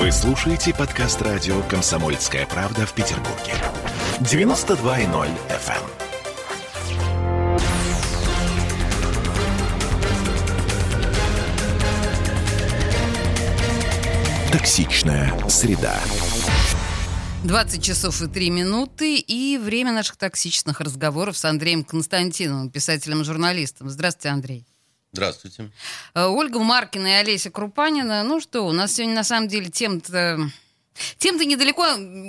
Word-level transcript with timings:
Вы 0.00 0.10
слушаете 0.12 0.72
подкаст 0.72 1.20
радио 1.20 1.60
«Комсомольская 1.64 2.46
правда» 2.46 2.86
в 2.86 2.94
Петербурге. 2.94 3.52
92.0 4.20 5.28
FM. 5.50 5.84
Токсичная 14.50 15.38
среда. 15.50 16.00
20 17.44 17.84
часов 17.84 18.22
и 18.22 18.26
3 18.26 18.48
минуты 18.48 19.18
и 19.18 19.58
время 19.58 19.92
наших 19.92 20.16
токсичных 20.16 20.80
разговоров 20.80 21.36
с 21.36 21.44
Андреем 21.44 21.84
Константиновым, 21.84 22.70
писателем-журналистом. 22.70 23.90
Здравствуйте, 23.90 24.30
Андрей. 24.30 24.69
Здравствуйте. 25.12 25.70
Э, 26.14 26.26
Ольга 26.26 26.60
Маркина 26.60 27.06
и 27.06 27.12
Олеся 27.12 27.50
Крупанина. 27.50 28.22
Ну 28.22 28.40
что, 28.40 28.62
у 28.62 28.72
нас 28.72 28.94
сегодня 28.94 29.16
на 29.16 29.24
самом 29.24 29.48
деле 29.48 29.68
тем-то... 29.70 30.38
Тем-то 31.16 31.46
недалеко 31.46 31.84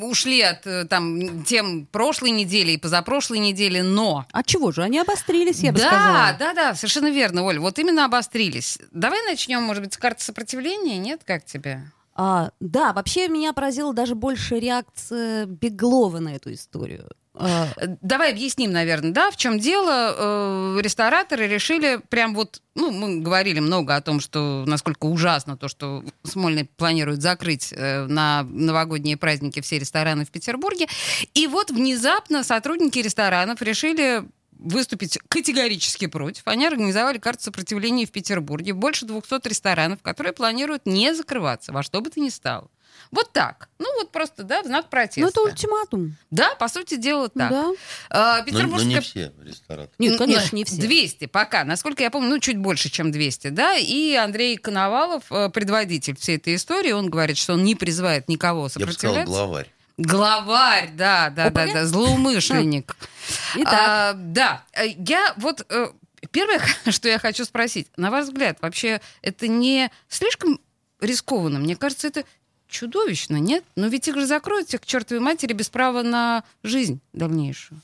ушли 0.06 0.42
от 0.42 0.66
э, 0.66 0.86
там, 0.86 1.44
тем 1.44 1.86
прошлой 1.88 2.32
недели 2.32 2.72
и 2.72 2.78
позапрошлой 2.78 3.40
недели, 3.40 3.82
но... 3.82 4.26
А 4.32 4.44
чего 4.44 4.72
же? 4.72 4.82
Они 4.82 4.98
обострились, 5.00 5.60
я 5.60 5.74
бы 5.74 5.80
да, 5.80 5.88
сказала. 5.88 6.36
Да, 6.40 6.54
да, 6.54 6.76
совершенно 6.76 7.12
верно, 7.12 7.44
Оль. 7.44 7.60
Вот 7.60 7.78
именно 7.80 8.06
обострились. 8.06 8.80
Давай 8.92 9.22
начнем, 9.26 9.62
может 9.62 9.84
быть, 9.84 9.94
с 9.94 9.98
карты 9.98 10.24
сопротивления, 10.24 10.98
нет? 10.98 11.22
Как 11.26 11.46
тебе? 11.46 11.84
А, 12.16 12.52
да, 12.60 12.94
вообще 12.94 13.28
меня 13.28 13.54
поразила 13.54 13.94
даже 13.94 14.16
больше 14.16 14.60
реакция 14.60 15.46
Беглова 15.46 16.20
на 16.20 16.36
эту 16.36 16.54
историю. 16.54 17.10
Э, 17.34 17.68
Давай 18.02 18.32
объясним, 18.32 18.72
наверное, 18.72 19.12
да, 19.12 19.32
в 19.32 19.38
чем 19.38 19.60
дело. 19.60 20.16
Э, 20.18 20.80
Рестораторы 20.82 21.48
решили 21.48 22.00
прям 22.10 22.34
вот, 22.34 22.62
ну, 22.76 22.92
мы 22.92 23.20
говорили 23.20 23.60
много 23.60 23.96
о 23.96 24.02
том, 24.02 24.20
что 24.20 24.64
насколько 24.68 25.06
ужасно 25.06 25.58
то, 25.58 25.68
что 25.68 26.04
Смольный 26.24 26.66
планирует 26.66 27.22
закрыть 27.22 27.74
э, 27.74 28.06
на 28.06 28.44
новогодние 28.44 29.18
праздники 29.18 29.62
все 29.62 29.80
рестораны 29.80 30.26
в 30.26 30.32
Петербурге. 30.32 30.88
И 31.34 31.48
вот 31.48 31.72
внезапно 31.72 32.44
сотрудники 32.44 33.00
ресторанов 33.00 33.62
решили 33.62 34.24
выступить 34.62 35.18
категорически 35.28 36.06
против. 36.06 36.44
Они 36.46 36.68
организовали 36.68 37.18
карту 37.18 37.46
сопротивления 37.46 38.06
в 38.06 38.12
Петербурге. 38.12 38.74
Больше 38.74 39.06
200 39.06 39.48
ресторанов, 39.48 40.02
которые 40.04 40.34
планируют 40.34 40.86
не 40.86 41.16
закрываться 41.16 41.72
во 41.72 41.82
что 41.82 42.00
бы 42.02 42.12
то 42.12 42.20
ни 42.20 42.30
стало. 42.30 42.70
Вот 43.12 43.34
так. 43.34 43.68
Ну 43.78 43.86
вот 43.98 44.12
просто, 44.12 44.44
да, 44.44 44.62
в 44.64 44.66
знак 44.66 44.90
протеста. 44.90 45.22
ну, 45.22 45.28
это 45.28 45.42
ультиматум. 45.42 46.16
Да, 46.30 46.56
по 46.56 46.70
сути 46.70 46.96
дела 46.96 47.28
так. 47.28 47.50
Да. 47.50 47.72
А, 48.10 48.34
Но, 48.34 48.40
но 48.40 48.46
Петербургская... 48.46 48.88
не 48.90 49.02
все 49.02 49.34
рестораны. 49.44 49.90
Нет, 50.00 50.14
Ну, 50.14 50.18
конечно, 50.18 50.56
не 50.56 50.64
все. 50.64 50.78
200 50.78 51.26
пока. 51.26 51.66
Насколько 51.66 52.04
я 52.04 52.10
помню, 52.12 52.30
ну, 52.30 52.40
чуть 52.40 52.58
больше, 52.58 52.90
чем 52.90 53.12
200, 53.12 53.50
да. 53.50 53.76
И 53.78 54.14
Андрей 54.16 54.56
Коновалов, 54.56 55.24
э, 55.30 55.50
предводитель 55.50 56.16
всей 56.16 56.38
этой 56.38 56.56
истории, 56.56 56.92
он 56.94 57.10
говорит, 57.10 57.38
что 57.38 57.54
он 57.54 57.64
не 57.66 57.76
призывает 57.76 58.30
никого 58.30 58.70
Я 58.78 58.86
бы 58.86 58.94
сказал, 58.94 58.94
сопротивляться. 59.16 59.32
главарь. 59.32 59.72
Главарь, 59.98 60.92
да, 60.94 61.30
да, 61.30 61.50
да, 61.50 61.66
да, 61.74 61.86
злоумышленник. 61.86 62.96
Итак, 63.56 63.74
А, 63.74 64.14
да, 64.14 64.64
э, 64.74 64.88
я 64.98 65.34
вот... 65.38 65.66
э, 65.70 65.88
Первое, 66.32 66.62
что 66.90 67.10
я 67.10 67.20
хочу 67.20 67.44
спросить, 67.46 67.88
на 67.98 68.10
ваш 68.10 68.26
взгляд, 68.26 68.58
вообще 68.62 69.02
это 69.22 69.48
не 69.48 69.92
слишком 70.08 70.60
рискованно? 71.02 71.60
Мне 71.60 71.76
кажется, 71.76 72.08
это 72.08 72.24
чудовищно, 72.72 73.36
нет? 73.38 73.64
Но 73.76 73.88
ведь 73.88 74.08
их 74.08 74.16
же 74.16 74.26
закроют, 74.26 74.68
всех 74.70 74.82
к 74.82 74.86
чертовой 74.86 75.22
матери, 75.22 75.54
без 75.54 75.70
права 75.70 76.02
на 76.02 76.44
жизнь 76.64 77.00
дальнейшую. 77.14 77.80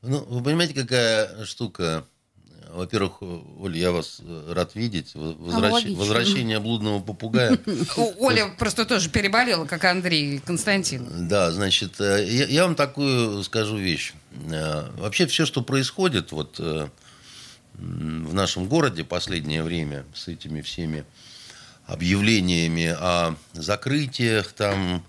Ну, 0.00 0.18
вы 0.28 0.42
понимаете, 0.42 0.74
какая 0.74 1.44
штука? 1.44 2.04
Во-первых, 2.70 3.20
Оля, 3.60 3.76
я 3.76 3.92
вас 3.92 4.20
э, 4.24 4.52
рад 4.54 4.74
видеть. 4.74 5.14
Во- 5.14 5.32
возвращ- 5.34 5.56
Аналогично. 5.66 5.98
Возвращение 5.98 6.58
блудного 6.58 7.00
попугая. 7.02 7.58
Оля 8.18 8.48
просто 8.58 8.86
тоже 8.86 9.10
переболела, 9.10 9.66
как 9.66 9.84
Андрей 9.84 10.38
Константин. 10.38 11.28
Да, 11.28 11.52
значит, 11.52 12.00
э, 12.00 12.26
я, 12.48 12.64
вам 12.64 12.74
такую 12.74 13.42
скажу 13.44 13.76
вещь. 13.76 14.14
Э, 14.50 14.90
Вообще 14.96 15.26
все, 15.26 15.44
что 15.44 15.60
происходит 15.60 16.32
вот 16.32 16.58
в 17.74 18.34
нашем 18.34 18.66
городе 18.68 19.04
последнее 19.04 19.62
время 19.62 20.04
с 20.14 20.28
этими 20.28 20.60
всеми 20.62 21.04
объявлениями 21.86 22.86
о 22.98 23.34
закрытиях, 23.54 24.52
там 24.52 25.04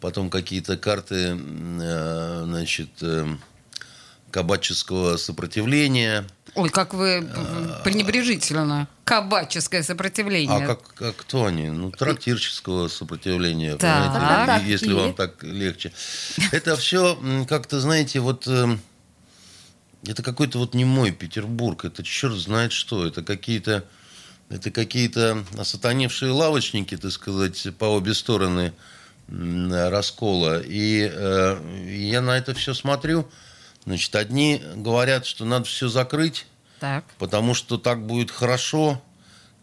потом 0.00 0.30
какие-то 0.30 0.76
карты, 0.76 1.36
э, 1.38 2.42
значит, 2.46 2.90
э, 3.02 3.26
кабаческого 4.30 5.16
сопротивления. 5.16 6.24
Ой, 6.56 6.68
как 6.70 6.94
вы 6.94 7.08
м, 7.08 7.72
пренебрежительно. 7.84 8.88
Кабаческое 9.04 9.82
сопротивление. 9.82 10.64
А 10.64 10.66
как, 10.66 10.94
как 10.94 11.16
кто 11.16 11.44
они? 11.46 11.68
Ну, 11.68 11.90
трактирческого 11.90 12.88
сопротивления, 12.88 13.76
Так. 13.76 14.12
понимаете, 14.12 14.46
Так, 14.46 14.62
если 14.64 14.90
и? 14.90 14.92
вам 14.92 15.14
так 15.14 15.42
легче. 15.42 15.92
Это 16.52 16.76
все 16.76 17.18
как-то, 17.48 17.80
знаете, 17.80 18.20
вот 18.20 18.46
эм, 18.46 18.80
это 20.06 20.22
какой-то 20.22 20.58
вот 20.58 20.74
не 20.74 20.84
мой 20.84 21.10
Петербург, 21.12 21.84
это 21.84 22.02
черт 22.02 22.34
знает 22.36 22.72
что, 22.72 23.06
это 23.06 23.22
какие-то 23.22 23.84
это 24.54 24.70
какие-то 24.70 25.44
осатаневшие 25.58 26.30
лавочники, 26.30 26.96
так 26.96 27.10
сказать, 27.10 27.66
по 27.76 27.86
обе 27.86 28.14
стороны 28.14 28.72
раскола. 29.28 30.62
И 30.64 31.10
э, 31.12 31.88
я 31.88 32.20
на 32.20 32.36
это 32.38 32.54
все 32.54 32.72
смотрю. 32.72 33.28
Значит, 33.84 34.14
одни 34.14 34.62
говорят, 34.76 35.26
что 35.26 35.44
надо 35.44 35.64
все 35.64 35.88
закрыть, 35.88 36.46
Так. 36.78 37.04
потому 37.18 37.54
что 37.54 37.78
так 37.78 38.06
будет 38.06 38.30
хорошо, 38.30 39.02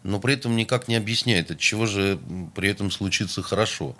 но 0.02 0.20
при 0.20 0.34
этом 0.34 0.56
никак 0.56 0.88
не 0.88 0.96
объясняет, 0.96 1.50
от 1.50 1.58
чего 1.58 1.86
же 1.86 2.18
при 2.54 2.68
этом 2.68 2.90
случится 2.90 3.42
хорошо. 3.42 3.96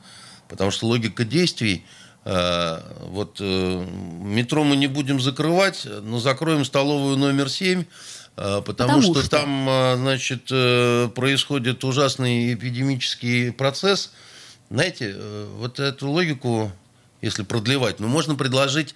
Потому 0.47 0.71
что 0.71 0.87
логика 0.89 1.25
действий, 1.25 1.87
э, 2.27 2.81
вот 3.07 3.39
э, 3.41 3.87
метро 4.21 4.63
мы 4.63 4.77
не 4.77 4.89
будем 4.89 5.21
закрывать, 5.21 5.87
но 6.03 6.19
закроем 6.19 6.67
столовую 6.67 7.17
номер 7.17 7.49
7, 7.49 7.81
э, 7.81 7.85
потому, 8.35 8.63
Потому 8.63 9.03
что, 9.03 9.21
что. 9.21 9.31
там, 9.31 9.69
э, 9.69 9.97
значит, 9.97 10.49
э, 10.51 11.09
происходит 11.15 11.85
ужасный 11.85 12.55
эпидемический 12.55 13.53
процесс. 13.53 14.13
Знаете, 14.71 15.13
э, 15.15 15.47
вот 15.59 15.79
эту 15.79 16.09
логику, 16.09 16.73
если 17.21 17.43
продлевать, 17.43 18.01
ну, 18.01 18.09
можно 18.09 18.35
предложить, 18.35 18.95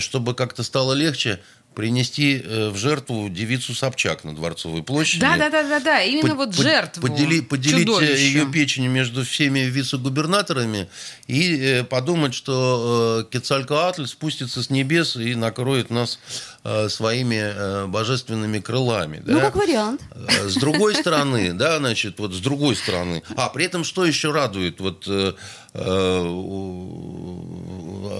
чтобы 0.00 0.34
как-то 0.34 0.62
стало 0.62 0.92
легче, 0.92 1.40
принести 1.78 2.42
э, 2.44 2.70
в 2.70 2.76
жертву 2.76 3.28
девицу 3.28 3.72
Собчак 3.72 4.24
на 4.24 4.34
Дворцовой 4.34 4.82
площади. 4.82 5.20
Да, 5.20 5.36
да, 5.36 5.48
да, 5.48 5.62
да, 5.62 5.78
да. 5.78 6.02
Именно 6.02 6.34
Под- 6.34 6.48
вот 6.48 6.54
жертву. 6.56 7.06
подели- 7.06 7.40
поделить 7.40 7.82
э, 7.82 7.92
чудовищу. 7.92 8.14
ее 8.14 8.46
печень 8.46 8.88
между 8.88 9.24
всеми 9.24 9.60
вице-губернаторами 9.60 10.88
и 11.28 11.56
э, 11.56 11.84
подумать, 11.84 12.34
что 12.34 13.28
Кецалькоатль 13.30 14.06
спустится 14.06 14.60
с 14.60 14.70
небес 14.70 15.14
и 15.14 15.36
накроет 15.36 15.90
нас 15.90 16.18
своими 16.88 17.86
божественными 17.86 18.58
крылами. 18.58 19.22
ну, 19.24 19.34
да? 19.34 19.40
как 19.42 19.54
вариант. 19.54 20.02
С 20.48 20.54
другой 20.54 20.96
стороны, 20.96 21.52
да, 21.54 21.78
значит, 21.78 22.18
вот 22.18 22.34
с 22.34 22.40
другой 22.40 22.74
стороны. 22.74 23.22
А 23.36 23.50
при 23.50 23.66
этом 23.66 23.84
что 23.84 24.04
еще 24.04 24.32
радует 24.32 24.80
вот 24.80 25.06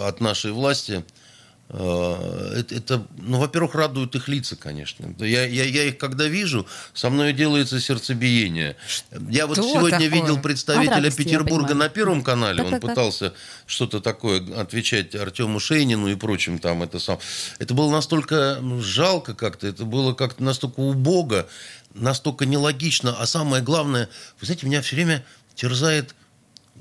от 0.04 0.20
нашей 0.20 0.52
власти? 0.52 1.04
Э, 1.70 2.54
Это, 2.58 2.74
это, 2.74 3.06
ну, 3.18 3.38
во-первых, 3.38 3.74
радуют 3.74 4.14
их 4.14 4.28
лица, 4.28 4.56
конечно. 4.56 5.14
Я, 5.18 5.46
я, 5.46 5.64
я 5.64 5.84
их 5.84 5.98
когда 5.98 6.26
вижу, 6.26 6.66
со 6.94 7.10
мной 7.10 7.32
делается 7.32 7.80
сердцебиение. 7.80 8.76
Я 9.28 9.46
вот 9.46 9.58
Что 9.58 9.68
сегодня 9.68 9.90
такое? 9.90 10.08
видел 10.08 10.40
представителя 10.40 10.96
радости, 10.96 11.22
Петербурга 11.22 11.74
на 11.74 11.88
Первом 11.88 12.22
канале. 12.22 12.62
Он 12.62 12.70
Так-так-так. 12.70 12.90
пытался 12.90 13.34
что-то 13.66 14.00
такое 14.00 14.42
отвечать 14.58 15.14
Артему 15.14 15.60
Шейнину 15.60 16.08
и 16.08 16.14
прочим 16.14 16.58
там. 16.58 16.82
Это, 16.82 16.98
сам. 16.98 17.18
это 17.58 17.74
было 17.74 17.90
настолько 17.90 18.58
ну, 18.60 18.80
жалко 18.80 19.34
как-то, 19.34 19.66
это 19.66 19.84
было 19.84 20.14
как-то 20.14 20.42
настолько 20.42 20.80
убого, 20.80 21.48
настолько 21.94 22.46
нелогично. 22.46 23.14
А 23.18 23.26
самое 23.26 23.62
главное, 23.62 24.08
вы 24.40 24.46
знаете, 24.46 24.66
меня 24.66 24.80
все 24.80 24.96
время 24.96 25.24
терзает 25.54 26.14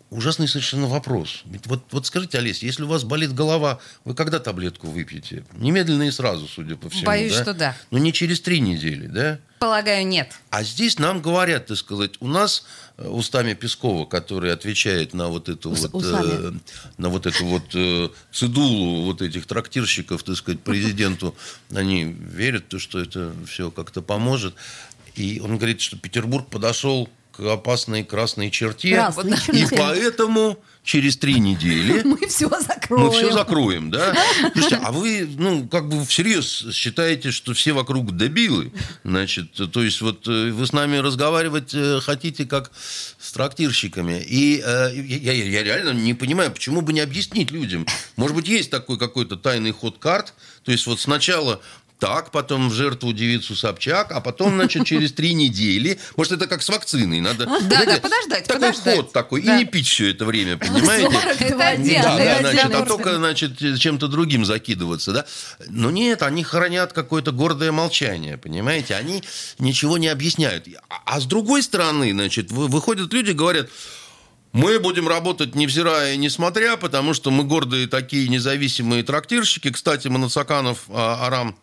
ужасный 0.10 0.48
совершенно 0.48 0.88
вопрос. 0.88 1.42
Ведь 1.46 1.68
вот, 1.68 1.84
вот 1.92 2.06
скажите, 2.06 2.38
Олеся, 2.38 2.66
если 2.66 2.84
у 2.84 2.88
вас 2.88 3.04
болит 3.04 3.34
голова, 3.34 3.80
вы 4.06 4.14
когда 4.16 4.40
таблетку 4.40 4.88
выпьете? 4.88 5.46
Немедленно 5.54 6.04
и 6.04 6.12
сразу, 6.12 6.48
судя 6.48 6.76
по 6.76 6.90
всему. 6.90 7.06
Боюсь, 7.06 7.34
да? 7.34 7.42
что 7.44 7.54
да. 7.54 7.78
Ну, 7.92 7.98
не 7.98 8.14
через 8.14 8.40
три 8.40 8.60
недели, 8.60 9.08
да? 9.08 9.40
Полагаю, 9.60 10.06
нет. 10.08 10.34
А 10.52 10.64
здесь 10.64 11.00
нам 11.00 11.22
говорят, 11.22 11.66
так 11.66 11.78
сказать, 11.78 12.14
у 12.20 12.28
нас 12.28 12.66
э, 12.98 13.08
устами 13.08 13.54
Пескова, 13.54 14.06
который 14.06 14.54
отвечает 14.54 15.14
на 15.14 15.30
вот 15.30 15.50
эту 15.50 15.72
Ус- 15.72 15.90
вот, 15.92 16.06
э, 16.06 16.52
на 16.98 17.10
вот 17.10 17.26
эту 17.26 17.44
вот 17.46 17.64
э, 17.74 18.10
цедулу 18.32 19.06
вот 19.06 19.22
этих 19.22 19.48
трактирщиков, 19.48 20.22
так 20.24 20.36
сказать, 20.36 20.62
президенту, 20.62 21.36
они 21.74 22.04
верят, 22.04 22.68
то, 22.68 22.78
что 22.78 23.00
это 23.00 23.34
все 23.48 23.72
как-то 23.72 24.02
поможет. 24.02 24.54
И 25.16 25.42
он 25.44 25.58
говорит, 25.58 25.82
что 25.82 25.98
Петербург 25.98 26.48
подошел 26.48 27.10
к 27.38 27.42
опасной 27.42 28.04
красной 28.04 28.50
черте. 28.52 28.96
Красной 28.96 29.34
И 29.38 29.60
черте. 29.62 29.76
поэтому 29.78 30.60
через 30.84 31.18
три 31.18 31.40
недели 31.40 32.02
Мы 32.06 32.28
все 32.28 32.50
закроем. 32.50 33.04
мы 33.06 33.12
все 33.12 33.32
закроем, 33.32 33.92
да? 33.92 34.16
Слушайте, 34.54 34.80
а 34.84 34.92
вы, 34.92 35.28
ну, 35.38 35.68
как 35.68 35.88
бы 35.90 36.04
всерьез 36.06 36.66
считаете, 36.74 37.32
что 37.32 37.54
все 37.54 37.74
вокруг 37.74 38.16
дебилы? 38.18 38.72
Значит, 39.04 39.52
то 39.72 39.84
есть 39.84 40.02
вот 40.02 40.28
э, 40.28 40.52
вы 40.52 40.66
с 40.66 40.74
нами 40.74 40.98
разговаривать 40.98 41.74
э, 41.74 42.00
хотите 42.02 42.46
как 42.46 42.72
с 43.20 43.32
трактирщиками. 43.34 44.24
И 44.28 44.62
э, 44.66 44.92
я, 44.96 45.34
я- 45.34 45.44
я 45.46 45.64
реально 45.64 45.92
не 45.92 46.14
понимаю, 46.14 46.52
почему 46.52 46.82
бы 46.82 46.94
не 46.94 47.02
объяснить 47.02 47.52
людям. 47.52 47.86
Может 48.16 48.36
быть, 48.36 48.48
есть 48.48 48.72
такой 48.72 48.98
какой-то 48.98 49.36
тайный 49.36 49.72
ход 49.72 49.98
карт. 50.00 50.34
То 50.64 50.72
есть 50.72 50.88
вот 50.88 51.00
сначала 51.00 51.62
так, 52.00 52.32
потом 52.32 52.70
в 52.70 52.74
жертву 52.74 53.12
девицу 53.12 53.56
Собчак, 53.56 54.12
а 54.12 54.22
потом, 54.22 54.56
значит, 54.56 54.86
через 54.86 55.12
три 55.14 55.34
недели. 55.34 56.00
Может, 56.16 56.34
это 56.34 56.48
как 56.48 56.62
с 56.62 56.70
вакциной. 56.70 57.22
Надо 57.22 57.46
Да, 57.46 57.86
да, 57.86 57.98
подождать, 58.00 58.46
такой 58.46 58.74
ход 58.74 59.12
такой. 59.12 59.42
И 59.42 59.48
не 59.48 59.66
пить 59.66 59.88
все 59.88 60.12
это 60.12 60.26
время, 60.26 60.58
понимаете? 60.58 61.10
Да, 61.58 62.18
да, 62.18 62.40
значит, 62.40 62.76
а 62.76 62.86
только, 62.86 63.16
значит, 63.16 63.58
чем-то 63.80 64.08
другим 64.08 64.46
закидываться, 64.46 65.12
да? 65.12 65.26
Но 65.70 65.90
нет, 65.90 66.22
они 66.22 66.44
хранят 66.44 66.94
какое-то 66.94 67.32
гордое 67.32 67.72
молчание, 67.72 68.38
понимаете? 68.38 68.96
Они 68.96 69.24
ничего 69.58 69.98
не 69.98 70.08
объясняют. 70.08 70.68
А, 70.90 71.02
а 71.06 71.20
с 71.20 71.26
другой 71.26 71.64
стороны, 71.64 72.12
значит, 72.12 72.52
вы- 72.52 72.68
выходят 72.68 73.12
люди, 73.12 73.32
говорят, 73.32 73.70
мы 74.54 74.80
будем 74.80 75.08
работать 75.08 75.56
невзирая 75.56 76.14
и 76.14 76.18
несмотря, 76.18 76.78
потому 76.78 77.14
что 77.14 77.32
мы 77.32 77.44
гордые 77.44 77.88
такие 77.88 78.28
независимые 78.28 79.04
трактирщики. 79.04 79.72
Кстати, 79.72 80.08
Манацаканов 80.08 80.86
а, 80.90 81.26
Арам 81.26 81.58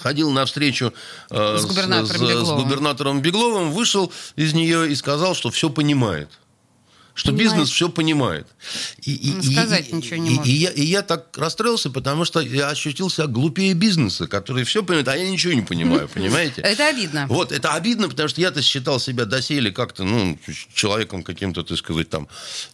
ходил 0.00 0.30
на 0.30 0.44
встречу 0.46 0.92
э, 1.30 1.56
С 1.58 1.64
губернатором 1.66 2.06
с, 2.26 2.28
Бегловым. 2.28 2.62
губернатором 2.64 3.22
Бегловым, 3.22 3.70
вышел 3.72 4.12
из 4.36 4.52
нее 4.54 4.90
и 4.90 4.94
сказал, 4.94 5.34
что 5.34 5.50
все 5.50 5.70
понимает. 5.70 6.28
Что 7.12 7.32
Понимает. 7.32 7.50
бизнес 7.52 7.70
все 7.70 7.88
понимает. 7.88 8.46
И, 9.02 9.12
и- 9.14 9.32
Ну, 9.32 9.40
и- 9.42 9.52
сказать 9.52 9.88
и- 9.90 9.94
ничего 9.94 10.16
не 10.16 10.30
и- 10.30 10.34
может. 10.36 10.46
И 10.46 10.52
я, 10.52 10.70
и 10.70 10.82
я 10.84 11.02
так 11.02 11.36
расстроился, 11.36 11.90
потому 11.90 12.24
что 12.24 12.40
я 12.40 12.68
ощутил 12.68 13.10
себя 13.10 13.26
глупее 13.26 13.74
бизнеса, 13.74 14.26
который 14.28 14.62
все 14.64 14.82
понимает, 14.84 15.08
а 15.08 15.16
я 15.16 15.28
ничего 15.28 15.52
не 15.52 15.60
понимаю, 15.62 16.08
понимаете? 16.14 16.62
Это 16.62 16.86
обидно. 16.88 17.26
Вот, 17.28 17.50
это 17.52 17.74
обидно, 17.74 18.08
потому 18.08 18.28
что 18.28 18.40
я-то 18.40 18.62
считал 18.62 19.00
себя 19.00 19.24
доселе 19.26 19.70
как-то, 19.72 20.04
ну, 20.04 20.38
человеком 20.72 21.22
каким-то, 21.24 21.62
так 21.64 21.76
сказать, 21.78 22.08
там, 22.08 22.28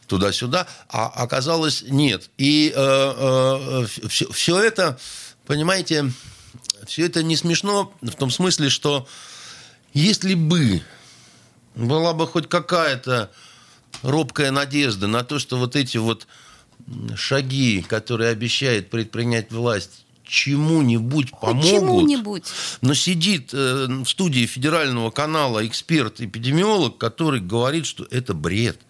туда-сюда, 0.07 0.69
а 0.91 1.07
оказалось 1.07 1.83
нет. 1.89 2.29
И 2.37 2.73
все, 4.09 4.59
это, 4.63 4.99
понимаете, 5.47 6.13
все 6.89 7.07
это 7.07 7.23
не 7.23 7.37
смешно 7.37 7.93
в 8.03 8.13
том 8.13 8.31
смысле, 8.31 8.71
что 8.71 9.07
если 9.93 10.35
бы 10.35 10.83
была 11.75 12.13
бы 12.13 12.27
хоть 12.27 12.49
какая-то 12.49 13.31
робкая 14.03 14.51
надежда 14.51 15.07
на 15.07 15.25
то, 15.25 15.39
что 15.39 15.59
вот 15.59 15.77
эти 15.77 15.99
вот 15.99 16.27
шаги, 17.15 17.83
которые 17.83 18.31
обещает 18.31 18.91
предпринять 18.91 19.53
власть, 19.53 20.07
чему-нибудь 20.25 21.31
помогут. 21.31 21.71
чему-нибудь. 21.71 22.45
Но 22.81 22.95
сидит 22.95 23.51
э, 23.53 23.87
в 23.89 24.07
студии 24.07 24.47
федерального 24.47 25.11
канала 25.11 25.67
эксперт-эпидемиолог, 25.67 26.99
который 26.99 27.41
говорит, 27.41 27.87
что 27.87 28.07
это 28.11 28.35
бред. 28.35 28.81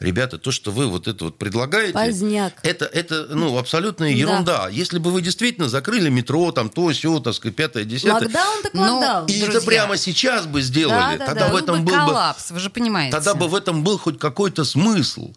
Ребята, 0.00 0.38
то, 0.38 0.50
что 0.50 0.70
вы 0.70 0.86
вот 0.86 1.06
это 1.08 1.26
вот 1.26 1.36
предлагаете, 1.36 1.92
Поздняк. 1.92 2.54
это, 2.62 2.86
это 2.86 3.26
ну, 3.34 3.58
абсолютная 3.58 4.10
ерунда. 4.10 4.70
Если 4.70 4.98
бы 4.98 5.10
вы 5.10 5.20
действительно 5.20 5.68
закрыли 5.68 6.08
метро, 6.08 6.50
там 6.52 6.70
то, 6.70 6.88
все, 6.88 7.20
так 7.20 7.34
сказать, 7.34 7.54
пятое, 7.54 7.84
десятое, 7.84 8.22
Локдаун 8.28 8.62
так 8.62 8.72
Ну, 8.72 8.80
локдаун. 8.98 9.26
и 9.26 9.36
это 9.38 9.50
друзья. 9.50 9.66
прямо 9.66 9.96
сейчас 9.98 10.46
бы 10.46 10.62
сделали, 10.62 11.18
Да, 11.18 11.18
да, 11.18 11.26
тогда 11.26 11.48
да. 11.48 11.52
в 11.52 11.56
этом 11.56 11.84
был 11.84 11.92
был 11.92 12.00
бы 12.00 12.06
коллапс, 12.06 12.50
вы 12.50 12.60
же 12.60 12.70
понимаете. 12.70 13.14
Тогда 13.14 13.34
бы 13.34 13.46
в 13.46 13.54
этом 13.54 13.84
был 13.84 13.98
хоть 13.98 14.18
какой-то 14.18 14.64
смысл. 14.64 15.34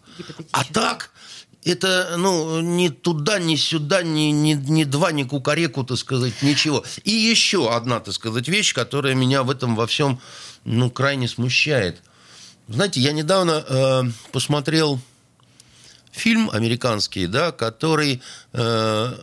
А 0.52 0.64
так, 0.64 1.10
это, 1.62 2.14
ну, 2.16 2.60
ни 2.60 2.88
туда, 2.88 3.38
ни 3.38 3.56
сюда, 3.56 4.02
ни, 4.02 4.30
ни, 4.30 4.54
ни 4.54 4.84
два, 4.84 5.12
ни 5.12 5.24
кукареку, 5.24 5.84
так 5.84 5.98
сказать, 5.98 6.40
ничего. 6.40 6.84
И 7.04 7.10
еще 7.10 7.70
одна, 7.70 8.00
так 8.00 8.14
сказать, 8.14 8.48
вещь, 8.48 8.72
которая 8.74 9.14
меня 9.14 9.42
в 9.42 9.50
этом 9.50 9.76
во 9.76 9.86
всем, 9.86 10.20
ну, 10.64 10.90
крайне 10.90 11.28
смущает. 11.28 12.00
Знаете, 12.68 13.00
я 13.00 13.12
недавно 13.12 13.64
э, 13.68 14.02
посмотрел 14.32 14.98
фильм 16.12 16.50
американский, 16.50 17.26
да, 17.26 17.52
который 17.52 18.22
э, 18.52 19.14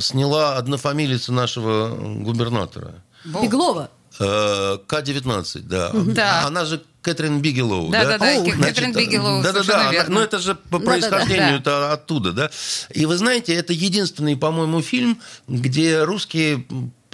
сняла 0.00 0.56
однофамилица 0.56 1.32
нашего 1.32 1.88
губернатора. 1.94 2.94
Беглова. 3.24 3.90
Э, 4.18 4.78
К-19, 4.86 5.60
да. 5.62 5.90
Да. 5.92 6.46
Она 6.46 6.64
же 6.64 6.82
Кэтрин 7.02 7.40
Бигелоу, 7.40 7.90
Да, 7.90 8.04
да, 8.04 8.18
да, 8.18 8.24
О, 8.40 8.44
Кэ- 8.44 8.62
Кэтрин 8.62 8.92
Бигелоу, 8.92 9.42
Да, 9.42 9.52
да, 9.52 9.62
да. 9.62 9.92
верно. 9.92 10.14
Но 10.16 10.20
это 10.22 10.38
же 10.38 10.54
по 10.54 10.78
происхождению 10.78 11.58
это 11.58 11.92
оттуда, 11.92 12.32
да. 12.32 12.50
И 12.94 13.04
вы 13.06 13.16
знаете, 13.16 13.54
это 13.54 13.72
единственный, 13.72 14.36
по-моему, 14.36 14.80
фильм, 14.82 15.20
где 15.46 16.02
русские 16.02 16.66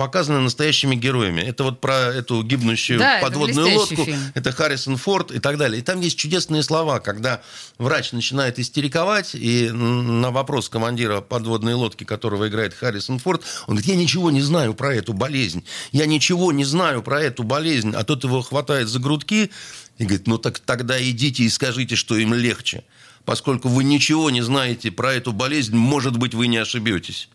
показаны 0.03 0.41
настоящими 0.41 0.97
героями. 0.97 1.43
Это 1.43 1.63
вот 1.63 1.81
про 1.81 1.95
эту 1.95 2.43
гибнущую 2.43 2.99
Да, 2.99 3.21
подводную 3.23 3.79
лодку. 3.79 4.05
фильм. 4.05 4.19
Это 4.35 4.51
Харрисон 4.51 4.97
Форд 4.97 5.31
и 5.31 5.39
так 5.39 5.59
далее. 5.59 5.79
И 5.79 5.85
там 5.85 6.01
есть 6.01 6.19
чудесные 6.19 6.65
слова, 6.65 6.99
когда 6.99 7.41
врач 7.79 8.11
начинает 8.11 8.59
истериковать, 8.59 9.37
и 9.37 9.71
на 9.71 10.33
вопрос 10.33 10.69
командира 10.69 11.21
подводной 11.21 11.75
лодки, 11.75 12.03
которого 12.03 12.49
играет 12.49 12.75
Харрисон 12.75 13.21
Форд, 13.21 13.43
он 13.69 13.77
говорит, 13.77 13.87
я 13.87 13.95
ничего 13.95 14.33
не 14.33 14.43
знаю 14.43 14.75
про 14.75 14.93
эту 14.93 15.13
болезнь. 15.13 15.65
Я 15.93 16.07
ничего 16.07 16.51
не 16.51 16.65
знаю 16.65 17.05
про 17.05 17.23
эту 17.23 17.45
болезнь. 17.45 17.93
А 17.95 18.03
тот 18.03 18.25
его 18.25 18.43
хватает 18.43 18.89
за 18.89 18.99
грудки 18.99 19.53
и 19.99 20.05
говорит, 20.05 20.27
ну 20.27 20.37
так 20.37 20.59
тогда 20.59 21.01
идите 21.01 21.45
и 21.45 21.49
скажите, 21.49 21.95
что 21.95 22.17
им 22.17 22.35
легче. 22.35 22.83
Поскольку 23.25 23.69
вы 23.69 23.85
ничего 23.85 24.31
не 24.31 24.43
знаете 24.43 24.91
про 24.91 25.15
эту 25.15 25.33
болезнь, 25.33 25.77
может 25.77 26.17
быть, 26.17 26.35
вы 26.35 26.49
не 26.49 26.57
ошибетесь. 26.57 27.29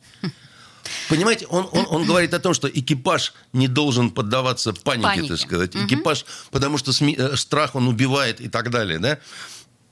Понимаете, 1.10 1.46
он, 1.48 1.68
он, 1.72 1.86
он 1.90 2.06
говорит 2.06 2.34
о 2.34 2.40
том, 2.40 2.54
что 2.54 2.68
экипаж 2.68 3.34
не 3.54 3.68
должен 3.68 4.10
поддаваться 4.12 4.74
панике, 4.74 5.08
Панике. 5.08 5.28
так 5.30 5.40
сказать. 5.40 5.76
Экипаж, 5.76 6.26
потому 6.52 6.78
что 6.78 6.92
сми- 6.92 7.16
э, 7.18 7.36
страх 7.38 7.76
он 7.76 7.88
убивает 7.88 8.42
и 8.42 8.50
так 8.50 8.70
далее, 8.70 9.00
да? 9.00 9.20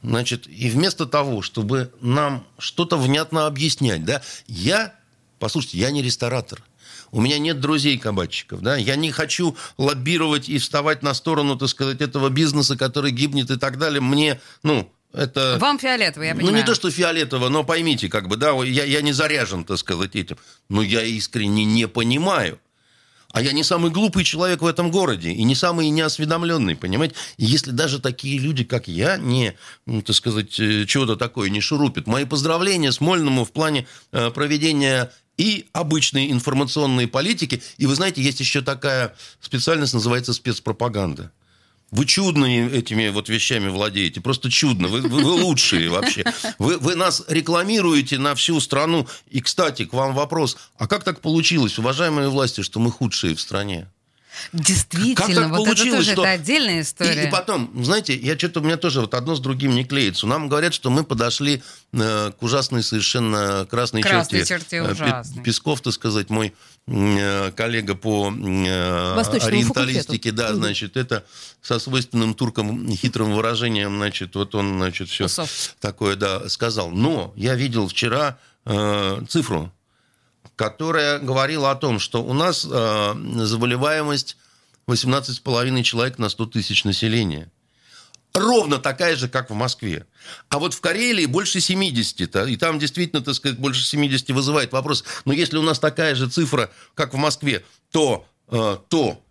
Значит, 0.04 0.48
и 0.48 0.70
вместо 0.70 1.06
того, 1.06 1.42
чтобы 1.42 1.92
нам 2.02 2.46
что-то 2.60 2.98
внятно 2.98 3.48
объяснять, 3.48 4.06
да, 4.06 4.22
я, 4.48 4.94
послушайте, 5.40 5.80
я 5.80 5.90
не 5.92 6.02
ресторатор. 6.04 6.62
У 7.12 7.22
меня 7.22 7.40
нет 7.40 7.60
друзей-кабачиков, 7.62 8.62
да, 8.62 8.76
я 8.76 8.96
не 8.98 9.10
хочу 9.12 9.56
лоббировать 9.78 10.50
и 10.50 10.58
вставать 10.58 11.02
на 11.02 11.14
сторону, 11.14 11.56
так 11.56 11.70
сказать, 11.70 12.02
этого 12.02 12.30
бизнеса, 12.30 12.78
который 12.78 13.12
гибнет 13.12 13.50
и 13.52 13.58
так 13.58 13.78
далее. 13.78 14.02
Мне, 14.02 14.42
ну, 14.64 14.92
это... 15.16 15.58
Вам 15.60 15.80
фиолетово, 15.80 16.24
я 16.24 16.34
Ну, 16.34 16.40
понимаю. 16.40 16.58
не 16.58 16.64
то, 16.64 16.76
что 16.76 16.92
фиолетово, 16.92 17.50
но 17.50 17.64
поймите, 17.64 18.10
как 18.10 18.28
бы, 18.28 18.36
да, 18.38 18.52
я, 18.64 18.84
я 18.84 19.02
не 19.02 19.14
заряжен, 19.14 19.64
так 19.64 19.78
сказать, 19.78 20.16
этим. 20.16 20.38
Но 20.70 20.82
я 20.82 21.02
искренне 21.04 21.66
не 21.66 21.88
понимаю. 21.88 22.60
А 23.32 23.42
я 23.42 23.52
не 23.52 23.64
самый 23.64 23.92
глупый 23.92 24.24
человек 24.24 24.62
в 24.62 24.66
этом 24.66 24.92
городе 24.92 25.32
и 25.32 25.44
не 25.44 25.56
самый 25.56 25.90
неосведомленный, 25.90 26.78
понимаете? 26.78 27.16
Если 27.38 27.72
даже 27.72 28.00
такие 28.00 28.38
люди, 28.40 28.64
как 28.64 28.88
я, 28.88 29.18
не, 29.18 29.56
ну, 29.86 30.02
так 30.02 30.16
сказать, 30.16 30.58
э, 30.58 30.86
чего-то 30.86 31.18
такое 31.18 31.50
не 31.50 31.60
шурупят, 31.60 32.08
мои 32.08 32.24
поздравления 32.24 32.94
Смольному 32.94 33.44
в 33.44 33.52
плане 33.52 33.88
э, 34.14 34.32
проведения 34.32 35.12
и 35.38 35.68
обычной 35.74 36.32
информационной 36.32 37.08
политики. 37.10 37.62
И 37.78 37.88
вы 37.88 37.96
знаете, 37.96 38.22
есть 38.22 38.40
еще 38.40 38.62
такая 38.62 39.14
специальность, 39.42 39.94
называется 39.94 40.32
спецпропаганда. 40.32 41.32
Вы 41.92 42.06
чудно 42.06 42.46
этими 42.46 43.10
вот 43.10 43.30
вещами 43.30 43.70
владеете, 43.70 44.20
просто 44.20 44.50
чудно. 44.50 44.88
Вы, 44.88 45.02
вы- 45.02 45.24
вы 45.24 45.32
лучшие 45.44 45.90
вообще. 45.90 46.26
Вы, 46.60 46.78
вы 46.78 46.96
нас 46.96 47.24
рекламируете 47.28 48.18
на 48.18 48.36
всю 48.36 48.60
страну. 48.60 49.08
И, 49.30 49.40
кстати, 49.40 49.86
к 49.86 49.94
вам 49.94 50.14
вопрос. 50.14 50.58
А 50.78 50.88
как 50.88 51.04
так 51.04 51.22
получилось, 51.22 51.78
уважаемые 51.80 52.30
власти, 52.30 52.62
что 52.62 52.80
мы 52.80 52.92
худшие 52.92 53.36
в 53.36 53.40
стране? 53.42 53.88
Действительно, 54.54 55.16
Как 55.16 55.28
так 55.28 55.38
вот 55.38 55.44
это 55.46 55.56
получилось, 55.76 55.92
тоже 56.00 56.12
что- 56.14 56.22
это 56.24 56.32
отдельная 56.32 56.80
И, 56.80 56.82
история. 56.82 57.28
и 57.28 57.32
потом, 57.32 57.72
знаете, 57.84 58.16
я 58.16 58.38
что-то 58.38 58.60
у 58.60 58.64
меня 58.64 58.78
тоже 58.78 59.02
вот 59.02 59.14
одно 59.14 59.36
с 59.36 59.40
другим 59.40 59.76
не 59.76 59.84
клеится. 59.86 60.28
Нам 60.28 60.50
говорят, 60.50 60.74
что 60.74 60.90
мы 60.90 61.04
подошли 61.04 61.62
э, 61.94 62.32
к 62.38 62.44
ужасной 62.44 62.84
совершенно 62.84 63.68
красной, 63.70 64.02
Красной 64.02 64.40
черте. 64.40 64.54
черте 64.56 64.78
Э, 64.78 64.92
ужасной. 64.92 65.44
Песков, 65.44 65.82
так 65.82 65.94
сказать, 65.94 66.30
мой 66.30 66.54
э, 66.88 67.52
коллега 67.56 67.96
по 67.96 68.32
э, 68.32 69.16
Восточному 69.16 69.48
ориенталистике, 69.56 70.30
факультету. 70.32 70.36
да, 70.36 70.54
значит, 70.56 70.98
это 70.98 71.26
со 71.62 71.80
свойственным 71.80 72.34
туркам 72.34 72.90
хитрым 72.96 73.34
выражением, 73.34 73.96
значит, 73.98 74.36
вот 74.36 74.54
он, 74.56 74.78
значит, 74.78 75.10
все 75.10 75.26
Усов. 75.26 75.50
такое, 75.80 76.16
да, 76.16 76.48
сказал. 76.50 76.92
Но 76.92 77.34
я 77.36 77.56
видел 77.56 77.88
вчера 77.88 78.38
э, 78.66 79.22
цифру, 79.30 79.72
которая 80.56 81.20
говорила 81.20 81.72
о 81.72 81.76
том, 81.76 82.00
что 82.00 82.24
у 82.24 82.34
нас 82.34 82.66
э, 82.70 83.14
заболеваемость 83.44 84.38
18,5 84.88 85.84
человек 85.84 86.18
на 86.18 86.30
100 86.30 86.46
тысяч 86.48 86.84
населения. 86.84 87.52
Ровно 88.34 88.80
такая 88.80 89.16
же, 89.16 89.30
как 89.30 89.50
в 89.50 89.54
Москве. 89.54 90.06
А 90.50 90.60
вот 90.60 90.74
в 90.74 90.82
Карелии 90.82 91.26
больше 91.26 91.62
70. 91.62 92.20
-то, 92.22 92.50
и 92.50 92.58
там 92.58 92.80
действительно, 92.80 93.22
так 93.24 93.34
сказать, 93.36 93.58
больше 93.58 93.84
70 93.84 94.30
вызывает 94.32 94.74
вопрос. 94.74 95.06
Но 95.24 95.34
если 95.34 95.58
у 95.58 95.62
нас 95.62 95.80
такая 95.80 96.16
же 96.16 96.30
цифра, 96.30 96.70
как 96.96 97.14
в 97.14 97.18
Москве, 97.18 97.64
то, 97.92 98.28
э, 98.50 98.78
то, 98.90 99.22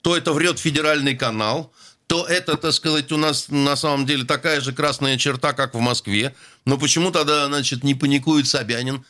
то 0.00 0.16
это 0.16 0.32
врет 0.32 0.58
федеральный 0.58 1.14
канал, 1.14 1.72
то 2.06 2.26
это, 2.26 2.56
так 2.56 2.72
сказать, 2.72 3.12
у 3.12 3.16
нас 3.16 3.48
на 3.48 3.76
самом 3.76 4.06
деле 4.06 4.24
такая 4.24 4.60
же 4.60 4.72
красная 4.72 5.18
черта, 5.18 5.52
как 5.52 5.74
в 5.74 5.80
Москве. 5.80 6.34
Но 6.64 6.78
почему 6.78 7.10
тогда, 7.10 7.46
значит, 7.46 7.84
не 7.84 7.94
паникует 7.94 8.46
Собянин? 8.46 9.04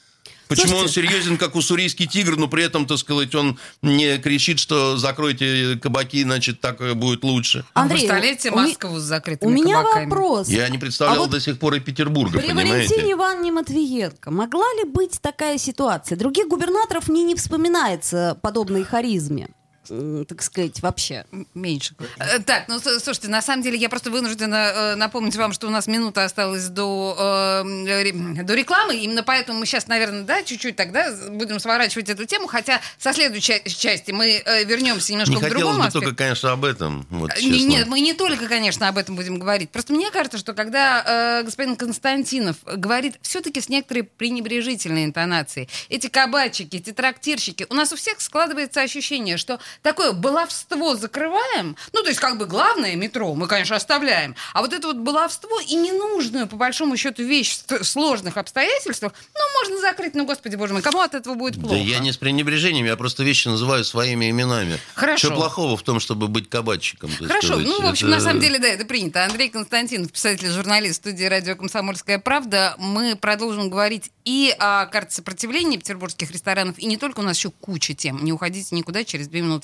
Почему 0.49 0.79
Слушайте. 0.79 0.83
он 0.83 0.89
серьезен, 1.11 1.39
как 1.39 1.55
уссурийский 1.57 2.07
тигр, 2.07 2.37
но 2.37 2.49
при 2.49 2.65
этом, 2.65 2.87
так 2.87 2.99
сказать, 2.99 3.35
он 3.35 3.59
не 3.83 4.19
кричит, 4.19 4.59
что 4.59 4.97
закройте 4.97 5.79
кабаки, 5.83 6.23
значит, 6.23 6.61
так 6.61 6.97
будет 6.97 7.25
лучше? 7.25 7.65
А 7.75 7.83
Андрей, 7.83 8.01
представляете 8.01 8.51
Москву 8.51 8.99
с 8.99 9.03
закрытыми 9.03 9.51
У 9.51 9.55
меня 9.55 9.79
кабаками? 9.79 10.05
вопрос. 10.11 10.49
Я 10.49 10.69
не 10.69 10.79
представлял 10.79 11.17
А 11.17 11.19
вот 11.21 11.31
до 11.31 11.41
сих 11.41 11.59
пор 11.59 11.75
и 11.75 11.81
Петербурга, 11.81 12.39
При 12.39 12.49
понимаете? 12.49 12.73
Валентине 12.73 13.13
Ивановне 13.13 13.53
Матвиенко 13.53 14.31
могла 14.31 14.67
ли 14.79 14.85
быть 14.85 15.19
такая 15.21 15.59
ситуация? 15.59 16.17
Других 16.17 16.49
губернаторов 16.49 17.09
мне 17.09 17.23
не 17.25 17.35
вспоминается 17.35 18.39
подобной 18.43 18.85
харизме, 18.85 19.49
так 19.89 20.43
сказать, 20.43 20.81
вообще. 20.83 21.25
Меньше. 21.55 21.95
Э, 22.19 22.39
Так, 22.41 22.69
ну 22.69 22.79
слушайте, 22.81 23.29
на 23.29 23.43
самом 23.43 23.63
деле 23.63 23.77
я 23.79 23.89
просто 23.89 24.11
вынуждена 24.11 24.57
э, 24.75 24.95
напомнить 24.97 25.37
вам, 25.37 25.53
что 25.53 25.67
у 25.67 25.71
нас 25.71 25.87
минута 25.87 26.25
осталась 26.25 26.69
до, 26.69 27.63
э, 27.65 28.03
ре- 28.03 28.43
до 28.43 28.55
рекламы. 28.55 28.97
Именно 28.97 29.23
поэтому 29.23 29.59
мы 29.61 29.67
сейчас, 29.67 29.87
наверное, 29.87 30.23
да, 30.23 30.43
чуть-чуть 30.43 30.77
тогда 30.77 31.13
будем 31.31 31.59
сворачивать 31.61 32.09
эту 32.09 32.25
тему. 32.25 32.47
Хотя 32.47 32.81
со 32.99 33.13
следующей 33.13 33.63
части 33.69 34.11
мы 34.11 34.43
э, 34.45 34.65
вернемся 34.65 35.13
немножко 35.13 35.35
Не 35.35 35.41
к 35.41 35.49
другому 35.49 35.83
бы 35.83 35.91
только, 35.91 36.15
конечно, 36.15 36.53
об 36.53 36.65
этом. 36.65 37.07
Вот, 37.11 37.31
Э, 37.37 37.41
Не-. 37.41 37.65
Нет, 37.65 37.87
мы 37.89 38.01
не 38.01 38.13
только, 38.15 38.47
конечно, 38.49 38.89
об 38.89 38.99
этом 38.99 39.17
будем 39.17 39.39
говорить. 39.39 39.71
Просто 39.71 39.93
мне 39.93 40.11
кажется, 40.11 40.39
что 40.39 40.53
когда 40.55 41.41
э, 41.41 41.43
господин 41.45 41.77
Константинов 41.77 42.57
говорит 42.65 43.17
все-таки 43.23 43.61
с 43.61 43.69
некоторой 43.69 44.03
пренебрежительной 44.05 45.05
интонацией, 45.05 45.69
эти 45.89 46.09
кабачики, 46.09 46.77
эти 46.77 46.93
трактирщики, 46.93 47.67
у 47.71 47.75
нас 47.75 47.93
у 47.93 47.97
всех 47.97 48.21
складывается 48.21 48.81
ощущение, 48.83 49.37
что 49.37 49.59
такое 49.83 50.13
баловство 50.13 50.95
закрываем, 50.97 51.77
ну, 51.93 52.03
то 52.03 52.09
есть 52.09 52.21
как 52.21 52.39
бы 52.39 52.47
главное 52.47 52.95
метро 52.97 53.35
мы, 53.35 53.47
конечно, 53.47 53.77
оставляем, 53.77 54.35
а 54.53 54.61
вот 54.63 54.73
это 54.73 54.89
вот 54.89 54.97
баловство 54.97 55.61
и 55.61 55.75
ненужную, 55.75 56.47
по 56.47 56.57
большому 56.57 56.97
счету, 56.97 57.23
вещь 57.23 57.61
в 57.69 57.85
сложных 57.85 58.37
обстоятельствах, 58.37 59.13
ну, 59.35 59.41
можно 59.61 59.81
закрыть, 59.81 60.15
ну, 60.15 60.25
господи, 60.25 60.57
боже 60.57 60.73
мой, 60.73 60.83
кому 60.83 61.01
от 61.01 61.15
этого 61.15 61.35
будет 61.35 61.61
плохо? 61.61 61.75
Да 61.75 61.81
я 61.81 61.99
не 61.99 62.13
с 62.13 62.17
пренебрежением, 62.17 62.87
я 62.87 62.97
просто 62.97 63.25
вещи 63.25 63.49
называю 63.49 63.85
своими 63.85 64.31
именами. 64.31 64.79
Хорошо. 64.95 65.29
Что 65.29 65.37
плохого 65.37 65.77
в 65.77 65.83
том, 65.83 66.01
чтобы 66.01 66.29
быть 66.29 66.49
кабачиком? 66.49 67.11
Хорошо, 67.11 67.49
сказать? 67.49 67.67
ну, 67.67 67.83
в 67.83 67.87
общем, 67.87 68.09
Это- 68.09 68.17
на 68.17 68.23
самом 68.23 68.41
деле, 68.41 68.59
да, 68.59 68.69
это 68.69 68.85
принято. 68.85 69.25
Андрей 69.25 69.49
Константинов, 69.49 70.13
писатель, 70.13 70.49
журналист 70.51 70.97
студии 70.97 71.25
радио 71.25 71.57
«Комсомольская 71.57 72.19
правда». 72.19 72.75
Мы 72.79 73.17
продолжим 73.17 73.71
говорить 73.71 74.11
и 74.25 74.55
о 74.59 74.87
карте 74.87 75.15
сопротивления 75.17 75.77
петербургских 75.79 76.31
ресторанов, 76.31 76.79
и 76.79 76.87
не 76.87 76.97
только, 76.97 77.21
у 77.21 77.23
нас 77.23 77.37
еще 77.37 77.51
куча 77.51 77.95
тем. 77.95 78.25
Не 78.25 78.33
уходите 78.33 78.75
никуда, 78.75 79.05
через 79.05 79.29
две 79.29 79.43
минуты 79.43 79.64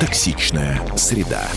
Токсичная 0.00 0.78
среда. 0.94 1.48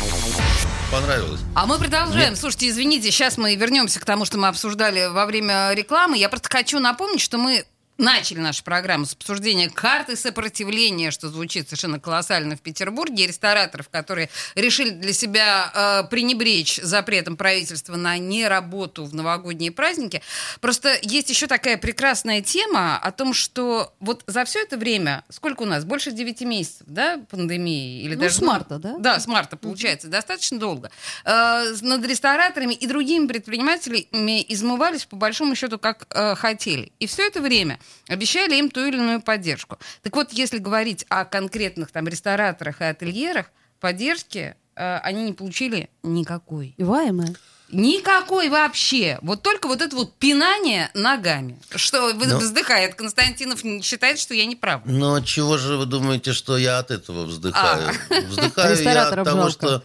Понравилось. 0.90 1.42
А 1.56 1.66
мы 1.66 1.78
продолжаем. 1.78 2.38
Слушайте, 2.38 2.70
извините, 2.70 3.12
сейчас 3.12 3.38
мы 3.38 3.54
вернемся 3.56 4.00
к 4.00 4.06
тому, 4.06 4.24
что 4.24 4.38
мы 4.38 4.48
обсуждали 4.48 5.08
во 5.08 5.26
время 5.26 5.74
рекламы. 5.74 6.18
Я 6.18 6.30
просто 6.30 6.50
хочу 6.50 6.80
напомнить, 6.80 7.20
что 7.20 7.38
мы 7.38 7.66
начали 8.00 8.40
нашу 8.40 8.64
программу 8.64 9.06
с 9.06 9.14
обсуждения 9.14 9.70
карты 9.70 10.16
сопротивления, 10.16 11.12
что 11.12 11.28
звучит 11.28 11.68
совершенно 11.68 12.00
колоссально 12.00 12.56
в 12.56 12.62
Петербурге, 12.62 13.26
и 13.26 13.28
рестораторов, 13.28 13.90
которые 13.90 14.30
решили 14.56 14.90
для 14.90 15.14
себя 15.14 15.72
э, 15.74 16.10
пренебречь 16.10 16.78
запретом 16.82 17.36
правительства 17.36 17.98
на 17.98 18.18
неработу 18.18 19.04
в 19.04 19.14
новогодние 19.14 19.72
праздники. 19.72 20.22
Просто 20.62 20.98
есть 21.02 21.30
еще 21.30 21.48
такая 21.48 21.78
прекрасная 21.78 22.42
тема 22.42 22.98
о 22.98 23.12
том, 23.12 23.34
что 23.34 23.94
вот 24.00 24.24
за 24.28 24.46
все 24.46 24.62
это 24.62 24.78
время, 24.78 25.24
сколько 25.30 25.64
у 25.64 25.66
нас? 25.66 25.84
Больше 25.84 26.12
9 26.12 26.42
месяцев, 26.42 26.88
да, 26.88 27.20
пандемии? 27.30 28.02
Или 28.02 28.16
Ну, 28.16 28.22
даже, 28.22 28.36
с 28.36 28.42
марта, 28.42 28.80
да? 28.80 28.98
Да, 28.98 29.20
с 29.20 29.28
марта, 29.28 29.58
получается, 29.58 30.08
достаточно 30.08 30.58
долго. 30.58 30.90
Э, 31.26 31.74
над 31.82 32.06
рестораторами 32.06 32.74
и 32.74 32.88
другими 32.88 33.28
предпринимателями 33.28 34.46
измывались, 34.48 35.06
по 35.06 35.18
большому 35.18 35.56
счету, 35.56 35.78
как 35.78 36.08
э, 36.12 36.36
хотели. 36.36 36.94
И 37.00 37.08
все 37.08 37.28
это 37.28 37.42
время 37.42 37.78
обещали 38.08 38.56
им 38.56 38.70
ту 38.70 38.86
или 38.86 38.98
иную 38.98 39.22
поддержку. 39.22 39.78
Так 40.02 40.16
вот, 40.16 40.32
если 40.34 40.58
говорить 40.58 41.06
о 41.10 41.26
конкретных 41.26 41.92
там 41.92 42.08
рестораторах 42.08 42.82
и 42.82 42.86
ательерах, 42.86 43.48
поддержки 43.80 44.56
э, 44.76 44.98
они 45.00 45.24
не 45.24 45.34
получили 45.34 45.90
никакой. 46.04 46.74
Иваемая. 46.78 47.36
Никакой 47.72 48.50
вообще. 48.50 49.20
Вот 49.22 49.44
только 49.44 49.68
вот 49.68 49.82
это 49.82 49.96
вот 49.96 50.16
пинание 50.18 50.90
ногами. 50.94 51.60
Что 51.76 52.14
вы- 52.14 52.26
Ну. 52.26 52.40
вздыхает 52.40 52.96
Константинов, 52.96 53.62
считает, 53.84 54.20
что 54.20 54.34
я 54.34 54.46
не 54.46 54.56
прав. 54.56 54.82
Но 54.86 55.20
чего 55.22 55.58
же 55.58 55.78
вы 55.78 55.86
думаете, 55.86 56.34
что 56.34 56.58
я 56.58 56.80
от 56.80 56.90
этого 56.90 57.26
вздыхаю? 57.26 57.92
А. 58.10 58.22
Вздыхаю 58.22 58.82
я 58.82 59.08
от 59.10 59.24
того, 59.24 59.50
жалко. 59.50 59.52
что 59.52 59.84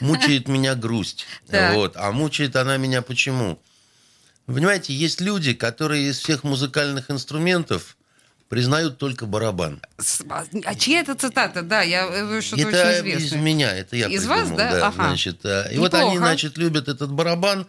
мучает 0.00 0.48
меня 0.48 0.74
грусть. 0.74 1.26
Вот. 1.48 1.96
А 1.96 2.10
мучает 2.10 2.56
она 2.56 2.76
меня 2.76 3.02
почему? 3.02 3.58
Вы 4.46 4.54
понимаете, 4.54 4.92
есть 4.92 5.20
люди, 5.20 5.54
которые 5.54 6.08
из 6.10 6.18
всех 6.18 6.44
музыкальных 6.44 7.10
инструментов 7.10 7.96
признают 8.48 8.98
только 8.98 9.24
барабан. 9.26 9.80
А 10.28 10.44
а 10.64 10.74
чья 10.74 11.00
это 11.00 11.14
цитата? 11.14 11.62
Да, 11.62 11.80
я 11.82 12.06
э, 12.06 12.40
что-то 12.42 12.68
это 12.68 12.68
очень 12.68 13.08
из 13.08 13.16
известное. 13.16 13.40
меня, 13.40 13.72
это 13.74 13.96
я 13.96 14.08
Из 14.08 14.22
придумал. 14.24 14.40
вас, 14.40 14.50
да? 14.50 14.86
Ага. 14.88 14.94
значит, 15.06 15.40
э, 15.44 15.68
и 15.72 15.78
вот 15.78 15.94
они, 15.94 16.10
Неплохо. 16.10 16.18
значит, 16.26 16.58
любят 16.58 16.88
этот 16.88 17.10
барабан. 17.12 17.66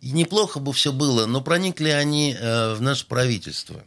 И 0.00 0.10
неплохо 0.10 0.60
бы 0.60 0.72
все 0.72 0.92
было, 0.92 1.26
но 1.26 1.40
проникли 1.40 1.88
они 1.88 2.36
э, 2.38 2.74
в 2.74 2.82
наше 2.82 3.06
правительство. 3.06 3.82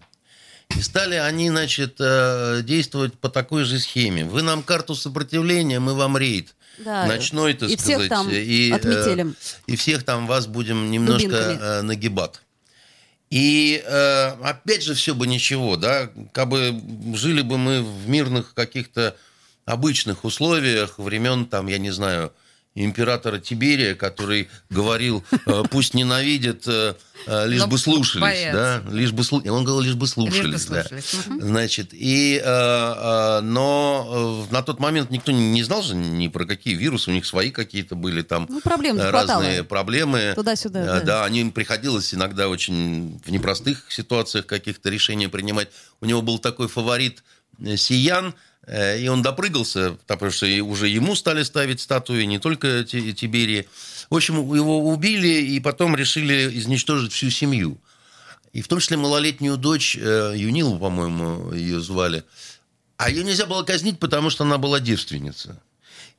И 0.75 0.81
стали 0.81 1.15
они, 1.15 1.49
значит, 1.49 1.95
э, 1.99 2.61
действовать 2.63 3.13
по 3.19 3.29
такой 3.29 3.63
же 3.63 3.79
схеме. 3.79 4.25
Вы 4.25 4.41
нам 4.41 4.63
карту 4.63 4.95
сопротивления, 4.95 5.79
мы 5.79 5.93
вам 5.93 6.17
рейд. 6.17 6.55
Да. 6.79 7.05
Ночной, 7.05 7.53
так 7.53 7.69
и 7.69 7.77
сказать. 7.77 7.97
всех 7.97 8.09
там 8.09 8.29
и, 8.29 8.69
э, 8.71 8.75
отметелим. 8.75 9.35
и 9.67 9.75
всех 9.75 10.03
там 10.03 10.27
вас 10.27 10.47
будем 10.47 10.91
немножко 10.91 11.29
Дубинками. 11.29 11.59
э, 11.61 11.81
нагибать. 11.81 12.41
И 13.29 13.83
э, 13.85 14.27
опять 14.41 14.83
же 14.83 14.95
все 14.95 15.13
бы 15.13 15.27
ничего, 15.27 15.75
да, 15.77 16.09
как 16.31 16.49
бы 16.49 16.81
жили 17.13 17.41
бы 17.41 17.57
мы 17.57 17.83
в 17.83 18.09
мирных 18.09 18.53
каких-то 18.55 19.15
обычных 19.65 20.23
условиях 20.23 20.97
времен, 20.97 21.45
там, 21.45 21.67
я 21.67 21.77
не 21.77 21.91
знаю, 21.91 22.33
императора 22.85 23.39
Тиберия, 23.39 23.95
который 23.95 24.47
говорил, 24.69 25.23
э, 25.45 25.63
пусть 25.69 25.93
ненавидят, 25.93 26.63
э, 26.67 26.95
э, 27.27 27.47
лишь 27.47 27.59
Но 27.61 27.67
бы 27.67 27.77
слушались, 27.77 28.53
да, 28.53 28.81
лишь 28.91 29.11
бы 29.11 29.23
слу- 29.23 29.47
Он 29.49 29.63
говорил, 29.63 29.81
лишь 29.81 29.95
бы 29.95 30.07
слушались, 30.07 30.67
Лишь 30.69 30.85
бы 30.87 30.87
да. 31.27 31.33
мгм. 31.35 31.41
Значит, 31.47 31.89
и, 31.91 32.41
но 33.41 34.45
на 34.51 34.61
тот 34.61 34.79
момент 34.79 35.09
никто 35.11 35.31
не 35.31 35.63
знал 35.63 35.81
же 35.83 35.95
ни 35.95 36.27
про 36.27 36.45
какие 36.45 36.75
вирусы, 36.75 37.09
у 37.11 37.13
них 37.13 37.25
свои 37.25 37.51
какие-то 37.51 37.95
были 37.95 38.21
там 38.21 38.45
Ну, 38.49 38.61
проблем 38.61 38.97
э, 38.97 39.09
хватало. 39.09 39.41
разные 39.43 39.63
проблемы. 39.63 40.33
Туда-сюда, 40.35 40.85
да. 40.85 41.01
Да, 41.01 41.25
они 41.25 41.41
им 41.41 41.51
приходилось 41.51 42.13
иногда 42.13 42.47
очень 42.49 43.19
в 43.25 43.31
непростых 43.31 43.85
ситуациях 43.91 44.45
каких-то 44.45 44.89
решения 44.89 45.29
принимать. 45.29 45.69
У 46.01 46.05
него 46.05 46.21
был 46.21 46.39
такой 46.39 46.67
фаворит 46.67 47.23
Сиян, 47.75 48.33
и 48.71 49.07
он 49.07 49.21
допрыгался, 49.21 49.97
потому 50.05 50.31
что 50.31 50.45
уже 50.63 50.87
ему 50.87 51.15
стали 51.15 51.43
ставить 51.43 51.81
статуи, 51.81 52.23
не 52.23 52.39
только 52.39 52.83
Ти- 52.83 53.13
Тиберии. 53.13 53.67
В 54.09 54.15
общем, 54.15 54.35
его 54.53 54.87
убили, 54.87 55.27
и 55.27 55.59
потом 55.59 55.95
решили 55.95 56.57
изничтожить 56.57 57.11
всю 57.11 57.29
семью. 57.29 57.79
И 58.53 58.61
в 58.61 58.67
том 58.67 58.79
числе 58.79 58.97
малолетнюю 58.97 59.57
дочь, 59.57 59.97
э, 59.99 60.33
Юнилу, 60.35 60.77
по-моему, 60.79 61.53
ее 61.53 61.81
звали. 61.81 62.23
А 62.97 63.09
ее 63.09 63.23
нельзя 63.23 63.45
было 63.45 63.63
казнить, 63.63 63.99
потому 63.99 64.29
что 64.29 64.43
она 64.43 64.57
была 64.57 64.79
девственница. 64.79 65.61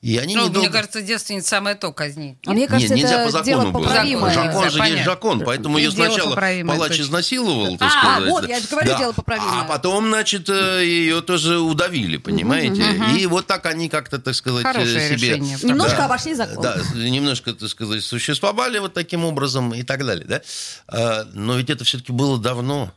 И 0.03 0.17
они 0.17 0.35
Ну, 0.35 0.45
недолго- 0.49 0.61
мне 0.61 0.71
кажется, 0.71 1.03
девственница 1.03 1.49
самое 1.49 1.77
то 1.77 1.93
казнить. 1.93 2.39
А 2.47 2.53
мне 2.53 2.67
кажется, 2.67 2.95
не, 2.95 3.03
нельзя 3.03 3.23
это 3.23 3.37
по 3.37 3.45
дело 3.45 3.61
закону 3.65 3.73
было. 3.79 3.83
поправимое. 3.87 4.33
Закон 4.35 4.53
Закон 4.53 4.71
же 4.71 4.79
Понятно. 4.79 4.95
есть 4.97 5.05
закон, 5.05 5.41
поэтому 5.45 5.77
ее 5.79 5.91
Дело 5.91 6.07
сначала 6.07 6.35
палач 6.37 6.89
точно. 6.89 7.03
изнасиловал, 7.03 7.77
так 7.77 7.93
А, 7.95 8.01
сказать. 8.15 8.31
вот, 8.31 8.43
да. 8.45 8.49
я 8.49 8.61
же 8.61 8.67
говорю, 8.69 8.97
дело 8.97 9.13
поправимое. 9.13 9.61
А 9.61 9.65
потом, 9.65 10.09
значит, 10.09 10.49
э, 10.49 10.85
ее 10.87 11.21
тоже 11.21 11.59
удавили, 11.59 12.17
понимаете? 12.17 12.83
И 13.19 13.27
вот 13.27 13.47
так 13.47 13.67
они 13.67 13.91
как-то, 13.91 14.19
так 14.19 14.35
сказать, 14.35 14.65
э, 14.65 14.73
Хорошее 14.73 15.19
себе... 15.19 15.29
решение. 15.29 15.59
Немножко 15.63 15.99
Да. 15.99 16.05
обошли 16.07 16.33
закон. 16.35 16.63
Да, 16.63 16.81
немножко, 16.95 17.53
так 17.53 17.69
сказать, 17.69 18.03
существовали 18.03 18.79
вот 18.79 18.95
таким 18.95 19.27
образом 19.27 19.75
и 19.75 19.83
так 19.83 20.07
далее, 20.07 20.25
да? 20.27 20.41
А, 20.89 21.27
Но 21.35 21.59
ведь 21.59 21.69
это 21.69 21.85
все-таки 21.85 22.13
было 22.13 22.39
давно. 22.39 22.91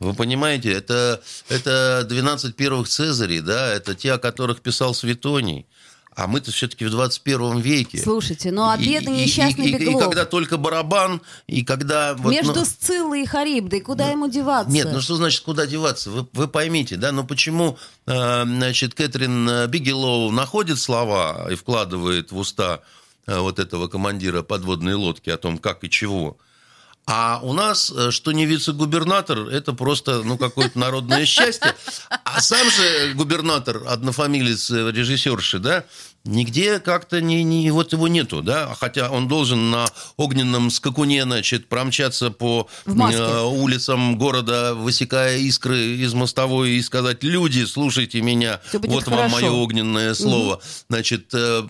Вы 0.00 0.14
понимаете, 0.14 0.72
это, 0.72 1.20
это 1.48 2.04
12 2.08 2.56
первых 2.56 2.88
Цезарей, 2.88 3.40
да, 3.42 3.68
это 3.74 3.94
те, 3.94 4.14
о 4.14 4.18
которых 4.18 4.60
писал 4.60 4.92
Светоний. 4.94 5.66
А 6.16 6.26
мы-то 6.26 6.50
все-таки 6.50 6.84
в 6.84 6.90
21 6.90 7.60
веке. 7.60 7.98
Слушайте, 7.98 8.50
ну 8.50 8.68
а 8.68 8.76
И- 8.76 8.84
бедный 8.84 9.20
и- 9.20 9.24
несчастный 9.24 9.66
и, 9.66 9.70
и, 9.70 9.76
и 9.76 9.78
Беглов. 9.78 10.04
когда 10.04 10.24
только 10.24 10.56
барабан, 10.56 11.22
и 11.46 11.64
когда... 11.64 12.14
вот, 12.14 12.32
Между 12.32 12.52
ну, 12.54 12.64
Сциллой 12.64 13.22
и 13.22 13.26
Харибдой, 13.26 13.80
куда 13.80 14.08
ему 14.10 14.28
деваться? 14.28 14.70
Нет, 14.72 14.88
ну 14.92 15.00
что 15.00 15.16
значит, 15.16 15.40
куда 15.44 15.66
деваться? 15.66 16.10
Вы, 16.10 16.26
вы 16.32 16.48
поймите, 16.48 16.96
да, 16.96 17.12
но 17.12 17.24
почему, 17.24 17.78
э, 18.06 18.42
значит, 18.44 18.94
Кэтрин 18.94 19.48
э, 19.48 19.66
Бигелоу 19.68 20.30
находит 20.32 20.78
слова 20.80 21.48
и 21.50 21.54
вкладывает 21.54 22.32
в 22.32 22.38
уста 22.38 22.80
э, 23.26 23.38
вот 23.38 23.58
этого 23.60 23.86
командира 23.88 24.42
подводной 24.42 24.94
лодки 24.94 25.30
о 25.30 25.38
том, 25.38 25.58
как 25.58 25.84
и 25.84 25.90
чего, 25.90 26.36
а 27.06 27.40
у 27.42 27.52
нас, 27.52 27.90
э, 27.90 28.10
что 28.10 28.32
не 28.32 28.46
вице-губернатор, 28.46 29.40
это 29.48 29.72
просто, 29.72 30.22
ну, 30.22 30.38
какое-то 30.38 30.78
народное 30.78 31.26
счастье. 31.26 31.74
А 32.24 32.40
сам 32.40 32.70
же 32.70 33.12
губернатор, 33.14 33.82
однофамилец 33.86 34.70
э, 34.70 34.92
режиссерши, 34.92 35.58
да, 35.58 35.84
нигде 36.24 36.80
как-то 36.80 37.20
не, 37.20 37.42
не, 37.42 37.70
вот 37.70 37.92
его 37.92 38.08
нету, 38.08 38.42
да, 38.42 38.74
хотя 38.78 39.10
он 39.10 39.26
должен 39.26 39.70
на 39.70 39.86
огненном 40.16 40.70
скакуне, 40.70 41.22
значит, 41.24 41.68
промчаться 41.68 42.30
по 42.30 42.68
э, 42.86 43.42
улицам 43.42 44.18
города, 44.18 44.74
высекая 44.74 45.38
искры 45.38 45.78
из 45.96 46.12
мостовой 46.12 46.72
и 46.72 46.82
сказать, 46.82 47.22
люди, 47.22 47.64
слушайте 47.64 48.20
меня, 48.20 48.60
вот 48.72 49.06
вам 49.06 49.30
хорошо». 49.30 49.34
мое 49.36 49.50
огненное 49.50 50.14
слово. 50.14 50.60
Значит, 50.88 51.30
э, 51.32 51.62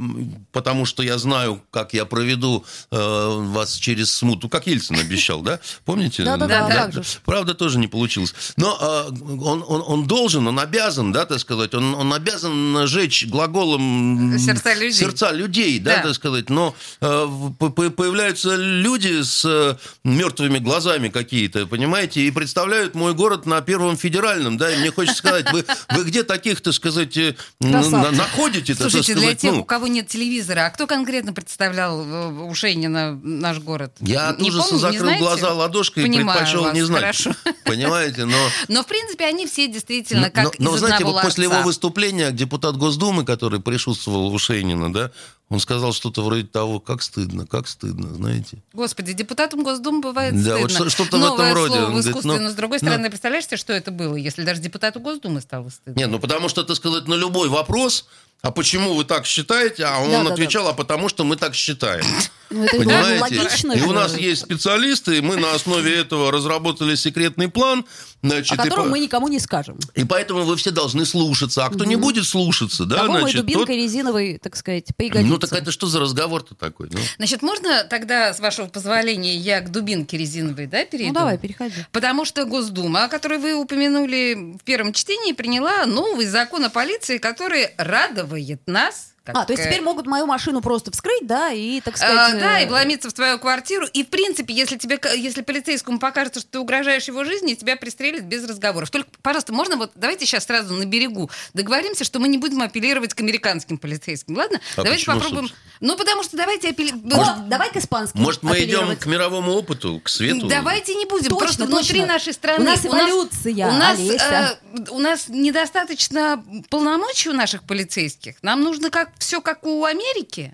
потому 0.52 0.84
что 0.84 1.02
я 1.02 1.18
знаю, 1.18 1.62
как 1.70 1.94
я 1.94 2.04
проведу 2.04 2.64
э, 2.90 2.96
вас 2.96 3.76
через 3.76 4.12
смуту, 4.12 4.48
как 4.48 4.66
Ельцин 4.66 4.98
обещал, 4.98 5.42
да? 5.42 5.60
Помните? 5.84 6.24
Да-да-да. 6.24 6.90
Правда, 7.24 7.54
тоже 7.54 7.78
не 7.78 7.86
получилось. 7.86 8.34
Но 8.56 8.76
э, 8.80 9.10
он, 9.42 10.06
должен, 10.06 10.46
он 10.48 10.58
обязан, 10.58 11.12
да, 11.12 11.24
так 11.24 11.38
сказать, 11.38 11.72
он, 11.74 11.94
он 11.94 12.12
обязан 12.12 12.86
жечь 12.86 13.26
глаголом 13.26 14.39
Сердца 14.40 14.74
людей. 14.74 14.92
сердца 14.92 15.32
людей, 15.32 15.78
да, 15.78 15.96
Да. 15.96 16.02
так 16.04 16.14
сказать. 16.14 16.50
Но 16.50 16.74
э, 17.00 17.26
появляются 17.58 18.56
люди 18.56 19.22
с 19.22 19.44
э, 19.44 19.76
мертвыми 20.04 20.58
глазами 20.58 21.08
какие-то, 21.08 21.66
понимаете, 21.66 22.22
и 22.22 22.30
представляют 22.30 22.94
мой 22.94 23.14
город 23.14 23.46
на 23.46 23.60
Первом 23.60 23.96
федеральном, 23.96 24.56
да, 24.56 24.72
и 24.72 24.78
мне 24.78 24.90
хочется 24.90 25.18
сказать, 25.18 25.50
вы, 25.52 25.64
вы 25.90 26.04
где 26.04 26.22
таких, 26.22 26.60
так 26.60 26.74
сказать, 26.74 27.16
э, 27.16 27.34
н- 27.60 27.72
Красавчик. 27.72 28.18
находите, 28.18 28.74
Слушайте, 28.74 29.12
для 29.14 29.22
сказать, 29.22 29.38
тех, 29.40 29.52
ну, 29.52 29.60
у 29.60 29.64
кого 29.64 29.86
нет 29.86 30.08
телевизора, 30.08 30.66
а 30.66 30.70
кто 30.70 30.86
конкретно 30.86 31.32
представлял 31.32 32.00
э, 32.04 32.28
у 32.44 32.54
Шейнина 32.54 33.14
наш 33.22 33.58
город? 33.58 33.92
я 34.00 34.28
от 34.30 34.40
Не 34.40 34.48
ужаса 34.50 34.68
помню, 34.70 34.80
закрыл 34.80 35.00
знаете? 35.02 35.20
глаза 35.22 35.52
ладошкой 35.54 36.04
и 36.04 36.06
Понимаю 36.06 36.38
предпочел 36.38 36.62
вас, 36.64 36.74
не 36.74 36.82
знать. 36.82 37.00
хорошо. 37.02 37.34
Понимаете, 37.64 38.24
но... 38.24 38.36
Но, 38.68 38.82
в 38.82 38.86
принципе, 38.86 39.24
они 39.26 39.46
все 39.46 39.68
действительно 39.68 40.22
Но, 40.22 40.30
как 40.30 40.58
но, 40.58 40.74
из 40.74 40.78
знаете, 40.78 40.96
одного 40.98 41.12
вот 41.14 41.22
после 41.22 41.44
его 41.44 41.62
выступления 41.62 42.30
депутат 42.30 42.76
Госдумы, 42.76 43.24
который 43.24 43.60
присутствовал 43.60 44.29
у 44.30 44.38
Шейнина, 44.38 44.92
да, 44.92 45.10
он 45.50 45.60
сказал 45.60 45.92
что-то 45.92 46.22
вроде 46.22 46.44
того, 46.44 46.80
как 46.80 47.02
стыдно, 47.02 47.46
как 47.46 47.68
стыдно, 47.68 48.14
знаете. 48.14 48.58
Господи, 48.72 49.12
депутатам 49.12 49.62
Госдумы 49.64 50.00
бывает 50.00 50.42
Да, 50.42 50.56
вот 50.58 50.70
стыдно. 50.70 50.88
что- 50.90 51.04
что-то 51.04 51.16
в 51.18 51.20
Новое 51.20 51.46
этом 51.50 51.54
роде. 51.62 51.72
слово 51.74 51.80
Он 51.80 51.86
в 51.86 51.90
говорит, 51.90 52.08
искусстве, 52.08 52.32
ну, 52.32 52.40
но 52.44 52.50
с 52.50 52.54
другой 52.54 52.78
ну. 52.80 52.86
стороны, 52.88 53.08
представляешь 53.10 53.44
себе, 53.46 53.56
что 53.56 53.72
это 53.72 53.90
было, 53.90 54.14
если 54.16 54.44
даже 54.44 54.60
депутату 54.62 55.00
Госдумы 55.00 55.40
стало 55.40 55.68
стыдно? 55.68 55.98
Нет, 55.98 56.08
ну 56.08 56.18
потому 56.20 56.48
что, 56.48 56.62
так 56.62 56.76
сказать, 56.76 57.06
на 57.08 57.14
любой 57.14 57.48
вопрос, 57.48 58.06
а 58.42 58.52
почему 58.52 58.94
вы 58.94 59.04
так 59.04 59.26
считаете, 59.26 59.84
а 59.84 59.98
он 59.98 60.10
Да-да-да. 60.12 60.32
отвечал, 60.34 60.68
а 60.68 60.72
потому 60.72 61.08
что 61.10 61.24
мы 61.24 61.36
так 61.36 61.54
считаем. 61.54 62.04
Ну, 62.48 62.64
это 62.64 62.78
Понимаете? 62.78 63.20
логично 63.20 63.72
И 63.72 63.82
у 63.82 63.92
нас 63.92 64.16
есть 64.16 64.42
специалисты, 64.42 65.18
и 65.18 65.20
мы 65.20 65.36
на 65.36 65.52
основе 65.54 65.94
этого 65.94 66.32
разработали 66.32 66.94
секретный 66.96 67.48
план. 67.48 67.84
О 68.22 68.26
Значит, 68.26 68.52
и, 68.52 68.56
котором 68.56 68.90
мы 68.90 68.98
никому 68.98 69.28
не 69.28 69.38
скажем. 69.38 69.78
и 69.94 70.04
поэтому 70.04 70.42
вы 70.42 70.56
все 70.56 70.70
должны 70.72 71.06
слушаться. 71.06 71.64
А 71.64 71.70
кто 71.70 71.84
не 71.84 71.96
будет 71.96 72.26
слушаться, 72.26 72.84
да, 72.86 72.96
Кого 73.02 73.12
мы 73.14 73.20
значит, 73.20 73.40
дубинкой 73.42 73.66
тот... 73.76 73.76
резиновой, 73.76 74.38
так 74.42 74.56
сказать, 74.56 74.86
пригодится. 74.96 75.30
Ну, 75.32 75.38
так 75.40 75.52
это 75.52 75.70
что 75.72 75.86
за 75.86 76.00
разговор-то 76.00 76.54
такой? 76.54 76.88
Ну? 76.90 76.98
Значит, 77.16 77.42
можно 77.42 77.84
тогда, 77.84 78.32
с 78.32 78.40
вашего 78.40 78.66
позволения, 78.66 79.36
я 79.36 79.60
к 79.60 79.70
дубинке 79.70 80.16
резиновой, 80.16 80.66
да, 80.66 80.84
перейду? 80.84 81.12
Ну, 81.12 81.18
давай, 81.18 81.38
переходи. 81.38 81.74
Потому 81.92 82.24
что 82.24 82.44
Госдума, 82.44 83.04
о 83.04 83.08
которой 83.08 83.38
вы 83.38 83.54
упомянули 83.54 84.56
в 84.58 84.64
первом 84.64 84.92
чтении, 84.92 85.32
приняла 85.32 85.86
новый 85.86 86.26
закон 86.26 86.64
о 86.64 86.70
полиции, 86.70 87.18
который 87.18 87.70
радует 87.76 88.62
нас. 88.66 89.14
Как, 89.32 89.42
А, 89.42 89.44
то 89.46 89.52
есть 89.52 89.64
э, 89.64 89.68
теперь 89.68 89.80
могут 89.82 90.06
мою 90.06 90.26
машину 90.26 90.60
просто 90.60 90.90
вскрыть, 90.90 91.26
да, 91.26 91.50
и, 91.50 91.80
так 91.80 91.94
А, 91.94 91.96
сказать... 91.96 92.40
да, 92.40 92.60
э, 92.60 92.64
и 92.64 92.66
вломиться 92.68 93.08
в 93.10 93.12
твою 93.12 93.38
квартиру. 93.38 93.86
И, 93.92 94.04
в 94.04 94.08
принципе, 94.08 94.54
если 94.54 94.76
тебе, 94.76 95.00
если 95.16 95.42
полицейскому 95.42 95.98
покажется, 95.98 96.40
что 96.40 96.50
ты 96.50 96.58
угрожаешь 96.58 97.04
его 97.08 97.24
жизни, 97.24 97.54
тебя 97.54 97.76
пристрелят 97.76 98.24
без 98.24 98.44
разговоров. 98.48 98.90
Только, 98.90 99.10
пожалуйста, 99.22 99.52
можно 99.52 99.76
вот, 99.76 99.92
давайте 99.94 100.26
сейчас 100.26 100.44
сразу 100.44 100.74
на 100.74 100.84
берегу 100.84 101.30
договоримся, 101.54 102.04
что 102.04 102.18
мы 102.18 102.28
не 102.28 102.38
будем 102.38 102.62
апеллировать 102.62 103.14
к 103.14 103.20
американским 103.20 103.78
полицейским, 103.78 104.36
ладно? 104.36 104.60
А 104.76 104.82
давайте 104.82 105.04
почему, 105.04 105.16
попробуем. 105.16 105.48
собственно? 105.48 105.70
Ну, 105.80 105.96
потому 105.96 106.22
что 106.22 106.36
давайте 106.36 106.68
апеллировать. 106.70 107.04
О, 107.12 107.36
давай 107.48 107.70
к 107.70 107.76
испанскому 107.76 108.22
Может, 108.22 108.42
мы 108.42 108.62
идем 108.64 108.96
к 108.96 109.06
мировому 109.06 109.52
опыту, 109.52 110.00
к 110.04 110.08
свету? 110.08 110.46
Давайте 110.46 110.94
не 110.94 111.06
будем. 111.06 111.30
Точно, 111.30 111.36
Просто 111.38 111.64
внутри 111.64 112.00
точно. 112.00 112.06
нашей 112.06 112.32
страны. 112.32 112.60
У 112.64 112.66
нас 112.66 112.84
эволюция, 112.84 113.66
У 113.66 113.72
нас, 113.72 113.98
Олеся. 113.98 114.58
э, 114.74 114.90
у 114.90 114.98
нас 114.98 115.28
недостаточно 115.28 116.44
полномочий 116.68 117.30
у 117.30 117.32
наших 117.32 117.62
полицейских. 117.64 118.36
Нам 118.42 118.62
нужно 118.62 118.90
как 118.90 119.10
все 119.20 119.40
как 119.40 119.64
у 119.64 119.84
Америки. 119.84 120.52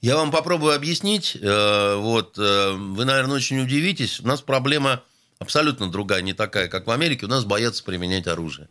Я 0.00 0.16
вам 0.16 0.30
попробую 0.30 0.74
объяснить. 0.74 1.36
Э, 1.40 1.96
Вот, 1.96 2.36
э, 2.38 2.72
вы, 2.72 3.04
наверное, 3.04 3.36
очень 3.36 3.60
удивитесь. 3.60 4.20
У 4.20 4.26
нас 4.26 4.40
проблема 4.40 5.02
абсолютно 5.38 5.90
другая, 5.90 6.22
не 6.22 6.32
такая, 6.32 6.68
как 6.68 6.86
в 6.86 6.90
Америке. 6.90 7.26
У 7.26 7.28
нас 7.28 7.44
боятся 7.44 7.84
применять 7.84 8.26
оружие. 8.26 8.68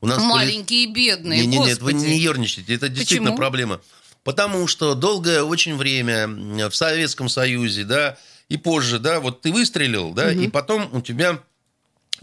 У 0.00 0.06
нас 0.06 0.18
поли- 0.18 0.28
Маленькие 0.28 0.86
бедные. 0.92 1.40
Не, 1.46 1.58
не, 1.58 1.58
нет, 1.66 1.80
вы 1.82 1.92
не 1.92 2.18
ерничайте. 2.18 2.74
Это 2.74 2.88
действительно 2.88 3.30
Почему? 3.30 3.36
проблема. 3.38 3.80
Потому 4.22 4.66
что 4.66 4.94
долгое 4.94 5.42
очень 5.42 5.76
время 5.76 6.28
в 6.68 6.74
Советском 6.74 7.28
Союзе, 7.28 7.84
да, 7.84 8.18
и 8.48 8.56
позже, 8.56 8.98
да, 8.98 9.18
вот 9.20 9.40
ты 9.40 9.52
выстрелил, 9.52 10.12
да, 10.12 10.30
и 10.32 10.48
потом 10.48 10.88
у 10.92 11.00
тебя 11.00 11.40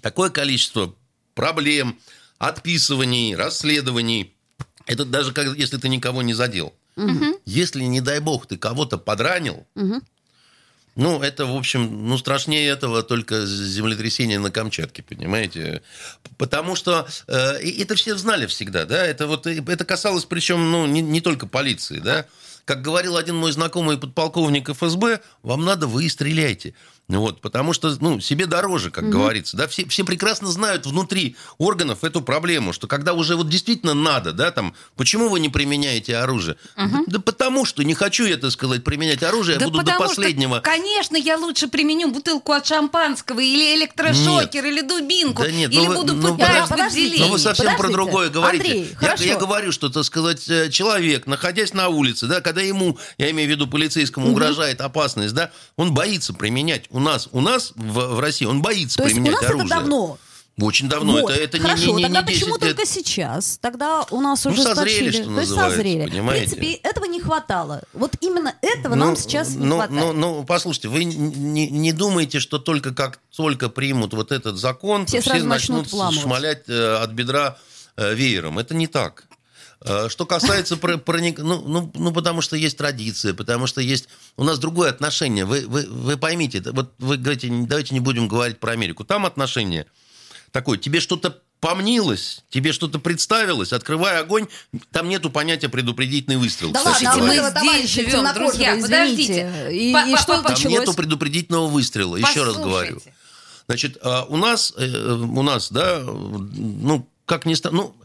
такое 0.01 0.29
количество 0.29 0.93
проблем, 1.33 1.99
отписываний, 2.37 3.35
расследований. 3.35 4.33
Это 4.88 5.06
даже 5.06 5.34
как, 5.34 5.56
если 5.58 5.78
ты 5.78 5.89
никого 5.89 6.21
не 6.21 6.34
задел. 6.34 6.73
Если, 7.45 7.84
не 7.84 8.02
дай 8.02 8.19
бог, 8.19 8.47
ты 8.47 8.58
кого-то 8.58 8.97
подранил, 8.97 9.67
Мгм. 9.76 10.02
ну, 10.95 11.21
это, 11.21 11.45
в 11.45 11.56
общем, 11.56 12.08
ну, 12.08 12.17
страшнее 12.17 12.67
этого 12.67 13.04
только 13.04 13.45
землетрясение 13.45 14.39
на 14.39 14.50
Камчатке, 14.50 15.04
понимаете? 15.04 15.84
Потому 16.39 16.76
что 16.76 17.08
э, 17.28 17.34
это 17.82 17.93
все 17.93 18.17
знали 18.17 18.47
всегда, 18.47 18.86
да, 18.86 19.06
это 19.06 19.28
вот, 19.28 19.45
это 19.45 19.86
касалось, 19.86 20.26
причем, 20.26 20.71
ну, 20.71 20.88
не, 20.88 21.02
не 21.02 21.21
только 21.21 21.45
полиции, 21.45 22.00
да. 22.00 22.26
Как 22.65 22.82
говорил 22.82 23.15
один 23.15 23.36
мой 23.36 23.52
знакомый 23.52 23.97
подполковник 23.97 24.69
ФСБ, 24.69 25.21
вам 25.43 25.63
надо, 25.65 25.86
вы 25.88 26.06
и 26.06 26.10
стреляйте. 26.10 26.73
Вот, 27.09 27.39
потому 27.39 27.71
что, 27.71 27.95
ну, 28.01 28.19
себе 28.19 28.47
дороже, 28.47 28.91
как 28.91 29.09
говорится, 29.09 29.55
да, 29.55 29.67
все, 29.69 29.87
все 29.87 30.03
прекрасно 30.03 30.49
знают 30.49 30.85
внутри 30.85 31.37
органов 31.57 32.03
эту 32.03 32.21
проблему, 32.21 32.73
что 32.73 32.87
когда 32.87 33.13
уже 33.13 33.37
вот 33.37 33.47
действительно 33.47 33.93
надо, 33.93 34.33
да, 34.33 34.51
там, 34.51 34.75
почему 34.97 35.29
вы 35.29 35.39
не 35.39 35.47
применяете 35.47 36.17
оружие? 36.17 36.57
Да, 36.75 36.89
да 37.07 37.19
потому 37.19 37.63
что 37.63 37.83
не 37.83 37.93
хочу 37.93 38.25
я, 38.25 38.35
так 38.35 38.51
сказать, 38.51 38.83
применять 38.83 39.23
оружие, 39.23 39.57
я 39.57 39.65
буду 39.65 39.83
до 39.83 39.93
последнего. 39.93 40.57
Что, 40.57 40.63
конечно, 40.63 41.15
я 41.15 41.37
лучше 41.37 41.69
применю 41.69 42.11
бутылку 42.11 42.51
от 42.51 42.65
шампанского 42.65 43.39
или 43.39 43.75
электрошокер, 43.75 44.65
или 44.65 44.81
дубинку, 44.81 45.43
Да 45.43 45.51
нет, 45.51 45.71
или 45.71 45.79
ну 45.79 45.87
вы- 45.87 45.95
буду 45.95 46.13
ну 46.13 46.35
пытать 46.35 46.67
подождите. 46.67 47.21
Но 47.21 47.29
вы 47.29 47.39
совсем 47.39 47.67
про 47.67 47.87
Подождите. 47.87 47.93
другое 47.93 48.29
говорите. 48.29 48.63
Андрей, 48.65 48.89
я, 48.91 48.97
хорошо. 48.97 49.23
я 49.23 49.37
говорю, 49.37 49.71
что, 49.71 49.87
так 49.87 50.03
сказать, 50.03 50.49
э, 50.49 50.69
человек, 50.69 51.25
находясь 51.25 51.73
на 51.73 51.87
улице, 51.87 52.27
да, 52.27 52.41
когда 52.41 52.61
ему, 52.61 52.99
я 53.17 53.31
имею 53.31 53.47
в 53.47 53.51
виду 53.51 53.65
полицейскому, 53.67 54.29
угрожает 54.29 54.81
опасность, 54.81 55.33
да, 55.33 55.51
он 55.77 55.93
боится 55.93 56.33
применять. 56.33 56.83
У 56.97 56.99
нас, 56.99 57.29
у 57.31 57.41
нас 57.41 57.73
в, 57.75 58.15
в 58.15 58.19
России 58.19 58.45
он 58.45 58.63
боится 58.63 58.97
То 58.97 59.03
есть 59.03 59.13
у 59.13 59.21
применять 59.21 59.39
нас 59.41 59.51
оружие. 59.51 59.65
это 59.67 59.75
давно. 59.75 60.17
Очень 60.60 60.89
давно. 60.89 61.12
Вот. 61.21 61.29
Это, 61.29 61.41
это 61.43 61.60
Хорошо, 61.60 61.86
не, 61.86 61.93
не, 61.93 62.03
тогда 62.05 62.21
не 62.21 62.27
10 62.29 62.39
почему 62.39 62.55
лет. 62.57 62.75
только 62.75 62.86
сейчас? 62.91 63.60
Тогда 63.62 64.03
у 64.10 64.19
нас 64.19 64.43
Ну, 64.45 64.51
уже 64.51 64.63
созрели, 64.63 65.12
сточили. 65.12 65.23
что 65.23 65.36
То 65.36 65.39
есть 65.41 65.53
созрели. 65.53 66.10
понимаете? 66.10 66.47
В 66.47 66.57
принципе, 66.57 66.89
этого 66.89 67.05
не 67.05 67.21
хватало. 67.21 67.83
Вот 67.93 68.15
именно 68.21 68.55
этого 68.63 68.95
Ну, 68.95 69.05
нам 69.05 69.15
сейчас 69.15 69.49
не 69.49 69.63
ну, 69.63 69.75
хватает. 69.75 70.01
Ну, 70.01 70.13
ну, 70.13 70.43
послушайте, 70.45 70.88
вы 70.88 71.03
не, 71.03 71.69
не 71.69 71.91
думаете, 71.93 72.39
что 72.39 72.57
только 72.57 72.91
как 72.95 73.19
только 73.36 73.69
примут 73.69 74.15
вот 74.15 74.31
этот 74.31 74.57
закон, 74.57 75.05
Все 75.05 75.21
все 75.21 75.43
начнут 75.43 75.83
начнут 75.93 76.15
шмалять 76.19 76.63
э, 76.67 76.95
от 77.03 77.12
бедра 77.12 77.60
э, 77.95 78.15
веером. 78.15 78.57
Это 78.57 78.73
не 78.73 78.88
так. 78.88 79.25
Э, 79.81 80.07
Что 80.09 80.25
касается 80.25 80.75
про- 80.77 80.97
проник- 80.97 81.37
ну, 81.39 81.61
ну, 81.61 81.91
ну, 81.93 82.11
потому 82.11 82.41
что 82.41 82.55
есть 82.55 82.77
традиция, 82.77 83.33
потому 83.33 83.67
что 83.67 83.79
есть 83.81 84.07
у 84.35 84.43
нас 84.43 84.57
другое 84.59 84.89
отношение. 84.89 85.45
Вы, 85.45 85.65
вы, 85.67 85.85
вы 85.87 86.17
поймите, 86.17 86.61
вот 86.71 86.93
вы 86.97 87.17
говорите, 87.17 87.47
давайте 87.51 87.93
не 87.93 87.99
будем 87.99 88.27
говорить 88.27 88.59
про 88.59 88.71
Америку. 88.71 89.03
Там 89.03 89.25
отношение 89.25 89.85
такое, 90.51 90.77
тебе 90.79 90.99
что-то 90.99 91.41
помнилось, 91.59 92.43
тебе 92.49 92.71
что-то 92.71 92.97
представилось, 92.99 93.71
открывай 93.73 94.19
огонь, 94.19 94.47
там 94.91 95.09
нету 95.09 95.29
понятия 95.29 95.69
предупредительный 95.69 96.37
выстрел. 96.37 96.71
Да 96.71 96.79
кстати 96.83 97.05
ладно, 97.05 97.23
мы 97.63 97.77
здесь 97.77 97.89
живем, 97.89 98.33
друзья, 98.33 98.77
извините. 98.79 98.83
подождите. 98.83 99.67
И, 99.71 99.93
По- 99.93 100.07
и 100.07 100.11
по- 100.13 100.17
что 100.19 100.41
по- 100.41 100.53
Там 100.53 100.71
нету 100.71 100.93
предупредительного 100.93 101.67
выстрела, 101.67 102.15
еще 102.17 102.43
раз 102.43 102.55
говорю. 102.55 102.95
Послушайте. 102.95 103.13
Значит, 103.67 103.97
а 104.01 104.23
у 104.25 104.37
нас, 104.37 104.73
э, 104.77 104.87
у 105.13 105.41
нас, 105.43 105.71
да, 105.71 105.99
ну, 106.01 107.07
как 107.25 107.45
ни 107.45 107.53
странно, 107.53 107.77
ну, 107.77 107.95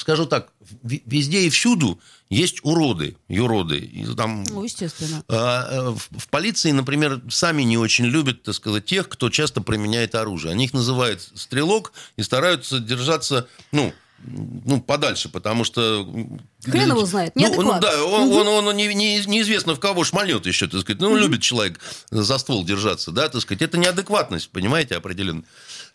скажу 0.00 0.26
так, 0.26 0.52
везде 0.82 1.42
и 1.42 1.50
всюду 1.50 2.00
есть 2.28 2.60
уроды, 2.62 3.16
юроды. 3.28 3.78
И 3.78 4.04
там, 4.14 4.44
Ну, 4.44 4.64
естественно. 4.64 5.24
а, 5.28 5.68
э, 5.70 5.90
В 5.90 6.18
в 6.18 6.28
полиции, 6.28 6.70
например, 6.70 7.20
сами 7.30 7.62
не 7.62 7.76
очень 7.78 8.06
любят, 8.06 8.42
так 8.42 8.54
сказать, 8.54 8.84
тех, 8.84 9.08
кто 9.08 9.30
часто 9.30 9.60
применяет 9.60 10.14
оружие. 10.14 10.52
Они 10.52 10.64
их 10.64 10.72
называют 10.72 11.20
стрелок 11.34 11.92
и 12.16 12.22
стараются 12.22 12.78
держаться, 12.78 13.48
ну, 13.72 13.92
ну, 14.22 14.80
подальше, 14.82 15.30
потому 15.30 15.64
что... 15.64 16.06
Хрен 16.64 16.90
его 16.90 17.06
знает, 17.06 17.32
Ну, 17.36 17.62
ну, 17.62 17.80
да, 17.80 18.04
он, 18.04 18.30
он, 18.30 18.66
он 18.68 18.76
не- 18.76 18.92
не- 18.94 19.24
неизвестно 19.24 19.74
в 19.74 19.80
кого 19.80 20.04
шмальнет 20.04 20.44
еще, 20.46 20.68
так 20.68 20.82
сказать. 20.82 21.00
Ну, 21.00 21.16
любит 21.16 21.40
человек 21.40 21.80
за 22.10 22.36
ствол 22.38 22.62
держаться, 22.64 23.12
да, 23.12 23.28
так 23.30 23.40
сказать. 23.40 23.62
Это 23.62 23.78
неадекватность, 23.78 24.50
понимаете, 24.50 24.96
определенно. 24.96 25.42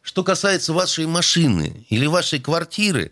Что 0.01 0.23
касается 0.23 0.73
вашей 0.73 1.05
машины 1.05 1.85
или 1.89 2.07
вашей 2.07 2.39
квартиры, 2.39 3.11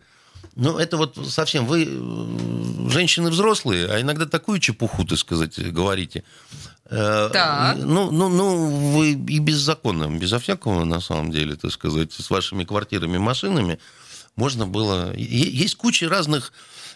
ну, 0.56 0.78
это 0.78 0.98
вот 0.98 1.18
совсем... 1.28 1.66
Вы 1.66 1.88
э, 1.88 2.90
женщины 2.90 3.30
взрослые, 3.30 3.88
а 3.88 4.02
иногда 4.02 4.26
такую 4.26 4.60
чепуху, 4.60 5.06
так 5.06 5.18
сказать, 5.18 5.58
говорите. 5.72 6.24
Э, 6.86 7.30
Так. 7.32 7.78
Ну, 7.78 8.12
ну, 8.12 8.30
ну, 8.30 8.92
вы 8.94 9.12
и 9.12 9.40
беззаконно, 9.40 10.10
безо 10.18 10.40
всякого, 10.40 10.84
на 10.84 11.00
самом 11.02 11.32
деле, 11.32 11.56
так 11.56 11.72
сказать, 11.72 12.14
с 12.14 12.30
вашими 12.30 12.64
квартирами, 12.64 13.18
машинами 13.18 13.80
можно 14.36 14.66
было... 14.68 15.14
Есть 15.16 15.76
куча 15.76 16.10
разных 16.10 16.54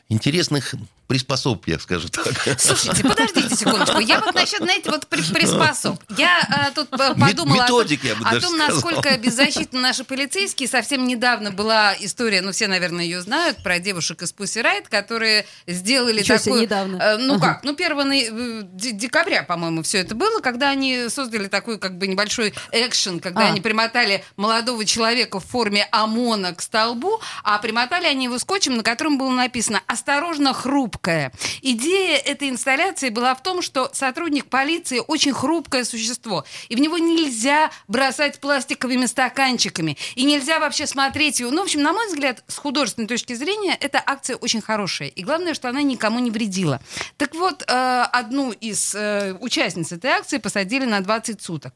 интересных 0.09 0.73
приспособ, 1.07 1.65
я 1.67 1.79
скажу 1.79 2.09
так. 2.09 2.25
Слушайте, 2.59 3.01
подождите 3.01 3.55
секундочку. 3.55 3.99
Я 3.99 4.19
вот 4.19 4.35
насчет, 4.35 4.57
знаете, 4.59 4.91
вот 4.91 5.07
при- 5.07 5.21
приспособ. 5.21 5.97
Я 6.17 6.45
а, 6.49 6.71
тут 6.71 6.89
э, 6.91 6.97
подумала 6.97 7.29
о 7.29 7.33
том, 7.33 7.53
методик, 7.53 8.03
я 8.03 8.15
бы 8.15 8.25
о 8.27 8.41
том, 8.41 8.57
насколько 8.57 9.17
беззащитны 9.17 9.79
наши 9.79 10.03
полицейские. 10.03 10.67
Совсем 10.67 11.07
недавно 11.07 11.51
была 11.51 11.95
история, 11.97 12.41
ну, 12.41 12.51
все, 12.51 12.67
наверное, 12.67 13.05
ее 13.05 13.21
знают, 13.21 13.63
про 13.63 13.79
девушек 13.79 14.21
из 14.21 14.33
Pussy 14.33 14.61
Riot, 14.61 14.89
которые 14.89 15.45
сделали 15.65 16.19
Ничего 16.19 16.37
такую... 16.39 16.61
недавно. 16.63 16.97
э, 16.97 17.17
ну 17.19 17.35
Ага. 17.35 17.53
как, 17.53 17.63
ну, 17.63 17.71
1 17.73 17.97
ноя- 18.05 18.29
э, 18.29 18.61
де- 18.73 18.91
декабря, 18.91 19.43
по-моему, 19.43 19.83
все 19.83 19.99
это 19.99 20.13
было, 20.13 20.41
когда 20.41 20.71
они 20.71 21.07
создали 21.07 21.47
такой 21.47 21.79
как 21.79 21.97
бы 21.97 22.07
небольшой 22.07 22.53
экшен, 22.73 23.21
когда 23.21 23.43
А. 23.43 23.47
они 23.51 23.61
примотали 23.61 24.25
молодого 24.35 24.83
человека 24.83 25.39
в 25.39 25.45
форме 25.45 25.87
ОМОНа 25.91 26.53
к 26.53 26.61
столбу, 26.61 27.21
а 27.45 27.59
примотали 27.59 28.07
они 28.07 28.25
его 28.25 28.37
скотчем, 28.39 28.75
на 28.75 28.83
котором 28.83 29.17
было 29.17 29.29
написано 29.31 29.81
«Осторожно, 29.97 30.53
хрупкая». 30.53 31.31
Идея 31.63 32.17
этой 32.17 32.49
инсталляции 32.49 33.09
была 33.09 33.33
в 33.33 33.41
том, 33.41 33.63
что 33.63 33.89
сотрудник 33.93 34.45
полиции 34.45 35.01
очень 35.07 35.33
хрупкое 35.33 35.83
существо, 35.85 36.45
и 36.69 36.75
в 36.75 36.79
него 36.79 36.99
нельзя 36.99 37.71
бросать 37.87 38.39
пластиковыми 38.39 39.07
стаканчиками, 39.07 39.97
и 40.13 40.23
нельзя 40.23 40.59
вообще 40.59 40.85
смотреть 40.85 41.39
его. 41.39 41.49
Ну, 41.49 41.61
в 41.61 41.63
общем, 41.63 41.81
на 41.81 41.93
мой 41.93 42.05
взгляд, 42.09 42.43
с 42.47 42.57
художественной 42.57 43.07
точки 43.07 43.33
зрения, 43.33 43.75
эта 43.75 43.99
акция 44.05 44.35
очень 44.35 44.61
хорошая, 44.61 45.07
и 45.07 45.23
главное, 45.23 45.55
что 45.55 45.67
она 45.67 45.81
никому 45.81 46.19
не 46.19 46.29
вредила. 46.29 46.79
Так 47.17 47.33
вот, 47.33 47.63
э, 47.67 48.01
одну 48.11 48.51
из 48.51 48.93
э, 48.93 49.33
участниц 49.39 49.91
этой 49.91 50.11
акции 50.11 50.37
посадили 50.37 50.85
на 50.85 51.01
20 51.01 51.41
суток. 51.41 51.73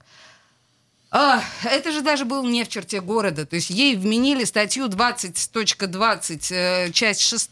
А, 1.13 1.43
это 1.65 1.91
же 1.91 2.01
даже 2.01 2.23
был 2.23 2.45
не 2.45 2.63
в 2.63 2.69
черте 2.69 3.01
города. 3.01 3.45
То 3.45 3.57
есть 3.57 3.69
ей 3.69 3.97
вменили 3.97 4.45
статью 4.45 4.87
20.20, 4.87 6.51
э, 6.51 6.91
часть 6.93 7.21
6. 7.21 7.49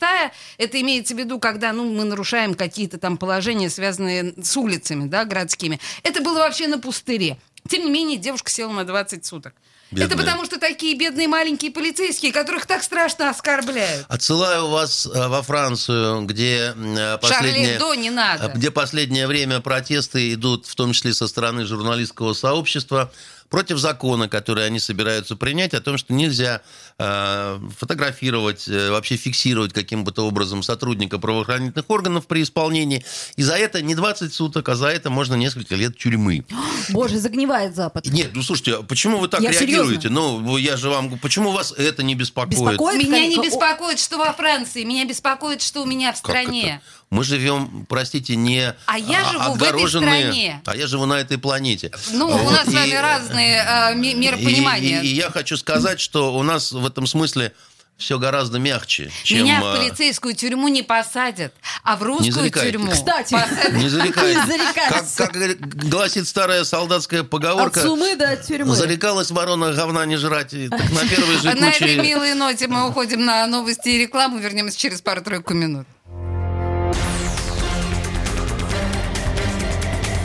Это 0.58 0.80
имеется 0.80 1.14
в 1.14 1.18
виду, 1.20 1.40
когда 1.40 1.74
ну, 1.74 1.84
мы 1.84 2.06
нарушаем 2.06 2.56
какие-то 2.56 2.98
там 2.98 3.18
положения, 3.18 3.70
связанные 3.70 4.34
с 4.42 4.56
улицами 4.56 5.10
да, 5.10 5.26
городскими. 5.26 5.78
Это 6.04 6.22
было 6.22 6.40
вообще 6.40 6.68
на 6.68 6.80
пустыре. 6.80 7.38
Тем 7.68 7.84
не 7.84 7.92
менее, 7.92 8.18
девушка 8.18 8.50
села 8.50 8.72
на 8.72 8.86
20 8.86 9.26
суток. 9.26 9.54
Это 9.92 10.02
Бедная. 10.02 10.18
потому, 10.18 10.46
что 10.46 10.60
такие 10.60 10.96
бедные 10.96 11.28
маленькие 11.28 11.72
полицейские, 11.72 12.32
которых 12.32 12.68
так 12.68 12.84
страшно 12.84 13.32
оскорбляют. 13.32 14.06
Отсылаю 14.08 14.68
вас 14.68 15.08
э, 15.08 15.28
во 15.28 15.42
Францию, 15.42 16.26
где 16.26 16.76
э, 16.76 17.18
последнее... 17.18 17.78
Hebdo 17.78 17.98
не 17.98 18.12
надо. 18.12 18.50
Где 18.50 18.70
последнее 18.70 19.26
время 19.26 19.62
протесты 19.62 20.32
идут, 20.34 20.68
в 20.68 20.76
том 20.76 20.94
числе 20.94 21.14
со 21.16 21.28
стороны 21.28 21.66
журналистского 21.66 22.34
сообщества, 22.34 23.12
против 23.50 23.78
закона, 23.78 24.30
который 24.30 24.66
они 24.66 24.80
собираются 24.80 25.36
принять, 25.36 25.74
о 25.74 25.82
том, 25.82 25.98
что 25.98 26.14
нельзя 26.14 26.62
э, 26.98 27.60
фотографировать, 27.78 28.68
э, 28.68 28.92
вообще 28.92 29.16
фиксировать 29.16 29.74
каким 29.74 30.04
бы 30.04 30.12
то 30.12 30.28
образом 30.28 30.64
сотрудника 30.64 31.20
правоохранительных 31.20 31.90
органов 31.90 32.28
при 32.28 32.44
исполнении. 32.44 33.04
И 33.36 33.44
за 33.44 33.56
это 33.56 33.82
не 33.82 33.96
20 33.96 34.34
суток, 34.34 34.70
а 34.70 34.76
за 34.76 34.88
это 34.88 35.10
можно 35.10 35.36
несколько 35.36 35.76
лет 35.76 35.98
тюрьмы. 35.98 36.46
Боже, 36.90 37.18
загнивает 37.18 37.76
Запад. 37.76 38.06
Нет, 38.08 38.32
ну 38.34 38.44
слушайте, 38.44 38.76
а 38.76 38.84
почему 38.84 39.18
вы 39.18 39.28
так 39.28 39.42
Я 39.42 39.52
реагируете? 39.52 40.10
Ну, 40.10 40.58
я 40.58 40.78
же 40.78 40.90
вам... 40.90 41.18
Почему 41.20 41.52
вас 41.52 41.74
это 41.76 42.04
не 42.04 42.16
беспокоит? 42.16 42.60
Беспокоит? 42.60 43.04
Меня 43.04 43.28
не 43.28 43.38
беспокоит, 43.38 44.00
что 44.00 44.18
во 44.18 44.32
Франции, 44.34 44.84
меня 44.84 45.06
беспокоит, 45.06 45.62
что 45.62 45.82
у 45.82 45.86
меня 45.86 46.14
в 46.14 46.22
Как 46.22 46.32
стране. 46.32 46.82
Мы 47.10 47.24
живем, 47.24 47.88
простите, 47.90 48.36
не 48.36 48.74
А 48.86 49.00
я 49.00 49.24
живу 49.32 49.54
в 49.54 49.56
этой 49.56 49.70
отгороженные- 49.70 50.22
стране. 50.32 50.62
А 50.66 50.76
я 50.76 50.86
живу 50.86 51.06
на 51.08 51.16
этой 51.16 51.40
планете. 51.40 51.92
Ну, 52.12 52.28
у 52.28 52.38
Вот, 52.38 52.52
нас 52.52 52.66
с 52.68 52.74
вами 52.74 52.90
и- 52.90 52.94
разные 52.96 53.66
э, 53.68 53.96
ми- 53.96 54.14
миропонимания. 54.14 55.02
И, 55.02 55.08
и- 55.08 55.12
и 55.12 55.16
я 55.16 55.32
хочу 55.32 55.58
сказать, 55.58 56.00
что 56.00 56.36
у 56.36 56.44
нас 56.44 56.72
в 56.72 56.86
этом 56.86 57.08
смысле 57.08 57.52
все 57.98 58.18
гораздо 58.20 58.60
мягче, 58.60 59.12
чем... 59.24 59.40
Меня 59.44 59.60
в 59.60 59.66
а, 59.66 59.76
полицейскую 59.76 60.34
тюрьму 60.34 60.70
не 60.70 60.84
посадят, 60.84 61.54
а 61.84 61.98
в 61.98 62.04
русскую 62.04 62.32
зарекайтесь. 62.32 62.72
тюрьму. 62.74 62.92
Кстати. 62.92 63.34
посадят. 63.34 63.74
Не 63.74 63.90
зарекайтесь. 63.90 64.44
Не 64.46 64.52
зарекайся. 64.52 65.28
Как, 65.28 65.32
как 65.34 65.90
гласит 65.90 66.28
старая 66.28 66.64
солдатская 66.64 67.22
От 67.22 67.30
поговорка, 67.30 67.82
сумы 67.82 68.16
до 68.16 68.38
тюрьмы. 68.38 68.74
зарекалась 68.76 69.32
ворона 69.32 69.74
говна 69.74 70.06
не 70.06 70.16
жрать. 70.16 70.54
И 70.54 70.70
так 70.70 70.80
на 70.92 71.06
первой 71.10 71.38
же 71.40 71.44
На 71.56 71.70
этой 71.72 71.96
куче... 71.98 72.02
милой 72.02 72.36
ноте 72.36 72.68
мы 72.70 72.88
уходим 72.88 73.26
на 73.26 73.46
новости 73.48 73.90
и 73.90 73.98
рекламу. 73.98 74.38
Вернемся 74.38 74.78
через 74.80 75.02
пару-тройку 75.02 75.54
минут. 75.54 75.86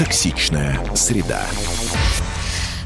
Токсичная 0.00 0.80
среда. 0.96 1.44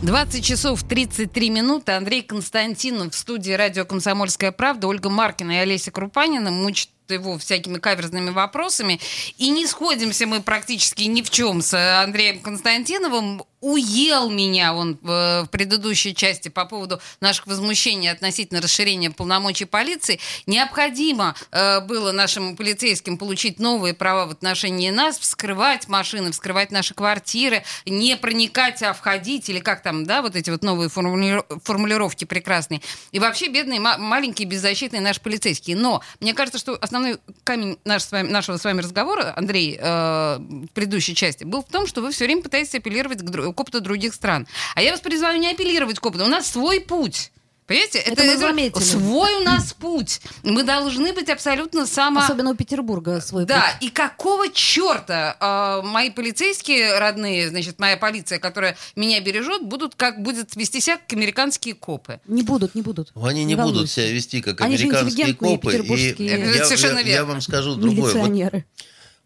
20 0.02 0.44
часов 0.44 0.82
33 0.82 1.48
минуты. 1.48 1.92
Андрей 1.92 2.22
Константинов 2.22 3.14
в 3.14 3.16
студии 3.16 3.52
радио 3.52 3.84
«Комсомольская 3.84 4.50
правда». 4.50 4.88
Ольга 4.88 5.10
Маркина 5.10 5.52
и 5.52 5.56
Олеся 5.58 5.92
Крупанина 5.92 6.50
мучат 6.50 6.88
его 7.08 7.38
всякими 7.38 7.78
каверзными 7.78 8.30
вопросами. 8.30 8.98
И 9.38 9.50
не 9.50 9.68
сходимся 9.68 10.26
мы 10.26 10.40
практически 10.42 11.02
ни 11.02 11.22
в 11.22 11.30
чем 11.30 11.62
с 11.62 12.02
Андреем 12.02 12.40
Константиновым. 12.40 13.44
Уел 13.64 14.28
меня 14.28 14.74
он 14.74 14.98
в, 15.00 15.44
в 15.44 15.48
предыдущей 15.50 16.14
части 16.14 16.48
по 16.50 16.66
поводу 16.66 17.00
наших 17.20 17.46
возмущений 17.46 18.10
относительно 18.10 18.60
расширения 18.60 19.10
полномочий 19.10 19.64
полиции. 19.64 20.20
Необходимо 20.46 21.34
э, 21.50 21.80
было 21.80 22.12
нашим 22.12 22.56
полицейским 22.56 23.16
получить 23.16 23.58
новые 23.58 23.94
права 23.94 24.26
в 24.26 24.32
отношении 24.32 24.90
нас, 24.90 25.18
вскрывать 25.18 25.88
машины, 25.88 26.30
вскрывать 26.32 26.72
наши 26.72 26.92
квартиры, 26.92 27.64
не 27.86 28.18
проникать, 28.18 28.82
а 28.82 28.92
входить, 28.92 29.48
или 29.48 29.60
как 29.60 29.82
там, 29.82 30.04
да, 30.04 30.20
вот 30.20 30.36
эти 30.36 30.50
вот 30.50 30.62
новые 30.62 30.90
формули- 30.90 31.42
формулировки 31.64 32.26
прекрасные. 32.26 32.82
И 33.12 33.18
вообще 33.18 33.48
бедные, 33.48 33.80
ма- 33.80 33.96
маленькие, 33.96 34.46
беззащитные 34.46 35.00
наши 35.00 35.22
полицейские. 35.22 35.76
Но 35.76 36.02
мне 36.20 36.34
кажется, 36.34 36.58
что 36.58 36.76
основной 36.82 37.16
камень 37.44 37.78
наш 37.86 38.02
с 38.02 38.12
вами- 38.12 38.28
нашего 38.28 38.58
с 38.58 38.64
вами 38.64 38.82
разговора, 38.82 39.32
Андрей, 39.34 39.78
э, 39.80 40.36
в 40.38 40.66
предыдущей 40.74 41.14
части, 41.14 41.44
был 41.44 41.62
в 41.62 41.68
том, 41.68 41.86
что 41.86 42.02
вы 42.02 42.10
все 42.12 42.26
время 42.26 42.42
пытаетесь 42.42 42.74
апеллировать 42.74 43.22
к, 43.22 43.53
к 43.54 43.60
опыту 43.60 43.80
других 43.80 44.12
стран. 44.14 44.46
А 44.74 44.82
я 44.82 44.90
вас 44.92 45.00
призываю 45.00 45.38
не 45.40 45.50
апеллировать 45.50 45.98
к 45.98 46.06
опыту. 46.06 46.24
У 46.24 46.28
нас 46.28 46.46
свой 46.48 46.80
путь. 46.80 47.30
Понимаете? 47.66 47.98
Это 48.00 48.22
мы 48.24 48.36
заметили. 48.36 48.82
свой 48.82 49.36
у 49.36 49.40
нас 49.40 49.72
путь. 49.72 50.20
Мы 50.42 50.64
должны 50.64 51.14
быть 51.14 51.30
абсолютно 51.30 51.86
само... 51.86 52.20
Особенно 52.20 52.50
у 52.50 52.54
Петербурга 52.54 53.22
свой 53.22 53.46
Да, 53.46 53.62
путь. 53.80 53.88
и 53.88 53.90
какого 53.90 54.50
черта 54.50 55.36
э, 55.40 55.86
мои 55.86 56.10
полицейские 56.10 56.98
родные, 56.98 57.48
значит, 57.48 57.78
моя 57.78 57.96
полиция, 57.96 58.38
которая 58.38 58.76
меня 58.96 59.18
бережет, 59.22 59.62
будут 59.62 59.94
как 59.94 60.22
будет 60.22 60.54
вести 60.56 60.82
себя 60.82 60.98
как 60.98 61.14
американские 61.14 61.74
копы. 61.74 62.20
Не 62.26 62.42
будут, 62.42 62.74
не 62.74 62.82
будут. 62.82 63.12
Они 63.14 63.44
не 63.46 63.54
будут 63.54 63.70
волнуйся. 63.72 63.94
себя 64.02 64.12
вести 64.12 64.42
как 64.42 64.60
Они 64.60 64.74
американские 64.76 65.32
копы. 65.34 65.68
И 65.68 65.72
петербургские 65.72 66.28
Это 66.28 66.58
я, 66.58 66.64
совершенно 66.66 66.98
я- 66.98 67.02
верно. 67.04 67.14
я 67.20 67.24
вам 67.24 67.40
скажу 67.40 67.76
другое. 67.76 68.12
Вот. 68.12 68.62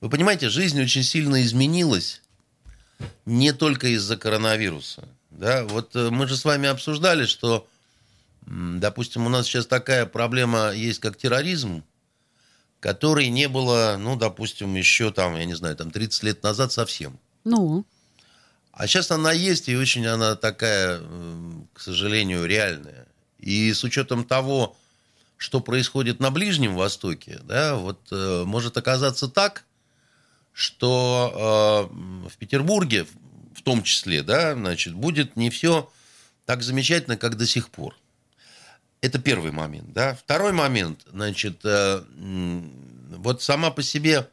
Вы 0.00 0.10
понимаете, 0.10 0.48
жизнь 0.48 0.80
очень 0.80 1.02
сильно 1.02 1.42
изменилась 1.42 2.22
не 3.26 3.52
только 3.52 3.88
из-за 3.88 4.16
коронавируса. 4.16 5.08
Да? 5.30 5.64
Вот 5.64 5.94
э, 5.94 6.10
мы 6.10 6.26
же 6.26 6.36
с 6.36 6.44
вами 6.44 6.68
обсуждали, 6.68 7.26
что, 7.26 7.66
допустим, 8.46 9.26
у 9.26 9.28
нас 9.28 9.46
сейчас 9.46 9.66
такая 9.66 10.06
проблема 10.06 10.70
есть, 10.72 11.00
как 11.00 11.16
терроризм, 11.16 11.84
которой 12.80 13.28
не 13.28 13.48
было, 13.48 13.96
ну, 13.98 14.16
допустим, 14.16 14.74
еще 14.74 15.10
там, 15.12 15.36
я 15.36 15.44
не 15.44 15.54
знаю, 15.54 15.76
там 15.76 15.90
30 15.90 16.22
лет 16.22 16.42
назад 16.42 16.72
совсем. 16.72 17.18
Ну, 17.44 17.84
А 18.72 18.86
сейчас 18.86 19.10
она 19.10 19.32
есть, 19.32 19.68
и 19.68 19.76
очень 19.76 20.06
она 20.06 20.36
такая, 20.36 21.00
к 21.72 21.80
сожалению, 21.80 22.46
реальная. 22.46 23.06
И 23.38 23.72
с 23.72 23.82
учетом 23.82 24.24
того, 24.24 24.76
что 25.36 25.60
происходит 25.60 26.20
на 26.20 26.30
Ближнем 26.30 26.76
Востоке, 26.76 27.40
да, 27.44 27.76
вот 27.76 28.00
э, 28.10 28.44
может 28.44 28.76
оказаться 28.76 29.28
так, 29.28 29.64
что 30.58 31.88
э, 31.94 32.28
в 32.28 32.36
Петербурге, 32.36 33.06
в 33.54 33.62
том 33.62 33.84
числе, 33.84 34.24
да, 34.24 34.54
значит, 34.54 34.92
будет 34.92 35.36
не 35.36 35.50
все 35.50 35.88
так 36.46 36.64
замечательно, 36.64 37.16
как 37.16 37.36
до 37.36 37.46
сих 37.46 37.68
пор. 37.68 37.96
Это 39.00 39.20
первый 39.20 39.52
момент, 39.52 39.92
да. 39.92 40.16
Второй 40.16 40.52
момент, 40.52 41.02
значит, 41.12 41.60
э, 41.62 42.02
вот 43.10 43.40
сама 43.40 43.70
по 43.70 43.84
себе 43.84 44.28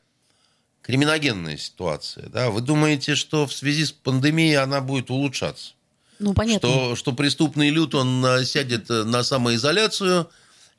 криминогенная 0.81 1.57
ситуация, 1.57 2.27
да. 2.29 2.49
Вы 2.49 2.61
думаете, 2.61 3.13
что 3.13 3.45
в 3.45 3.53
связи 3.53 3.85
с 3.85 3.91
пандемией 3.91 4.57
она 4.57 4.81
будет 4.81 5.11
улучшаться? 5.11 5.73
ну 6.17 6.33
понятно. 6.33 6.67
Что, 6.67 6.95
что 6.95 7.11
преступный 7.11 7.69
люд, 7.69 7.93
он 7.93 8.25
э, 8.25 8.45
сядет 8.45 8.89
э, 8.89 9.03
на 9.03 9.21
самоизоляцию 9.21 10.27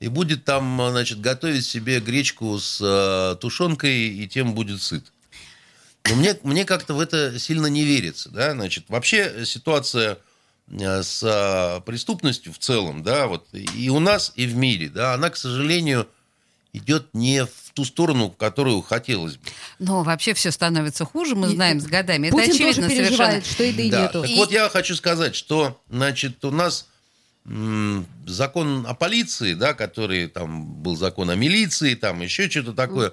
и 0.00 0.08
будет 0.08 0.44
там, 0.44 0.80
э, 0.80 0.90
значит, 0.90 1.20
готовить 1.20 1.64
себе 1.64 2.00
гречку 2.00 2.58
с 2.58 2.80
э, 2.80 3.36
тушенкой, 3.40 4.08
и 4.08 4.26
тем 4.26 4.52
будет 4.52 4.82
сыт. 4.82 5.12
Но 6.08 6.14
мне, 6.16 6.38
мне 6.42 6.64
как-то 6.64 6.94
в 6.94 7.00
это 7.00 7.38
сильно 7.38 7.66
не 7.66 7.84
верится, 7.84 8.28
да, 8.30 8.52
значит, 8.52 8.84
вообще 8.88 9.44
ситуация 9.44 10.18
э, 10.70 11.02
с 11.02 11.22
э, 11.22 11.80
преступностью 11.84 12.52
в 12.52 12.58
целом, 12.58 13.02
да, 13.02 13.26
вот 13.26 13.46
и 13.52 13.88
у 13.90 13.98
нас, 13.98 14.32
и 14.36 14.46
в 14.46 14.54
мире, 14.56 14.88
да, 14.88 15.14
она, 15.14 15.30
к 15.30 15.36
сожалению, 15.36 16.08
идет 16.72 17.08
не 17.14 17.44
в 17.44 17.50
ту 17.74 17.84
сторону, 17.84 18.28
в 18.30 18.36
которую 18.36 18.82
хотелось 18.82 19.36
бы. 19.36 19.48
Но 19.78 20.02
вообще 20.02 20.34
все 20.34 20.50
становится 20.50 21.04
хуже, 21.04 21.34
мы 21.34 21.50
И- 21.50 21.54
знаем 21.54 21.80
с 21.80 21.86
годами. 21.86 22.28
Это 22.28 22.36
Путин 22.36 22.50
очевидно 22.52 22.82
тоже 22.88 22.88
переживает, 22.96 23.44
совершенно. 23.46 23.54
что 23.54 23.64
еды 23.64 23.90
Да. 23.90 24.02
нету. 24.02 24.20
Так 24.22 24.30
И- 24.30 24.36
вот 24.36 24.52
я 24.52 24.68
хочу 24.68 24.94
сказать, 24.94 25.34
что, 25.34 25.80
значит, 25.90 26.44
у 26.44 26.50
нас 26.50 26.86
м, 27.48 28.06
закон 28.26 28.84
о 28.88 28.94
полиции, 28.94 29.54
да, 29.54 29.72
который 29.72 30.26
там 30.26 30.64
был 30.82 30.96
закон 30.96 31.30
о 31.30 31.36
милиции, 31.36 31.94
там 31.94 32.20
еще 32.20 32.50
что-то 32.50 32.72
такое. 32.72 33.12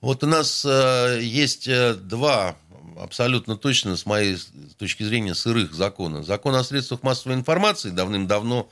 Вот 0.00 0.22
у 0.22 0.26
нас 0.26 0.64
э, 0.64 1.20
есть 1.22 1.68
э, 1.68 1.94
два 1.94 2.56
абсолютно 2.98 3.56
точно, 3.56 3.96
с 3.96 4.06
моей 4.06 4.38
точки 4.78 5.02
зрения, 5.02 5.34
сырых 5.34 5.74
закона. 5.74 6.22
Закон 6.22 6.54
о 6.54 6.64
средствах 6.64 7.02
массовой 7.02 7.34
информации 7.34 7.90
давным-давно 7.90 8.70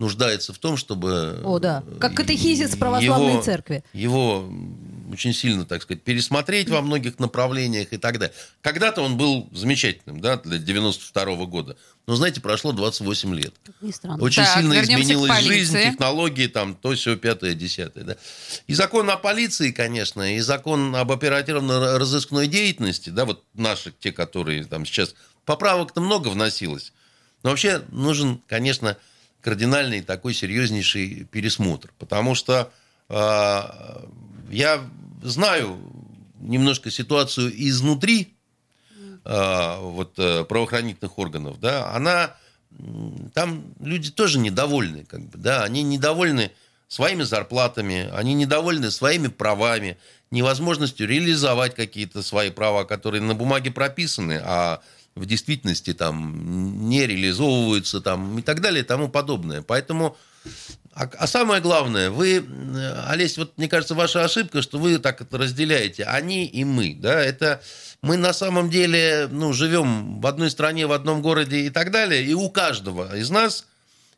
нуждается 0.00 0.52
в 0.52 0.58
том, 0.58 0.76
чтобы... 0.76 1.40
О, 1.44 1.58
да. 1.58 1.84
Как 2.00 2.12
э, 2.12 2.16
катехизис 2.16 2.74
православной 2.74 3.34
его- 3.34 3.42
церкви. 3.42 3.84
его 3.92 4.50
очень 5.12 5.34
сильно, 5.34 5.66
так 5.66 5.82
сказать, 5.82 6.02
пересмотреть 6.02 6.70
во 6.70 6.80
многих 6.80 7.18
направлениях 7.18 7.92
и 7.92 7.98
так 7.98 8.18
далее. 8.18 8.34
Когда-то 8.62 9.02
он 9.02 9.16
был 9.18 9.48
замечательным, 9.52 10.20
да, 10.20 10.38
для 10.38 10.58
92 10.58 11.44
года. 11.44 11.76
Но, 12.06 12.16
знаете, 12.16 12.40
прошло 12.40 12.72
28 12.72 13.34
лет. 13.34 13.54
Не 13.82 13.92
странно. 13.92 14.22
Очень 14.22 14.42
Так, 14.42 14.58
сильно 14.58 14.80
изменилась 14.80 15.44
жизнь, 15.44 15.76
технологии, 15.78 16.46
там, 16.46 16.74
то, 16.74 16.94
все, 16.94 17.16
пятое, 17.16 17.54
десятое. 17.54 18.04
Да. 18.04 18.16
И 18.66 18.74
закон 18.74 19.10
о 19.10 19.16
полиции, 19.16 19.70
конечно, 19.70 20.34
и 20.34 20.40
закон 20.40 20.96
об 20.96 21.12
оперативно-розыскной 21.12 22.46
деятельности, 22.46 23.10
да, 23.10 23.26
вот 23.26 23.44
наши, 23.54 23.92
те, 24.00 24.10
которые 24.12 24.64
там 24.64 24.84
сейчас... 24.86 25.14
Поправок-то 25.46 26.00
много 26.00 26.28
вносилось. 26.28 26.92
Но 27.42 27.50
вообще 27.50 27.82
нужен, 27.90 28.40
конечно, 28.46 28.96
кардинальный 29.40 30.02
такой 30.02 30.34
серьезнейший 30.34 31.26
пересмотр. 31.30 31.92
Потому 31.98 32.34
что 32.34 32.72
э, 33.08 33.14
я 34.50 34.80
знаю 35.22 35.78
немножко 36.40 36.90
ситуацию 36.90 37.52
изнутри 37.68 38.34
э, 39.24 39.76
вот, 39.80 40.14
правоохранительных 40.14 41.18
органов, 41.18 41.60
да, 41.60 41.92
она 41.92 42.36
там 43.34 43.64
люди 43.80 44.10
тоже 44.10 44.38
недовольны, 44.38 45.04
как 45.04 45.20
бы, 45.20 45.38
да, 45.38 45.64
они 45.64 45.82
недовольны 45.82 46.52
своими 46.88 47.22
зарплатами, 47.22 48.08
они 48.12 48.34
недовольны 48.34 48.90
своими 48.90 49.28
правами, 49.28 49.98
невозможностью 50.30 51.06
реализовать 51.08 51.74
какие-то 51.74 52.22
свои 52.22 52.50
права, 52.50 52.84
которые 52.84 53.22
на 53.22 53.34
бумаге 53.34 53.70
прописаны, 53.70 54.40
а 54.42 54.80
в 55.14 55.26
действительности 55.26 55.92
там 55.92 56.88
не 56.88 57.06
реализовываются 57.06 58.00
там 58.00 58.38
и 58.38 58.42
так 58.42 58.60
далее 58.60 58.82
и 58.82 58.86
тому 58.86 59.08
подобное. 59.08 59.62
Поэтому, 59.62 60.16
а, 60.92 61.10
а 61.18 61.26
самое 61.26 61.60
главное, 61.60 62.10
вы, 62.10 62.38
э, 62.38 63.04
Олесь, 63.08 63.36
вот 63.36 63.56
мне 63.58 63.68
кажется, 63.68 63.94
ваша 63.94 64.24
ошибка, 64.24 64.62
что 64.62 64.78
вы 64.78 64.98
так 64.98 65.20
это 65.20 65.38
разделяете, 65.38 66.04
они 66.04 66.46
и 66.46 66.64
мы, 66.64 66.94
да, 66.94 67.20
это 67.20 67.62
мы 68.02 68.16
на 68.16 68.32
самом 68.32 68.70
деле, 68.70 69.28
ну, 69.30 69.52
живем 69.52 70.20
в 70.20 70.26
одной 70.26 70.50
стране, 70.50 70.86
в 70.86 70.92
одном 70.92 71.22
городе 71.22 71.66
и 71.66 71.70
так 71.70 71.90
далее, 71.90 72.24
и 72.24 72.32
у 72.32 72.48
каждого 72.48 73.16
из 73.16 73.30
нас 73.30 73.66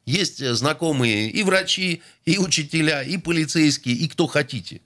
есть 0.04 0.44
знакомые 0.44 1.28
и 1.30 1.42
врачи, 1.42 2.02
и 2.24 2.38
учителя, 2.38 3.02
и 3.02 3.16
полицейские, 3.16 3.94
и 3.94 4.08
кто 4.08 4.26
хотите. 4.26 4.82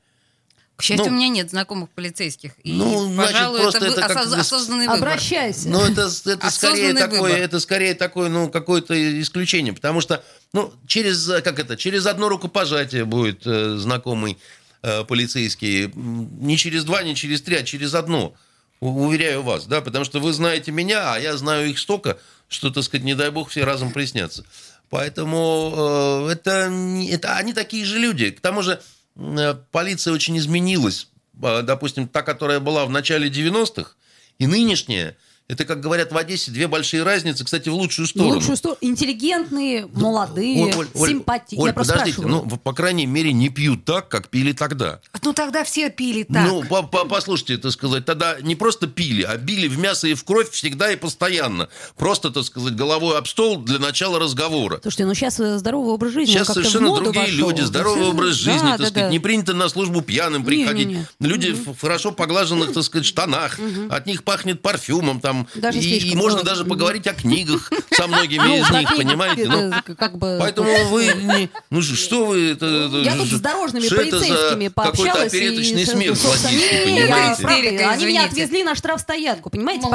К 0.77 0.83
счастью, 0.83 1.07
Ну, 1.07 1.13
у 1.13 1.17
меня 1.17 1.29
нет 1.29 1.49
знакомых 1.51 1.89
полицейских. 1.91 2.53
И, 2.63 2.73
ну, 2.75 3.07
значит, 3.13 3.33
пожалуй, 3.33 3.61
просто 3.63 3.87
это, 3.87 4.01
это 4.03 4.21
осоз- 4.21 4.35
осознанный 4.35 4.87
выбор. 4.89 5.09
Обращайся. 5.09 5.69
Ну, 5.71 5.81
это, 5.81 6.03
это 6.03 6.11
скорее 6.11 6.39
Осознанный 6.91 7.01
такое, 7.01 7.21
выбор. 7.23 7.39
это 7.39 7.61
скорее 7.61 7.95
такое, 7.95 8.29
ну, 8.29 8.51
какое-то 8.51 9.21
исключение, 9.23 9.73
потому 9.73 10.03
что, 10.03 10.23
ну, 10.53 10.73
через, 10.87 11.27
как 11.43 11.59
это, 11.59 11.77
через 11.79 12.05
одно 12.05 12.29
рукопожатие 12.29 13.07
будет 13.07 13.47
э, 13.47 13.77
знакомый 13.79 14.37
э, 14.83 15.05
полицейский, 15.05 15.91
не 15.95 16.59
через 16.59 16.85
два, 16.85 17.03
не 17.03 17.15
через 17.17 17.41
три, 17.41 17.57
а 17.57 17.63
через 17.63 17.95
одно, 17.95 18.35
У- 18.81 19.07
уверяю 19.07 19.43
вас, 19.43 19.65
да, 19.67 19.81
потому 19.81 20.05
что 20.05 20.21
вы 20.21 20.35
знаете 20.35 20.73
меня, 20.73 21.15
а 21.15 21.19
я 21.19 21.39
знаю 21.39 21.71
их 21.71 21.79
столько, 21.79 22.19
что, 22.49 22.69
так 22.69 22.85
сказать, 22.85 23.03
не 23.05 23.15
дай 23.15 23.31
бог, 23.31 23.49
все 23.49 23.65
разом 23.65 23.93
приснятся. 23.93 24.45
Поэтому 24.91 26.27
э, 26.29 26.33
это, 26.33 26.71
это 27.11 27.37
они 27.37 27.53
такие 27.55 27.85
же 27.85 27.99
люди. 27.99 28.31
К 28.31 28.41
тому 28.41 28.63
же 28.63 28.73
э, 28.73 28.79
полиция 29.71 30.13
очень 30.13 30.37
изменилась. 30.39 31.09
Э, 31.43 31.63
Допустим, 31.63 32.09
та, 32.09 32.23
которая 32.23 32.61
была 32.61 32.85
в 32.85 32.91
начале 32.91 33.29
90-х, 33.29 33.93
и 34.39 34.47
нынешняя, 34.47 35.17
это, 35.49 35.65
как 35.65 35.81
говорят 35.81 36.13
в 36.13 36.17
Одессе, 36.17 36.51
две 36.51 36.67
большие 36.69 37.03
разницы, 37.03 37.45
кстати, 37.45 37.69
в 37.69 37.75
лучшую 37.75 38.07
В 38.07 38.11
сторону. 38.11 38.35
лучшую 38.35 38.57
сторону. 38.57 38.79
Интеллигентные, 38.81 39.87
молодые, 39.93 40.65
Оль, 40.65 40.75
Оль, 40.77 40.87
Оль, 40.95 41.09
симпатичные. 41.09 41.61
Оль, 41.63 41.69
Я 41.69 41.75
подождите, 41.75 42.13
спрашиваю. 42.13 42.45
ну, 42.51 42.57
по 42.57 42.73
крайней 42.73 43.07
мере, 43.07 43.33
не 43.33 43.49
пьют 43.49 43.85
так, 43.85 44.09
как 44.09 44.29
пили 44.29 44.53
тогда. 44.53 45.01
Ну, 45.23 45.33
тогда 45.33 45.65
все 45.65 45.91
пили 45.91 46.25
так. 46.25 46.47
Ну, 46.49 46.65
по- 46.65 46.83
по- 46.83 47.05
послушайте, 47.05 47.59
так 47.59 47.73
сказать, 47.73 48.05
тогда 48.05 48.37
не 48.41 48.57
просто 48.57 48.87
пили, 48.87 49.23
а 49.23 49.37
били 49.37 49.69
в 49.69 49.79
мясо 49.79 50.07
и 50.09 50.15
в 50.15 50.25
кровь 50.25 50.51
всегда 50.51 50.91
и 50.93 50.97
постоянно. 50.97 51.69
Просто, 51.97 52.31
так 52.31 52.45
сказать, 52.45 52.75
головой 52.75 53.17
об 53.19 53.27
стол 53.27 53.59
для 53.59 53.79
начала 53.79 54.19
разговора. 54.19 54.81
Слушайте, 54.83 55.07
ну 55.07 55.15
сейчас 55.15 55.37
здоровый 55.37 55.93
образ 55.93 56.13
жизни, 56.13 56.33
Сейчас 56.33 56.49
в 56.49 56.55
совершенно 56.55 56.95
другие 56.97 57.27
вошел. 57.27 57.39
люди, 57.51 57.61
здоровый 57.63 57.95
Совершенно- 58.05 58.15
образ 58.21 58.35
жизни, 58.35 58.59
Да, 58.67 58.71
так 58.73 58.79
да, 58.81 58.87
сказать, 58.87 59.05
да. 59.07 59.11
не 59.11 59.19
принято 59.19 59.55
на 59.55 59.69
службу 59.69 60.01
пьяным 60.03 60.45
приходить. 60.45 60.99
Люди 61.21 61.53
в 61.53 61.79
хорошо 61.81 62.13
поглаженных, 62.13 62.73
так 62.73 62.83
сказать, 62.85 63.07
штанах, 63.07 63.59
от 63.91 64.07
них 64.07 64.25
пахнет 64.25 64.63
парфюмом 64.63 65.21
там, 65.21 65.36
Даже 65.55 65.79
и, 65.79 66.11
и 66.11 66.15
можно 66.15 66.43
да. 66.43 66.51
даже 66.51 66.65
поговорить 66.65 67.07
о 67.07 67.15
книгах 67.15 67.71
со 67.93 68.07
многими 68.07 68.43
Ну, 68.43 68.57
из 68.57 68.71
них, 68.71 68.97
понимаете? 68.97 69.47
Ну. 69.49 69.73
Поэтому 70.39 70.69
вы 70.89 71.07
не... 71.07 71.51
Ну 71.71 71.83
что 71.83 72.27
вы... 72.27 72.53
Это, 72.53 72.67
Я 73.05 73.17
тут 73.17 73.29
с 73.29 73.41
дорожными 73.41 73.85
что 73.85 73.97
это 73.97 74.19
за 74.19 74.25
полицейскими 74.27 74.69
какой-то 74.69 74.97
пообщалась. 74.97 75.33
опереточный 75.35 75.83
и, 75.83 75.87
смех 75.87 76.19
классический, 76.21 77.83
Они 77.83 78.07
меня 78.07 78.25
отвезли 78.25 78.63
на 78.63 78.75
штрафстоянку, 78.75 79.51
понимаете? 79.51 79.87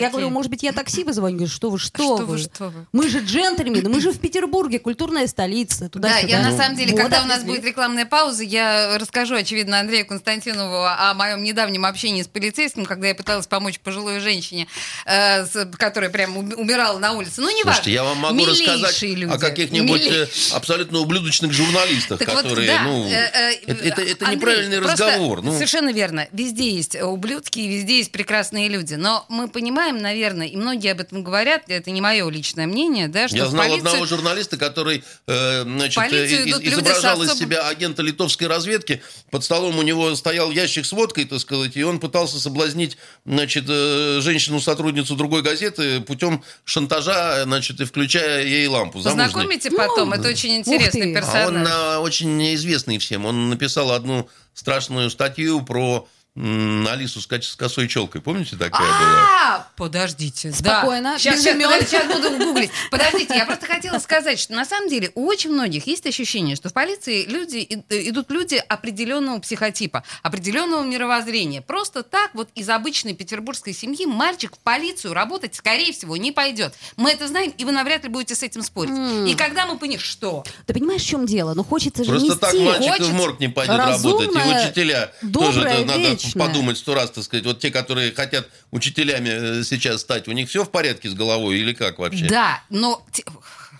Я 0.00 0.10
говорю, 0.10 0.30
может 0.30 0.50
быть, 0.50 0.62
я 0.62 0.72
такси? 0.72 1.02
Они 1.08 1.12
говорят, 1.12 1.50
что 1.50 1.70
вы, 1.70 1.78
что, 1.78 2.02
Что 2.02 2.16
вы? 2.18 2.24
вы, 2.26 2.38
что 2.38 2.68
вы? 2.68 2.86
Мы 2.92 3.08
же 3.08 3.20
джентльмены, 3.20 3.88
мы 3.88 4.00
же 4.00 4.12
в 4.12 4.18
Петербурге, 4.18 4.78
культурная 4.78 5.26
столица. 5.26 5.90
Да, 5.94 6.18
я 6.18 6.40
на 6.40 6.50
Ну, 6.50 6.56
самом 6.56 6.76
деле, 6.76 6.96
когда 6.96 7.22
у 7.22 7.26
нас 7.26 7.44
будет 7.44 7.64
рекламная 7.64 8.06
пауза, 8.06 8.42
я 8.44 8.98
расскажу, 8.98 9.34
очевидно, 9.34 9.80
Андрею 9.80 10.06
Константинову 10.06 10.84
о 10.84 11.14
моем 11.14 11.42
недавнем 11.42 11.84
общении 11.84 12.22
с 12.22 12.28
полицейским, 12.28 12.84
когда 12.84 13.08
я 13.08 13.14
пыталась 13.14 13.46
помочь 13.46 13.80
пожилой 13.80 14.20
женщине 14.20 14.66
э, 15.06 15.44
с- 15.46 15.66
которая 15.76 16.10
прям 16.10 16.36
ум- 16.36 16.54
умирала 16.56 16.98
на 16.98 17.12
улице. 17.12 17.40
Ну, 17.40 17.50
не 17.54 17.62
Слушайте, 17.62 17.92
я 17.92 18.04
вам 18.04 18.18
могу 18.18 18.44
рассказать 18.46 19.02
люди. 19.02 19.32
о 19.32 19.38
каких-нибудь 19.38 20.00
э, 20.02 20.10
Милейшие. 20.10 20.54
абсолютно 20.56 20.98
ублюдочных 21.00 21.52
журналистах, 21.52 22.18
Так 22.18 22.28
вот, 22.32 22.42
которые, 22.42 22.68
да, 22.68 22.82
ну, 22.82 23.08
э, 23.08 23.12
э, 23.12 23.52
это, 23.66 24.02
это- 24.02 24.24
Андрей, 24.26 24.36
неправильный 24.36 24.78
разговор. 24.80 25.42
Ну, 25.42 25.52
Совершенно 25.52 25.92
верно. 25.92 26.28
Везде 26.32 26.70
есть 26.70 26.96
ублюдки, 27.00 27.58
и 27.58 27.68
везде 27.68 27.98
есть 27.98 28.12
прекрасные 28.12 28.68
люди. 28.68 28.94
Но 28.94 29.24
мы 29.28 29.48
понимаем, 29.48 29.98
наверное, 29.98 30.46
и 30.46 30.56
многие 30.56 30.92
об 30.92 31.00
этом 31.00 31.22
говорят, 31.22 31.62
это 31.68 31.90
не 31.90 32.00
мое 32.00 32.28
личное 32.28 32.66
мнение, 32.66 33.08
да, 33.08 33.28
что 33.28 33.36
я 33.36 33.46
знал 33.46 33.64
полицию- 33.66 33.86
одного 33.88 34.06
журналиста, 34.06 34.56
который 34.56 35.04
э, 35.26 35.62
значит, 35.62 36.02
э, 36.12 36.26
из- 36.26 36.60
изображал 36.60 37.18
с 37.20 37.24
из 37.24 37.30
особым- 37.30 37.38
себя 37.38 37.68
агента 37.68 38.02
литовской 38.02 38.46
разведки. 38.46 39.02
Под 39.30 39.44
столом 39.44 39.78
у 39.78 39.82
него 39.82 40.14
стоял 40.14 40.50
ящик 40.50 40.86
с 40.86 40.92
водкой, 40.92 41.24
так 41.24 41.40
сказать, 41.40 41.76
и 41.76 41.82
он 41.82 42.00
пытался 42.00 42.38
соблазнить 42.40 42.96
значит, 43.26 43.64
э, 43.68 44.20
женщину-сотрудницу 44.68 45.16
другой 45.16 45.42
газеты 45.42 46.00
путем 46.00 46.42
шантажа, 46.64 47.44
значит, 47.44 47.80
и 47.80 47.84
включая 47.84 48.44
ей 48.44 48.66
лампу. 48.66 49.00
замужней. 49.00 49.26
Познакомите 49.26 49.70
потом, 49.70 50.12
это 50.12 50.28
очень 50.28 50.56
интересный 50.56 51.12
ты. 51.12 51.14
персонаж. 51.14 51.44
А 51.44 51.48
он 51.48 51.66
а, 51.66 52.00
очень 52.00 52.54
известный 52.54 52.98
всем. 52.98 53.24
Он 53.24 53.50
написал 53.50 53.92
одну 53.92 54.28
страшную 54.54 55.10
статью 55.10 55.62
про 55.62 56.06
Алису 56.38 57.20
с, 57.20 57.26
косой 57.56 57.88
челкой. 57.88 58.20
Помните, 58.20 58.56
такая 58.56 58.80
была? 58.80 59.26
А, 59.56 59.68
подождите. 59.76 60.52
Спокойно. 60.52 61.18
Сейчас, 61.18 62.06
буду 62.06 62.30
гуглить. 62.38 62.70
Подождите, 62.90 63.34
я 63.34 63.44
просто 63.44 63.66
хотела 63.66 63.98
сказать, 63.98 64.38
что 64.38 64.52
на 64.52 64.64
самом 64.64 64.88
деле 64.88 65.10
у 65.14 65.26
очень 65.26 65.50
многих 65.50 65.86
есть 65.86 66.06
ощущение, 66.06 66.54
что 66.56 66.68
в 66.68 66.72
полиции 66.72 67.24
люди, 67.24 67.84
э, 67.88 68.08
идут 68.08 68.30
люди 68.30 68.56
определенного 68.68 69.38
психотипа, 69.40 70.04
определенного 70.22 70.84
мировоззрения. 70.84 71.60
Просто 71.60 72.02
так 72.02 72.30
вот 72.34 72.48
из 72.54 72.68
обычной 72.68 73.14
петербургской 73.14 73.72
семьи 73.72 74.06
мальчик 74.06 74.54
в 74.54 74.58
полицию 74.60 75.14
работать, 75.14 75.54
скорее 75.54 75.92
всего, 75.92 76.16
не 76.16 76.32
пойдет. 76.32 76.74
Мы 76.96 77.10
это 77.10 77.26
знаем, 77.26 77.52
и 77.56 77.64
вы 77.64 77.72
навряд 77.72 78.04
ли 78.04 78.08
будете 78.10 78.34
с 78.34 78.42
этим 78.42 78.62
спорить. 78.62 79.28
И 79.28 79.34
когда 79.34 79.66
мы 79.66 79.76
понимаем, 79.76 80.00
что? 80.00 80.44
Ты 80.66 80.74
понимаешь, 80.74 81.02
в 81.02 81.06
чем 81.06 81.26
дело? 81.26 81.54
Ну, 81.54 81.64
хочется 81.64 82.04
же 82.04 82.10
Просто 82.10 82.28
нести. 82.28 82.40
так 82.40 82.54
мальчик 82.80 83.06
в 83.06 83.14
морг 83.14 83.40
не 83.40 83.48
пойдет 83.48 83.76
работать. 83.76 84.00
И 84.00 84.04
разумное, 84.04 84.66
учителя 84.66 85.12
доброе, 85.22 85.52
тоже 85.52 85.84
надо 85.84 86.16
вечное. 86.34 86.46
подумать 86.46 86.78
сто 86.78 86.94
раз, 86.94 87.10
так 87.10 87.24
сказать. 87.24 87.44
Вот 87.44 87.60
те, 87.60 87.70
которые 87.70 88.12
хотят 88.12 88.48
учителями 88.70 89.60
э, 89.60 89.64
сейчас 89.64 90.00
стать, 90.00 90.28
у 90.28 90.32
них 90.32 90.48
все 90.48 90.64
в 90.64 90.70
порядке 90.70 91.08
с 91.10 91.14
головой 91.14 91.58
или 91.58 91.72
как 91.72 91.98
вообще? 91.98 92.26
Да, 92.26 92.62
но 92.70 93.04
те- 93.12 93.24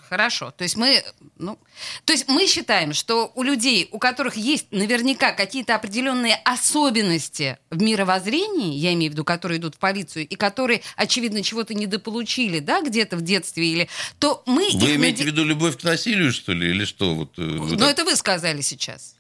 хорошо. 0.09 0.51
То 0.53 0.65
есть 0.65 0.77
мы, 0.77 1.03
ну, 1.37 1.59
то 2.07 2.15
есть 2.15 2.29
мы 2.29 2.47
считаем, 2.47 2.95
что 2.95 3.31
у 3.35 3.43
людей, 3.43 3.89
у 3.93 3.99
которых 3.99 4.37
есть 4.37 4.67
наверняка 4.71 5.33
какие-то 5.33 5.75
определенные 5.75 6.37
особенности 6.45 7.59
в 7.71 7.83
мировоззрении, 7.83 8.75
я 8.77 8.95
имею 8.95 9.11
в 9.11 9.15
виду, 9.15 9.25
которые 9.25 9.59
идут 9.59 9.75
в 9.75 9.79
полицию 9.79 10.27
и 10.27 10.35
которые, 10.35 10.81
очевидно, 10.97 11.43
чего-то 11.43 11.75
недополучили, 11.75 12.61
да, 12.61 12.81
где-то 12.81 13.17
в 13.17 13.21
детстве 13.23 13.67
или, 13.71 13.89
то 14.19 14.43
мы 14.47 14.71
Вы 14.73 14.95
имеете 14.95 15.25
в 15.25 15.27
наде- 15.27 15.31
виду 15.31 15.45
любовь 15.45 15.77
к 15.77 15.83
насилию, 15.85 16.33
что 16.33 16.53
ли, 16.55 16.71
или 16.71 16.87
что? 16.87 17.15
Вот, 17.15 17.39
э, 17.39 17.43
вы 17.43 17.77
Ну, 17.77 17.87
это 17.87 18.05
вы 18.05 18.17
сказали 18.17 18.63
сейчас. 18.63 19.15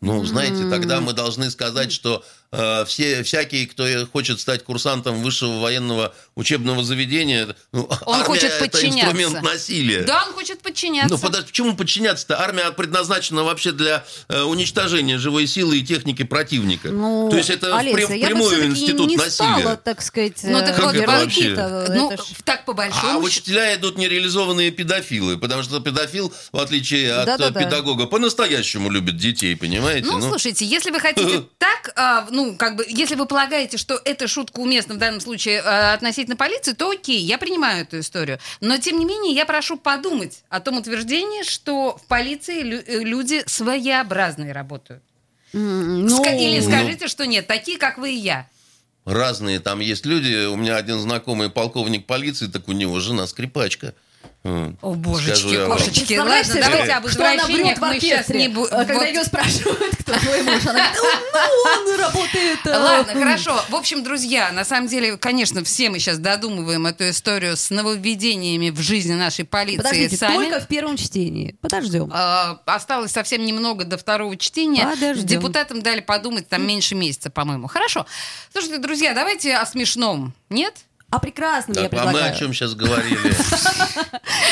Ну, 0.00 0.24
знаете, 0.24 0.68
тогда 0.70 1.00
мы 1.00 1.12
должны 1.12 1.50
сказать, 1.50 1.92
что 1.92 2.24
все, 2.86 3.22
всякий, 3.22 3.66
кто 3.66 3.84
хочет 4.12 4.40
стать 4.40 4.64
курсантом 4.64 5.22
высшего 5.22 5.60
военного 5.60 6.14
учебного 6.34 6.82
заведения, 6.82 7.54
ну, 7.72 7.88
Он 8.06 8.14
армия 8.14 8.24
хочет 8.24 8.44
это 8.52 8.64
подчиняться. 8.64 8.98
инструмент 9.12 9.42
насилия. 9.42 10.02
Да, 10.02 10.24
он 10.26 10.32
хочет 10.32 10.60
подчиняться. 10.60 11.14
Ну, 11.14 11.18
подожди, 11.20 11.46
почему 11.48 11.76
подчиняться-то? 11.76 12.40
Армия 12.40 12.70
предназначена 12.72 13.44
вообще 13.44 13.72
для 13.72 14.04
э, 14.28 14.42
уничтожения 14.42 15.18
живой 15.18 15.46
силы 15.46 15.78
и 15.78 15.82
техники 15.84 16.24
противника. 16.24 16.88
Ну, 16.88 17.28
То 17.30 17.36
есть 17.36 17.50
это 17.50 17.76
Олеся, 17.78 17.96
впря- 17.98 18.16
я 18.16 18.28
бы 18.30 18.34
впрямую 18.34 18.48
всё-таки 18.50 18.70
институт 18.70 19.08
не 19.08 19.16
насилия. 19.16 19.30
стала, 19.60 19.76
так 19.76 20.02
сказать, 20.02 20.38
Ну, 20.42 20.58
так 20.60 20.78
э, 20.78 20.82
вот, 20.82 20.94
ярлыки-то, 20.94 21.86
ну, 21.90 22.10
это 22.10 22.22
ж- 22.22 22.26
так 22.44 22.64
по 22.64 22.72
большому 22.72 23.12
А 23.12 23.16
учителя 23.22 23.74
идут 23.76 23.96
нереализованные 23.98 24.70
педофилы, 24.70 25.38
потому 25.38 25.62
что 25.62 25.78
педофил, 25.80 26.32
в 26.52 26.58
отличие 26.58 27.12
от 27.14 27.40
э, 27.40 27.52
педагога, 27.52 28.06
по-настоящему 28.06 28.90
любит 28.90 29.16
детей, 29.16 29.54
понимаете? 29.56 30.06
Ну, 30.10 30.20
слушайте, 30.20 30.64
если 30.64 30.90
вы 30.90 30.98
хотите 31.00 31.44
так, 31.58 31.92
а, 31.96 32.26
ну, 32.46 32.56
как 32.56 32.76
бы, 32.76 32.84
если 32.88 33.14
вы 33.14 33.26
полагаете, 33.26 33.76
что 33.76 34.00
эта 34.04 34.26
шутка 34.28 34.60
уместна 34.60 34.94
в 34.94 34.98
данном 34.98 35.20
случае 35.20 35.60
а, 35.60 35.92
относительно 35.94 36.36
полиции, 36.36 36.72
то 36.72 36.90
окей, 36.90 37.20
я 37.20 37.38
принимаю 37.38 37.82
эту 37.82 38.00
историю. 38.00 38.38
Но, 38.60 38.76
тем 38.78 38.98
не 38.98 39.04
менее, 39.04 39.34
я 39.34 39.44
прошу 39.46 39.76
подумать 39.76 40.42
о 40.48 40.60
том 40.60 40.76
утверждении, 40.78 41.42
что 41.42 41.96
в 41.96 42.06
полиции 42.06 42.62
лю- 42.62 42.84
э, 42.86 42.98
люди 43.04 43.42
своеобразные 43.46 44.52
работают. 44.52 45.02
М, 45.52 46.06
Ска- 46.06 46.30
ну, 46.32 46.38
Или 46.40 46.60
скажите, 46.60 47.08
что 47.08 47.26
нет, 47.26 47.46
такие, 47.46 47.76
как 47.78 47.98
вы 47.98 48.12
и 48.12 48.16
я. 48.16 48.48
Разные 49.04 49.60
там 49.60 49.80
есть 49.80 50.06
люди. 50.06 50.46
У 50.46 50.56
меня 50.56 50.76
один 50.76 51.00
знакомый 51.00 51.50
полковник 51.50 52.06
полиции, 52.06 52.46
так 52.46 52.68
у 52.68 52.72
него 52.72 53.00
жена 53.00 53.26
скрипачка. 53.26 53.94
О, 54.42 54.72
скажу 54.78 54.96
божечки, 54.96 55.48
я 55.52 55.66
вам. 55.66 55.76
кошечки. 55.76 56.16
Ладно, 56.16 56.42
давайте 56.48 56.92
об 56.92 57.08
что 57.08 57.20
она 57.20 57.34
извращениях 57.34 57.66
врет 57.66 57.78
в 57.78 57.80
мы 57.82 58.00
сейчас 58.00 58.28
не 58.30 58.48
будем. 58.48 58.70
Когда 58.70 59.06
ее 59.06 59.24
спрашивают, 59.24 59.96
кто 60.00 60.12
твой 60.18 60.42
муж, 60.42 60.66
она 60.66 60.90
говорит, 60.94 61.20
ну, 61.34 61.92
он 61.92 62.00
работает... 62.00 62.58
э, 62.66 62.70
Ладно, 62.78 63.10
м, 63.10 63.18
хорошо. 63.18 63.62
В 63.68 63.74
общем, 63.74 64.02
друзья, 64.02 64.50
на 64.52 64.64
самом 64.64 64.88
деле, 64.88 65.18
конечно, 65.18 65.62
все 65.62 65.90
мы 65.90 65.98
сейчас 65.98 66.18
додумываем 66.18 66.86
эту 66.86 67.10
историю 67.10 67.54
с 67.54 67.68
нововведениями 67.68 68.70
в 68.70 68.80
жизни 68.80 69.12
нашей 69.12 69.44
полиции 69.44 69.76
Подождите, 69.82 70.16
сами. 70.16 70.34
только 70.36 70.60
в 70.60 70.66
первом 70.68 70.96
чтении. 70.96 71.56
Подождем. 71.60 72.10
А, 72.10 72.60
осталось 72.64 73.12
совсем 73.12 73.44
немного 73.44 73.84
до 73.84 73.98
второго 73.98 74.38
чтения. 74.38 74.86
Подождем. 74.86 75.26
Депутатам 75.26 75.82
дали 75.82 76.00
подумать 76.00 76.48
там 76.48 76.66
меньше 76.66 76.94
месяца, 76.94 77.28
по-моему. 77.28 77.66
Хорошо. 77.68 78.06
Слушайте, 78.52 78.78
друзья, 78.78 79.12
давайте 79.12 79.54
о 79.56 79.66
смешном. 79.66 80.32
Нет? 80.48 80.74
А 81.10 81.18
прекрасно 81.18 81.72
я 81.72 81.88
Так, 81.88 81.92
а 81.92 81.96
мы 81.96 82.10
о 82.10 82.12
предлагаю. 82.12 82.38
чем 82.38 82.54
сейчас 82.54 82.74
говорили? 82.74 83.18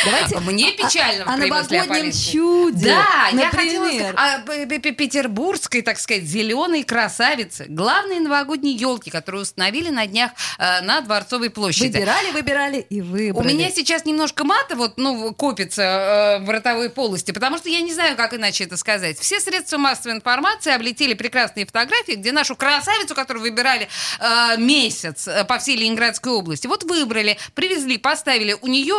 Давайте 0.04 0.38
Мне 0.40 0.72
печально 0.72 1.24
о, 1.24 1.30
о 1.30 1.34
о 1.34 1.36
новогоднем 1.36 2.12
чуде. 2.12 2.86
Да, 2.86 3.28
я 3.32 3.50
хотела 3.50 3.88
сказать 3.88 4.14
о 4.16 4.92
петербургской, 4.92 5.82
так 5.82 6.00
сказать, 6.00 6.24
зеленой 6.24 6.82
красавице. 6.82 7.66
Главной 7.68 8.18
новогодней 8.18 8.76
елки, 8.76 9.10
которую 9.10 9.42
установили 9.42 9.90
на 9.90 10.06
днях 10.06 10.32
э, 10.58 10.80
на 10.80 11.00
Дворцовой 11.00 11.50
площади. 11.50 11.96
Выбирали, 11.96 12.30
выбирали 12.32 12.80
и 12.90 13.00
У 13.00 13.04
выбрали. 13.04 13.52
меня 13.52 13.70
сейчас 13.70 14.04
немножко 14.04 14.44
мата 14.44 14.74
вот, 14.74 14.94
ну, 14.98 15.32
копится 15.34 15.82
э, 15.82 16.44
в 16.44 16.50
ротовой 16.50 16.90
полости, 16.90 17.30
потому 17.30 17.58
что 17.58 17.68
я 17.68 17.80
не 17.82 17.92
знаю, 17.94 18.16
как 18.16 18.34
иначе 18.34 18.64
это 18.64 18.76
сказать. 18.76 19.18
Все 19.18 19.38
средства 19.40 19.78
массовой 19.78 20.16
информации 20.16 20.72
облетели 20.72 21.14
прекрасные 21.14 21.66
фотографии, 21.66 22.12
где 22.12 22.32
нашу 22.32 22.56
красавицу, 22.56 23.14
которую 23.14 23.42
выбирали 23.42 23.88
э, 24.18 24.56
месяц 24.58 25.28
по 25.46 25.58
всей 25.58 25.76
Ленинградской 25.76 26.32
области, 26.32 26.47
вот 26.66 26.84
выбрали, 26.84 27.38
привезли, 27.54 27.98
поставили. 27.98 28.56
У 28.60 28.66
нее 28.66 28.96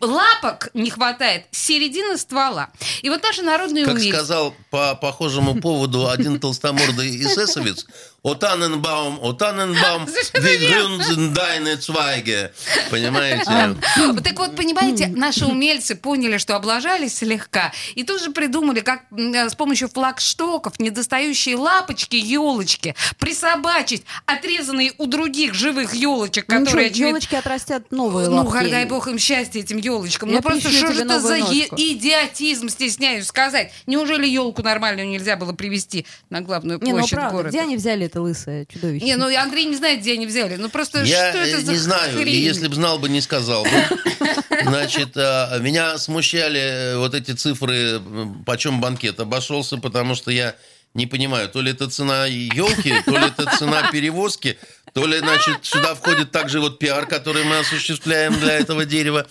лапок 0.00 0.70
не 0.74 0.90
хватает, 0.90 1.46
середины 1.50 2.16
ствола. 2.18 2.70
И 3.02 3.08
вот 3.08 3.22
наши 3.22 3.42
народные 3.42 3.84
Как 3.84 3.94
умельцы... 3.94 4.16
сказал 4.16 4.54
по 4.70 4.94
похожему 4.94 5.60
поводу 5.60 6.08
один 6.08 6.40
толстомордый 6.40 7.20
эсэсовец, 7.22 7.86
«О 8.22 8.34
Таненбаум, 8.34 9.18
о 9.22 9.32
Таненбаум, 9.32 10.06
sind 10.06 11.32
deine 11.34 11.78
Zweige». 11.80 12.52
Понимаете? 12.90 13.74
Вот 13.96 14.22
Так 14.22 14.38
вот, 14.38 14.54
понимаете, 14.56 15.06
наши 15.06 15.46
умельцы 15.46 15.94
поняли, 15.94 16.36
что 16.36 16.54
облажались 16.56 17.16
слегка, 17.18 17.72
и 17.94 18.04
тут 18.04 18.22
же 18.22 18.30
придумали, 18.30 18.80
как 18.80 19.04
э, 19.16 19.48
с 19.48 19.54
помощью 19.54 19.88
флагштоков 19.88 20.78
недостающие 20.78 21.56
лапочки, 21.56 22.16
елочки 22.16 22.94
присобачить, 23.18 24.02
отрезанные 24.26 24.92
у 24.98 25.06
других 25.06 25.54
живых 25.54 25.94
елочек, 25.94 26.44
Ну, 26.48 26.58
которые, 26.60 26.88
очевидно, 26.88 27.08
елочки 27.08 27.34
отрастят 27.36 27.90
новые 27.90 28.28
ну, 28.28 28.44
лапки. 28.44 28.70
дай 28.70 28.84
бог 28.84 29.08
им 29.08 29.18
счастья, 29.18 29.60
этим 29.60 29.78
елочкам. 29.78 30.28
Я 30.28 30.36
ну, 30.36 30.42
просто 30.42 30.70
что 30.70 30.92
же 30.92 31.04
это 31.04 31.20
за 31.20 31.36
е- 31.36 31.68
идиотизм, 31.74 32.68
стесняюсь 32.68 33.26
сказать? 33.26 33.72
Неужели 33.86 34.26
елку 34.26 34.62
нормальную 34.62 35.08
нельзя 35.08 35.36
было 35.36 35.52
привезти 35.54 36.06
на 36.28 36.42
главную 36.42 36.78
Не, 36.82 36.92
ну 36.92 36.98
площадь 36.98 37.14
правда, 37.14 37.30
города? 37.32 37.48
где 37.50 37.60
они 37.60 37.76
взяли 37.76 38.09
это 38.10 38.20
лысое 38.20 38.66
чудовище? 38.66 39.04
Не, 39.04 39.16
ну 39.16 39.26
Андрей 39.36 39.64
не 39.64 39.76
знает, 39.76 40.00
где 40.00 40.14
они 40.14 40.26
взяли. 40.26 40.56
Ну 40.56 40.68
просто 40.68 41.02
Я 41.02 41.30
что 41.30 41.38
это 41.38 41.58
э, 41.58 41.60
за 41.60 41.72
не 41.72 41.78
знаю, 41.78 42.18
и 42.18 42.22
хрень? 42.22 42.34
если 42.34 42.68
бы 42.68 42.74
знал 42.74 42.98
бы, 42.98 43.08
не 43.08 43.20
сказал 43.20 43.64
бы. 43.64 43.70
Значит, 44.62 45.16
э, 45.16 45.58
меня 45.60 45.96
смущали 45.98 46.60
э, 46.60 46.96
вот 46.98 47.14
эти 47.14 47.32
цифры, 47.32 48.00
почем 48.44 48.80
банкет 48.80 49.20
обошелся, 49.20 49.76
потому 49.78 50.14
что 50.14 50.30
я 50.30 50.54
не 50.94 51.06
понимаю, 51.06 51.48
то 51.48 51.60
ли 51.60 51.70
это 51.70 51.88
цена 51.88 52.26
елки, 52.26 52.92
то 53.04 53.16
ли 53.16 53.26
это 53.26 53.46
цена 53.56 53.88
перевозки, 53.92 54.58
то 54.92 55.06
ли, 55.06 55.18
значит, 55.18 55.58
сюда 55.62 55.94
входит 55.94 56.32
также 56.32 56.60
вот 56.60 56.78
пиар, 56.78 57.06
который 57.06 57.44
мы 57.44 57.58
осуществляем 57.58 58.38
для 58.40 58.54
этого 58.54 58.84
дерева. 58.84 59.26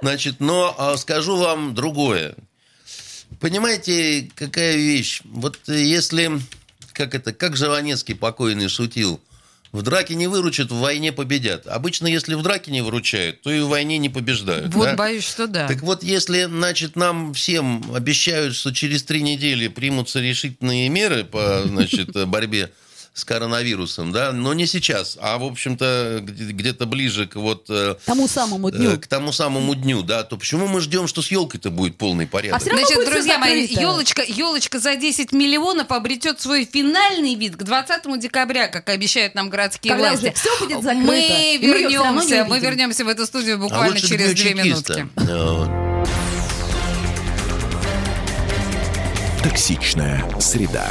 Значит, 0.00 0.36
но 0.38 0.74
а, 0.78 0.96
скажу 0.96 1.36
вам 1.36 1.74
другое. 1.74 2.36
Понимаете, 3.40 4.30
какая 4.34 4.76
вещь? 4.76 5.20
Вот 5.24 5.58
если, 5.66 6.30
как 7.00 7.14
это, 7.14 7.32
как 7.32 7.56
Жванецкий 7.56 8.14
покойный 8.14 8.68
шутил, 8.68 9.20
в 9.72 9.80
драке 9.82 10.14
не 10.16 10.26
выручат, 10.26 10.70
в 10.70 10.76
войне 10.76 11.12
победят. 11.12 11.66
Обычно, 11.66 12.08
если 12.08 12.34
в 12.34 12.42
драке 12.42 12.70
не 12.70 12.82
выручают, 12.82 13.40
то 13.40 13.50
и 13.50 13.60
в 13.60 13.68
войне 13.68 13.96
не 13.96 14.10
побеждают. 14.10 14.74
Вот 14.74 14.84
да? 14.84 14.96
боюсь, 14.96 15.24
что 15.24 15.46
да. 15.46 15.66
Так 15.66 15.80
вот, 15.80 16.02
если, 16.02 16.44
значит, 16.44 16.96
нам 16.96 17.32
всем 17.32 17.82
обещают, 17.94 18.54
что 18.54 18.74
через 18.74 19.02
три 19.04 19.22
недели 19.22 19.68
примутся 19.68 20.20
решительные 20.20 20.90
меры 20.90 21.24
по, 21.24 21.62
значит, 21.64 22.10
борьбе 22.28 22.70
с 23.12 23.24
коронавирусом, 23.24 24.12
да, 24.12 24.32
но 24.32 24.54
не 24.54 24.66
сейчас, 24.66 25.18
а, 25.20 25.36
в 25.38 25.44
общем-то, 25.44 26.20
где- 26.22 26.52
где-то 26.52 26.86
ближе 26.86 27.26
к 27.26 27.34
вот... 27.36 27.66
э, 27.68 27.96
Тому 28.06 28.28
самому 28.28 28.70
дню. 28.70 28.92
э, 28.92 28.96
К 28.98 29.06
тому 29.08 29.32
самому 29.32 29.74
дню, 29.74 30.02
да, 30.02 30.22
то 30.22 30.36
почему 30.36 30.68
мы 30.68 30.80
ждем, 30.80 31.08
что 31.08 31.20
с 31.20 31.30
елкой-то 31.30 31.70
будет 31.70 31.98
полный 31.98 32.26
порядок? 32.28 32.62
А 32.62 32.64
Значит, 32.64 33.04
друзья 33.10 33.36
мои, 33.38 33.66
елочка, 33.66 34.22
елочка 34.22 34.78
за 34.78 34.94
10 34.94 35.32
миллионов 35.32 35.90
обретет 35.90 36.40
свой 36.40 36.64
финальный 36.64 37.34
вид 37.34 37.56
к 37.56 37.62
20 37.64 38.18
декабря, 38.20 38.68
как 38.68 38.88
обещают 38.88 39.34
нам 39.34 39.50
городские 39.50 39.92
Когда 39.94 40.10
власти. 40.10 40.32
всё 40.36 40.58
будет 40.60 40.82
закрыто, 40.82 41.02
Мы 41.06 41.58
вернемся, 41.60 42.44
мы 42.48 42.58
вернемся 42.60 43.04
в 43.04 43.08
эту 43.08 43.26
студию 43.26 43.56
А 43.56 43.58
буквально 43.58 43.94
лучше 43.94 44.06
через 44.08 44.30
к 44.30 44.34
дню 44.34 44.52
две 44.54 44.62
чекиста. 44.64 44.94
минутки. 45.16 45.32
Вот. 45.32 45.68
Токсичная 49.42 50.24
среда. 50.38 50.90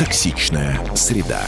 Токсичная 0.00 0.80
среда. 0.96 1.42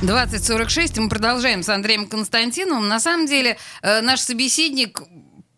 2046, 0.00 0.96
мы 0.96 1.10
продолжаем 1.10 1.62
с 1.62 1.68
Андреем 1.68 2.06
Константиновым. 2.06 2.88
На 2.88 3.00
самом 3.00 3.26
деле, 3.26 3.58
э, 3.82 4.00
наш 4.00 4.20
собеседник 4.20 5.02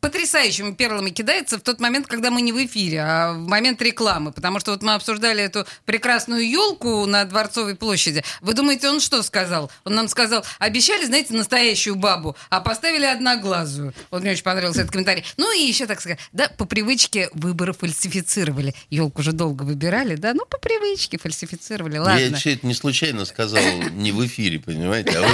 потрясающими 0.01 0.73
перлами 0.73 1.11
кидается 1.11 1.59
в 1.59 1.61
тот 1.63 1.81
момент, 1.81 2.07
когда 2.07 2.31
мы 2.31 2.41
не 2.43 2.53
в 2.53 2.65
эфире, 2.65 3.03
а 3.03 3.33
в 3.33 3.47
момент 3.47 3.81
рекламы. 3.83 4.33
Потому 4.33 4.59
что 4.61 4.73
вот 4.73 4.83
мы 4.83 4.95
обсуждали 4.95 5.43
эту 5.43 5.67
прекрасную 5.85 6.49
елку 6.49 7.07
на 7.07 7.25
Дворцовой 7.25 7.75
площади. 7.77 8.25
Вы 8.41 8.55
думаете, 8.55 8.89
он 8.89 9.01
что 9.01 9.23
сказал? 9.23 9.71
Он 9.85 9.95
нам 9.95 10.09
сказал, 10.09 10.45
обещали, 10.59 11.05
знаете, 11.05 11.35
настоящую 11.35 11.97
бабу, 11.97 12.37
а 12.49 12.61
поставили 12.61 13.05
одноглазую. 13.05 13.93
Вот 14.11 14.23
мне 14.23 14.33
очень 14.33 14.43
понравился 14.43 14.81
этот 14.81 14.93
комментарий. 14.93 15.25
Ну 15.37 15.53
и 15.55 15.61
еще 15.67 15.87
так 15.87 16.01
сказать, 16.01 16.19
да, 16.33 16.49
по 16.49 16.65
привычке 16.65 17.29
выборы 17.35 17.73
фальсифицировали. 17.73 18.75
Елку 18.89 19.21
уже 19.21 19.33
долго 19.33 19.63
выбирали, 19.65 20.17
да, 20.17 20.33
ну 20.35 20.45
по 20.47 20.59
привычке 20.59 21.19
фальсифицировали. 21.19 21.99
Ладно. 21.99 22.19
Я 22.43 22.53
это 22.55 22.67
не 22.67 22.75
случайно 22.75 23.25
сказал, 23.25 23.63
не 23.93 24.13
в 24.13 24.27
эфире, 24.27 24.59
понимаете? 24.61 25.19
А 25.19 25.21
вы, 25.21 25.29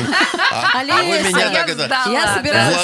а- 0.50 0.80
а 0.80 1.02
вы 1.02 1.28
меня 1.28 1.50
я 1.50 1.50
так 1.52 1.68
это 1.70 1.88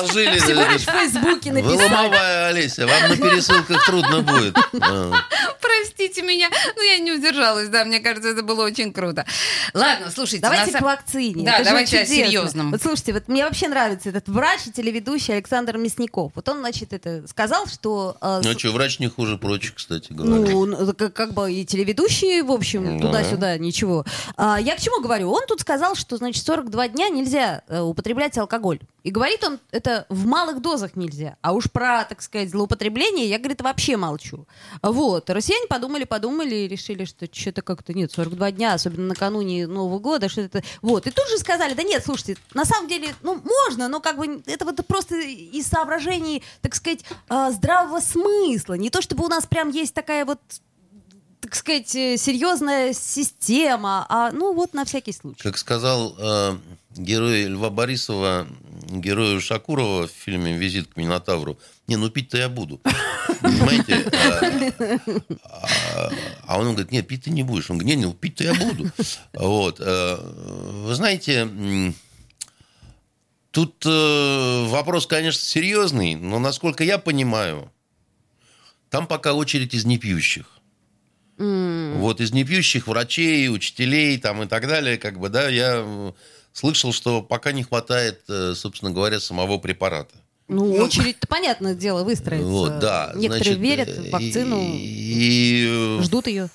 вложили. 0.01 0.39
всего 0.39 0.63
лишь 0.71 0.83
в 0.83 0.91
Фейсбуке 0.91 1.53
Вы 1.53 1.72
ломовая, 1.75 2.49
Олеся, 2.49 2.87
вам 2.87 3.09
на 3.11 3.17
пересылках 3.17 3.85
трудно 3.87 4.21
будет. 4.23 4.57
А. 4.81 5.13
Простите 5.61 6.23
меня, 6.23 6.51
ну 6.77 6.83
я 6.83 6.99
не 6.99 7.13
удержалась, 7.13 7.69
да, 7.69 7.85
мне 7.85 8.01
кажется, 8.01 8.31
это 8.31 8.43
было 8.43 8.65
очень 8.65 8.93
круто. 8.93 9.25
Ладно, 9.75 10.11
слушайте. 10.15 10.41
Давайте 10.43 10.73
к 10.79 10.81
вакцине. 10.81 11.45
Да, 11.45 11.63
давайте 11.65 12.01
о 12.01 12.07
серьезном. 12.07 12.71
Вот 12.71 12.83
слушайте, 12.83 13.13
вот 13.13 13.29
мне 13.29 13.45
вообще 13.45 13.69
нравится 13.69 14.09
этот 14.11 14.29
врач 14.29 14.61
и 14.67 14.73
телеведущий 14.73 15.35
Александр 15.35 15.79
Мясников. 15.79 16.33
Вот 16.35 16.49
он, 16.49 16.59
значит, 16.61 16.93
это 16.93 17.27
сказал, 17.29 17.67
что... 17.67 18.17
э, 18.21 18.41
Ну 18.45 18.53
с- 18.53 18.59
что, 18.59 18.71
врач 18.73 18.99
не 18.99 19.09
хуже 19.09 19.39
прочих, 19.39 19.75
кстати 19.75 20.13
говоря. 20.13 20.51
Ну, 20.53 20.95
как, 20.95 21.13
как 21.15 21.33
бы 21.35 21.53
и 21.53 21.65
телеведущие, 21.65 22.43
в 22.43 22.51
общем, 22.53 22.99
Да. 22.99 23.07
туда-сюда, 23.07 23.59
ничего. 23.59 24.05
А, 24.37 24.59
я 24.61 24.77
к 24.77 24.81
чему 24.81 25.01
говорю? 25.01 25.31
Он 25.31 25.43
тут 25.47 25.61
сказал, 25.61 25.95
что, 25.95 26.17
значит, 26.17 26.45
42 26.45 26.89
дня 26.89 27.09
нельзя 27.09 27.63
э, 27.69 27.81
употреблять 27.81 28.37
алкоголь. 28.39 28.81
И 29.05 29.11
говорит 29.11 29.43
он, 29.45 29.59
это 29.73 30.07
в 30.09 30.27
малых 30.27 30.61
дозах 30.63 30.95
нельзя. 30.97 31.37
А 31.43 31.53
уж 31.53 31.62
про, 31.71 32.05
так 32.05 32.23
сказать, 32.23 32.51
злоупотребление 32.51 33.29
я, 33.29 33.39
говорит, 33.39 33.61
вообще 33.63 33.97
молчу. 33.97 34.47
Вот. 34.83 35.31
Россияне 35.31 35.67
подумали, 35.67 36.05
подумали 36.05 36.55
и 36.55 36.69
решили, 36.69 37.05
что 37.05 37.27
что-то 37.33 37.63
как-то 37.63 37.93
нет, 37.93 38.13
42 38.13 38.53
дня, 38.53 38.75
особенно 38.75 39.09
накануне 39.09 39.67
Нового 39.67 39.99
года, 39.99 40.29
что 40.29 40.41
это... 40.41 40.63
Вот. 40.81 41.07
И 41.07 41.11
тут 41.11 41.29
же 41.29 41.39
сказали, 41.39 41.75
да 41.75 41.83
нет, 41.83 42.05
слушайте, 42.05 42.37
на 42.55 42.65
самом 42.65 42.89
деле, 42.89 43.15
ну, 43.23 43.41
можно, 43.43 43.89
но 43.89 44.01
как 44.01 44.17
бы 44.17 44.43
это 44.47 44.65
вот 44.65 44.85
просто 44.87 45.17
из 45.17 45.67
соображений, 45.67 46.43
так 46.61 46.75
сказать, 46.75 47.05
э, 47.29 47.51
здравого 47.53 48.01
смысла. 48.01 48.75
Не 48.75 48.91
то, 48.91 49.03
чтобы 49.03 49.25
у 49.25 49.29
нас 49.29 49.47
прям 49.47 49.71
есть 49.71 49.95
такая 49.95 50.25
вот 50.25 50.41
так 51.41 51.57
сказать, 51.57 51.95
э, 51.97 52.17
серьезная 52.17 52.93
система, 52.93 54.07
а 54.09 54.31
ну 54.31 54.55
вот 54.55 54.75
на 54.75 54.85
всякий 54.85 55.13
случай. 55.13 55.43
Как 55.43 55.59
сказал 55.59 56.15
э, 56.17 56.57
герой 56.97 57.45
Льва 57.45 57.71
Борисова, 57.71 58.47
герою 58.91 59.41
Шакурова 59.41 60.07
в 60.07 60.11
фильме 60.11 60.57
«Визит 60.57 60.89
к 60.93 60.97
Минотавру», 60.97 61.59
не, 61.89 61.97
ну 61.97 62.09
пить-то 62.11 62.39
я 62.39 62.49
буду. 62.49 62.81
Понимаете? 63.41 64.09
А, 65.45 66.11
а- 66.47 66.59
он 66.59 66.69
говорит, 66.71 66.93
нет, 66.93 67.07
пить 67.09 67.25
ты 67.25 67.31
не 67.31 67.43
будешь. 67.43 67.71
Он 67.71 67.79
говорит, 67.79 67.99
не, 67.99 68.07
не, 68.07 68.13
пить-то 68.13 68.45
я 68.45 68.55
буду. 68.55 68.91
Вот. 69.35 69.81
э, 69.81 70.17
Вы 70.87 70.95
знаете, 70.95 71.93
тут 73.51 73.85
э, 73.85 74.65
вопрос, 74.69 75.07
конечно, 75.07 75.43
серьезный, 75.43 76.15
но, 76.15 76.39
насколько 76.39 76.85
я 76.85 76.99
понимаю, 76.99 77.71
там 78.89 79.07
пока 79.07 79.35
очередь 79.35 79.75
из 79.75 79.85
непьющих. 79.85 80.47
Вот 81.39 82.21
из 82.21 82.33
непьющих 82.33 82.87
врачей, 82.87 83.49
учителей 83.49 84.17
там 84.19 84.43
и 84.45 84.47
так 84.47 84.69
далее, 84.69 84.97
как 84.97 85.19
бы, 85.19 85.29
да, 85.29 85.49
я 85.49 86.15
слышал, 86.53 86.93
что 86.93 87.23
пока 87.23 87.53
не 87.53 87.63
хватает, 87.63 88.23
э, 88.29 88.55
собственно 88.55 88.91
говоря, 88.91 89.21
самого 89.21 89.59
препарата. 89.59 90.15
Ну, 90.49 90.75
очередь-то, 90.75 91.27
понятное 91.29 91.75
дело, 91.75 92.05
выстроится. 92.05 92.47
Вот, 92.47 92.79
да. 92.79 93.13
Некоторые 93.15 93.57
значит, 93.57 93.59
верят 93.59 93.89
э, 93.89 94.03
в 94.03 94.11
вакцину, 94.11 94.61
И, 94.63 95.99
и, 95.99 96.03
ждут 96.03 96.27
ее. 96.27 96.51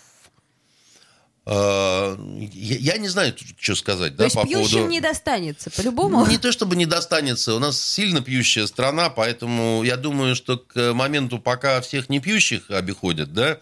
э, 1.45 2.17
я, 2.53 2.93
я 2.93 2.97
не 2.97 3.07
знаю, 3.07 3.33
что 3.59 3.75
сказать, 3.75 4.11
То 4.13 4.17
да, 4.19 4.23
есть 4.25 4.35
по 4.35 4.43
пьющим 4.45 4.69
поводу... 4.71 4.87
не 4.89 5.01
достанется, 5.01 5.71
по-любому. 5.71 6.25
Не 6.27 6.37
то 6.37 6.51
чтобы 6.51 6.75
не 6.75 6.85
достанется, 6.85 7.55
у 7.55 7.59
нас 7.59 7.81
сильно 7.81 8.21
пьющая 8.21 8.67
страна, 8.67 9.09
поэтому 9.09 9.81
я 9.83 9.97
думаю, 9.97 10.35
что 10.35 10.57
к 10.57 10.93
моменту, 10.93 11.39
пока 11.39 11.81
всех 11.81 12.09
не 12.09 12.19
пьющих 12.19 12.69
обиходят, 12.69 13.33
да, 13.33 13.57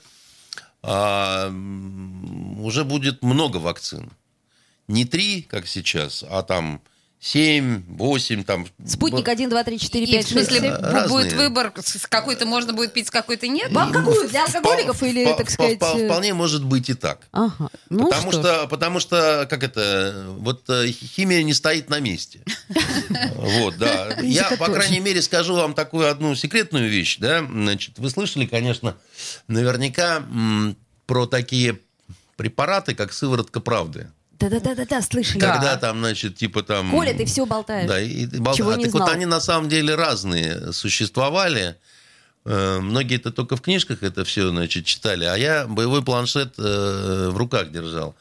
а, 0.82 1.48
уже 2.60 2.84
будет 2.84 3.24
много 3.24 3.58
вакцин. 3.58 4.12
Не 4.88 5.06
три, 5.06 5.42
как 5.44 5.68
сейчас, 5.68 6.24
а 6.30 6.44
там 6.44 6.82
семь, 7.20 7.82
восемь, 7.88 8.44
там... 8.44 8.68
Спутник 8.86 9.28
1, 9.28 9.50
2, 9.50 9.64
3, 9.64 9.80
4, 9.80 10.06
И 10.06 10.12
5, 10.12 10.26
в 10.26 10.30
смысле 10.30 10.60
6, 10.60 10.64
э, 10.64 10.68
бу- 10.70 10.82
разные. 10.92 11.08
будет 11.10 11.34
выбор, 11.34 11.74
с 11.84 12.06
какой-то 12.08 12.46
можно 12.46 12.74
будет 12.74 12.94
пить, 12.94 13.08
с 13.08 13.10
какой-то 13.10 13.48
нет? 13.48 13.72
Вам 13.72 13.92
какую? 13.92 14.30
Для 14.30 14.46
алкоголиков 14.46 15.02
Впол- 15.02 15.10
или, 15.10 15.26
впол- 15.26 15.38
так 15.38 15.50
сказать... 15.50 15.80
э, 15.82 16.06
Вполне 16.06 16.36
может 16.36 16.64
быть 16.64 16.88
и 16.90 16.94
так. 16.94 17.22
Ага. 17.32 17.70
Ну 17.90 18.10
потому, 18.12 18.32
что, 18.32 18.68
потому 18.68 19.00
что, 19.00 19.48
как 19.50 19.64
это, 19.64 20.26
вот 20.38 20.70
э, 20.70 20.88
химия 20.92 21.42
не 21.42 21.56
стоит 21.56 21.90
на 21.90 22.00
месте. 22.00 22.42
Вот, 23.36 23.78
да. 23.78 24.20
Я, 24.22 24.52
по 24.58 24.66
крайней 24.68 25.00
мере, 25.00 25.22
скажу 25.22 25.56
вам 25.56 25.74
такую 25.74 26.10
одну 26.12 26.36
секретную 26.36 26.90
вещь, 26.90 27.18
да. 27.20 27.40
Значит, 27.44 27.98
вы 27.98 28.10
слышали, 28.12 28.46
конечно, 28.46 28.98
наверняка 29.48 30.24
про 31.08 31.26
такие 31.26 31.80
препараты, 32.36 32.94
как 32.94 33.14
сыворотка 33.14 33.60
правды. 33.62 34.10
Да-да-да-да, 34.40 35.02
слышали. 35.02 35.40
Когда 35.40 35.78
там, 35.78 36.00
значит, 36.00 36.36
типа 36.36 36.64
там... 36.64 36.92
Коля, 36.92 37.14
ты 37.14 37.26
все 37.26 37.46
болтаешь. 37.46 37.88
Да, 37.88 38.02
и, 38.02 38.26
и 38.26 38.26
болта- 38.26 38.58
Чего 38.58 38.72
а 38.72 38.76
не 38.78 38.84
так 38.86 38.92
знал. 38.92 39.08
вот 39.08 39.16
они 39.16 39.26
на 39.26 39.40
самом 39.40 39.70
деле 39.70 39.96
разные 39.96 40.74
существовали. 40.74 41.76
Э, 42.46 42.80
Многие 42.80 43.16
это 43.18 43.32
только 43.32 43.56
в 43.56 43.62
книжках 43.62 44.04
это 44.04 44.24
все, 44.26 44.50
значит, 44.50 44.86
читали, 44.86 45.26
а 45.26 45.36
я 45.36 45.68
боевой 45.68 46.04
планшет 46.04 46.56
э, 46.58 47.30
в 47.32 47.38
руках 47.38 47.72
держал. 47.72 48.16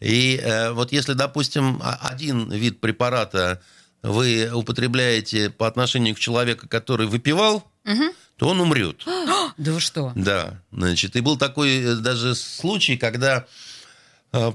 И 0.00 0.40
э, 0.42 0.72
вот 0.72 0.92
если, 0.92 1.14
допустим, 1.14 1.80
один 1.82 2.50
вид 2.50 2.80
препарата 2.80 3.60
вы 4.02 4.50
употребляете 4.52 5.48
по 5.50 5.66
отношению 5.66 6.14
к 6.14 6.18
человеку, 6.18 6.68
который 6.68 7.06
выпивал, 7.06 7.64
то 8.36 8.48
он 8.48 8.60
умрет. 8.60 9.02
Да 9.56 9.70
вы 9.70 9.78
что? 9.78 10.10
Да, 10.16 10.60
значит, 10.72 11.14
и 11.14 11.20
был 11.20 11.36
такой 11.36 11.76
э, 11.76 11.94
даже 11.94 12.34
случай, 12.34 12.96
когда 12.96 13.46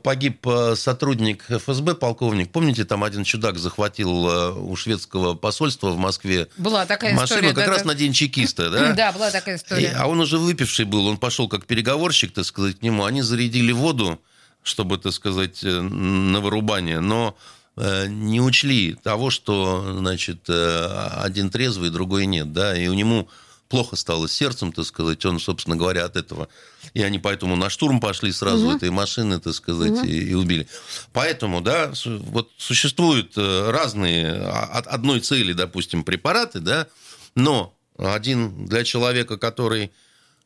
погиб 0.03 0.45
э, 0.47 0.75
сотрудник 0.75 1.45
ФСБ, 1.49 1.95
полковник. 1.95 2.51
Помните, 2.51 2.85
там 2.85 3.03
один 3.03 3.23
чудак 3.23 3.57
захватил 3.57 4.29
э, 4.29 4.51
у 4.53 4.75
шведского 4.75 5.35
посольства 5.35 5.89
в 5.91 5.97
Москве 5.97 6.47
Была 6.57 6.85
такая 6.85 7.13
машину 7.13 7.39
история. 7.41 7.53
как 7.53 7.65
да, 7.65 7.71
раз 7.71 7.81
да. 7.83 7.87
на 7.89 7.95
день 7.95 8.13
чекиста, 8.13 8.69
да? 8.71 8.93
Да, 8.93 9.11
была 9.11 9.31
такая 9.31 9.55
И- 9.55 9.57
история. 9.57 9.95
а 9.97 10.07
он 10.07 10.19
уже 10.19 10.37
выпивший 10.37 10.85
был, 10.85 11.07
он 11.07 11.17
пошел 11.17 11.47
как 11.47 11.65
переговорщик, 11.65 12.33
так 12.33 12.45
сказать, 12.45 12.79
к 12.79 12.81
нему. 12.81 13.05
Они 13.05 13.21
зарядили 13.21 13.71
воду, 13.71 14.19
чтобы, 14.63 14.97
так 14.97 15.13
сказать, 15.13 15.63
э, 15.63 15.79
на 15.81 16.41
вырубание, 16.41 16.99
но 16.99 17.37
э, 17.77 18.07
не 18.07 18.41
учли 18.41 18.95
того, 19.01 19.29
что, 19.29 19.95
значит, 19.97 20.41
э, 20.49 21.09
один 21.21 21.49
трезвый, 21.49 21.89
другой 21.89 22.25
нет, 22.25 22.51
да, 22.51 22.77
и 22.77 22.87
у 22.87 22.93
него 22.93 23.27
плохо 23.69 23.95
стало 23.95 24.27
с 24.27 24.33
сердцем, 24.33 24.73
так 24.73 24.85
сказать, 24.85 25.23
он, 25.25 25.39
собственно 25.39 25.75
говоря, 25.77 26.05
от 26.05 26.17
этого. 26.17 26.49
И 26.95 27.01
они 27.03 27.19
поэтому 27.19 27.55
на 27.55 27.69
штурм 27.69 27.99
пошли 28.01 28.31
сразу 28.31 28.71
этой 28.71 28.89
машины, 28.89 29.39
так 29.39 29.53
сказать, 29.53 30.03
и, 30.03 30.31
и 30.31 30.33
убили. 30.33 30.67
Поэтому, 31.13 31.61
да, 31.61 31.93
вот 32.05 32.49
существуют 32.57 33.33
э, 33.37 33.69
разные 33.69 34.33
а- 34.41 34.65
от 34.79 34.87
одной 34.87 35.19
цели, 35.19 35.53
допустим, 35.53 36.03
препараты, 36.03 36.59
да, 36.59 36.87
но 37.35 37.73
один 37.97 38.65
для 38.65 38.83
человека, 38.83 39.37
который 39.37 39.91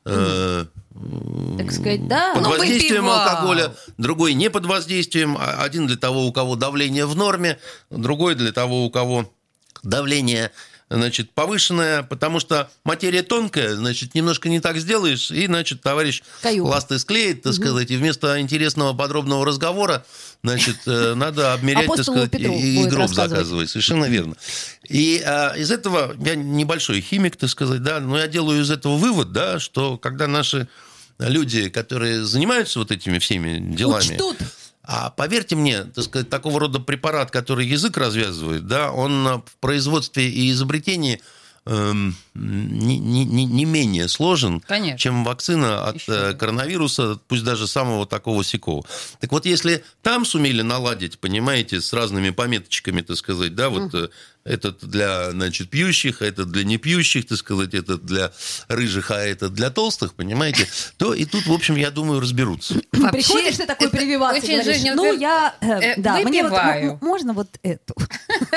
э, 0.05 0.65
Так 1.57 1.71
сказать, 1.71 2.07
да. 2.09 2.34
под 2.36 2.45
воздействием 2.47 3.03
выпивал. 3.05 3.19
алкоголя, 3.21 3.74
другой 3.97 4.34
не 4.34 4.49
под 4.49 4.65
воздействием. 4.65 5.38
А- 5.39 5.63
Один 5.63 5.88
для 5.88 5.95
того, 5.97 6.26
у 6.26 6.34
кого 6.34 6.57
давление 6.57 7.05
в 7.05 7.15
норме, 7.15 7.57
другой 7.89 8.36
для 8.36 8.51
того, 8.51 8.84
у 8.86 8.89
кого 8.89 9.32
давление 9.82 10.51
значит, 10.95 11.31
повышенное, 11.31 12.03
потому 12.03 12.39
что 12.39 12.69
материя 12.83 13.23
тонкая, 13.23 13.75
значит, 13.75 14.13
немножко 14.13 14.49
не 14.49 14.59
так 14.59 14.77
сделаешь, 14.77 15.31
и, 15.31 15.47
значит, 15.47 15.81
товарищ 15.81 16.21
Каюга. 16.41 16.67
ласты 16.69 16.99
склеит, 16.99 17.41
так 17.41 17.53
сказать, 17.53 17.89
и 17.91 17.97
вместо 17.97 18.39
интересного 18.39 18.93
подробного 18.93 19.45
разговора, 19.45 20.05
значит, 20.43 20.77
э, 20.85 21.13
надо 21.15 21.53
обмерять, 21.53 21.85
так 21.85 21.93
Апостолу 21.95 22.17
сказать, 22.17 22.31
Петру 22.31 22.53
и, 22.53 22.83
и 22.83 22.85
гроб 22.85 23.09
заказывать. 23.13 23.69
Совершенно 23.69 24.05
верно. 24.05 24.35
И 24.87 25.21
а, 25.25 25.53
из 25.55 25.71
этого, 25.71 26.15
я 26.19 26.35
небольшой 26.35 27.01
химик, 27.01 27.35
так 27.35 27.49
сказать, 27.49 27.81
да, 27.81 27.99
но 27.99 28.17
я 28.17 28.27
делаю 28.27 28.61
из 28.61 28.71
этого 28.71 28.97
вывод, 28.97 29.31
да, 29.31 29.59
что 29.59 29.97
когда 29.97 30.27
наши 30.27 30.67
люди, 31.19 31.69
которые 31.69 32.23
занимаются 32.23 32.79
вот 32.79 32.91
этими 32.91 33.19
всеми 33.19 33.59
делами... 33.75 34.13
Учтут. 34.13 34.37
А 34.86 35.09
поверьте 35.11 35.55
мне, 35.55 35.84
так 35.86 36.03
сказать, 36.03 36.29
такого 36.29 36.59
рода 36.59 36.79
препарат, 36.79 37.31
который 37.31 37.65
язык 37.65 37.95
развязывает, 37.97 38.67
да, 38.67 38.91
он 38.91 39.23
в 39.45 39.55
производстве 39.61 40.29
и 40.29 40.51
изобретении 40.51 41.21
эм, 41.65 42.17
не, 42.34 42.97
не- 42.99 43.23
не- 43.23 43.45
не 43.45 43.63
менее 43.63 44.09
сложен, 44.09 44.59
Конечно. 44.59 44.97
чем 44.97 45.23
вакцина 45.23 45.86
от 45.88 45.95
Еще 45.95 46.11
э, 46.11 46.34
коронавируса, 46.34 47.17
пусть 47.29 47.45
даже 47.45 47.67
самого 47.67 48.05
такого 48.05 48.43
сякого. 48.43 48.84
Так 49.21 49.31
вот, 49.31 49.45
если 49.45 49.86
там 50.01 50.25
сумели 50.25 50.61
наладить, 50.61 51.17
понимаете, 51.19 51.79
с 51.79 51.93
разными 51.93 52.31
пометочками, 52.31 52.99
так 53.01 53.15
сказать, 53.15 53.55
да, 53.55 53.69
вот 53.69 53.93
э, 53.95 54.09
этот 54.45 54.83
для, 54.83 55.31
значит, 55.31 55.69
пьющих, 55.69 56.21
а 56.21 56.25
этот 56.25 56.51
для 56.51 56.63
непьющих, 56.63 57.25
так 57.27 57.37
сказать, 57.37 57.73
этот 57.73 58.05
для 58.05 58.31
рыжих, 58.67 59.11
а 59.11 59.17
этот 59.23 59.53
для 59.53 59.69
толстых, 59.69 60.13
понимаете, 60.15 60.67
то 60.97 61.13
и 61.13 61.25
тут, 61.25 61.45
в 61.47 61.53
общем, 61.53 61.75
я 61.77 61.91
думаю, 61.91 62.19
разберутся. 62.19 62.75
Вообще, 62.91 63.11
Приходишь 63.11 63.57
ты 63.57 63.65
такой 63.65 63.89
прививаться, 63.89 64.41
очень 64.43 64.59
говоришь, 64.59 64.77
Женя 64.77 64.95
ну 64.95 65.13
я, 65.17 65.55
э, 65.61 65.65
Э, 65.67 65.93
да, 65.97 66.19
мне 66.19 66.43
вот 66.43 66.51
выпиваю. 66.51 66.83
м- 66.83 66.89
м- 66.91 66.99
можно 67.01 67.33
вот 67.33 67.49
эту. 67.63 67.95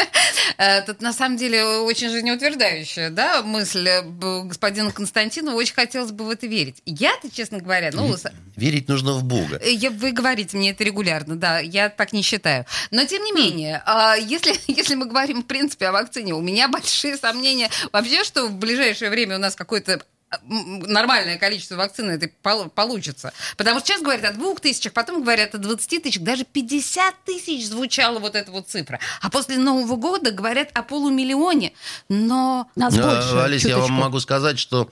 Э, 0.59 0.81
Тут 0.83 1.03
на 1.03 1.13
самом 1.13 1.37
деле 1.37 1.63
очень 1.65 2.09
жизнеутверждающая 2.09 3.11
да, 3.11 3.43
мысль 3.43 3.87
э, 3.89 4.03
господина 4.45 4.91
Константинова. 4.91 5.55
Очень 5.55 5.75
хотелось 5.75 6.13
бы 6.13 6.25
в 6.25 6.31
это 6.31 6.47
верить. 6.47 6.81
Я-то, 6.87 7.31
честно 7.31 7.59
говоря, 7.59 7.91
ну, 7.93 8.17
Верить 8.57 8.89
нужно 8.89 9.13
в 9.13 9.25
Бога. 9.25 9.61
я- 9.63 9.91
вы 9.91 10.13
говорите 10.13 10.57
мне 10.57 10.71
это 10.71 10.83
регулярно, 10.83 11.37
да, 11.37 11.59
я 11.59 11.91
так 11.91 12.15
не 12.15 12.23
считаю. 12.23 12.65
Но 12.91 13.05
тем 13.05 13.23
не 13.25 13.33
менее, 13.33 13.83
а, 13.85 14.15
если, 14.17 14.55
если 14.67 14.95
мы 14.95 15.05
говорим, 15.07 15.43
в 15.43 15.47
принципе, 15.47 15.76
о 15.85 15.93
вакцине, 15.93 16.35
у 16.35 16.41
меня 16.41 16.69
большие 16.69 17.17
сомнения 17.17 17.71
вообще, 17.93 18.25
что 18.25 18.47
в 18.47 18.55
ближайшее 18.57 19.11
время 19.11 19.37
у 19.37 19.39
нас 19.39 19.55
какой-то 19.55 20.03
м, 20.43 20.81
нормальное 20.81 21.39
количество 21.39 21.77
вакцины 21.77 22.19
пол- 22.43 22.69
получится. 22.69 23.33
Потому 23.57 23.79
что 23.79 23.89
сейчас 23.89 24.03
говорят 24.03 24.25
о 24.25 24.33
двух 24.35 24.61
тысячах, 24.61 24.93
потом 24.93 25.23
говорят 25.23 25.55
о 25.55 25.59
20 25.59 26.03
тысячах, 26.03 26.23
даже 26.23 26.45
50 26.45 27.15
тысяч 27.25 27.67
звучала 27.67 28.19
вот 28.19 28.35
эта 28.35 28.51
вот 28.51 28.69
цифра. 28.69 28.99
А 29.21 29.31
после 29.31 29.57
Нового 29.59 29.97
года 29.97 30.31
говорят 30.33 30.71
о 30.75 30.83
полумиллионе. 30.83 31.73
Но 32.09 32.69
Нас 32.75 32.95
А, 32.99 33.03
больше. 33.03 33.45
Олесь, 33.45 33.65
я 33.65 33.77
вам 33.79 33.87
чуточку. 33.87 34.03
могу 34.05 34.21
сказать, 34.21 34.59
что 34.59 34.91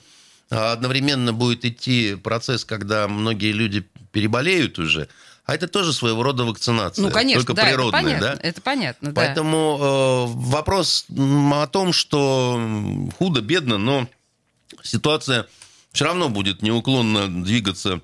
а, 0.49 0.71
одновременно 0.73 1.33
будет 1.33 1.65
идти 1.65 2.15
процесс, 2.15 2.63
когда 2.65 3.07
многие 3.07 3.51
люди 3.51 3.85
переболеют 4.11 4.79
уже, 4.79 5.09
а 5.45 5.53
это 5.53 5.67
тоже 5.67 5.93
своего 5.93 6.23
рода 6.23 6.43
вакцинация. 6.43 7.03
ну, 7.03 7.11
конечно, 7.11 7.43
только 7.43 7.53
да, 7.53 7.65
природная, 7.67 8.01
это 8.01 8.07
понятно. 8.07 8.27
да? 8.27 8.47
Это 8.47 8.61
понятно, 8.61 9.11
да. 9.11 9.21
Поэтому 9.21 9.77
э, 9.79 10.33
вопрос 10.49 11.05
о 11.09 11.67
том, 11.67 11.93
что 11.93 13.09
худо, 13.17 13.41
бедно, 13.41 13.77
но 13.77 14.07
ситуация 14.81 15.47
все 15.91 16.05
равно 16.05 16.29
будет 16.29 16.61
неуклонно 16.61 17.43
двигаться 17.43 18.01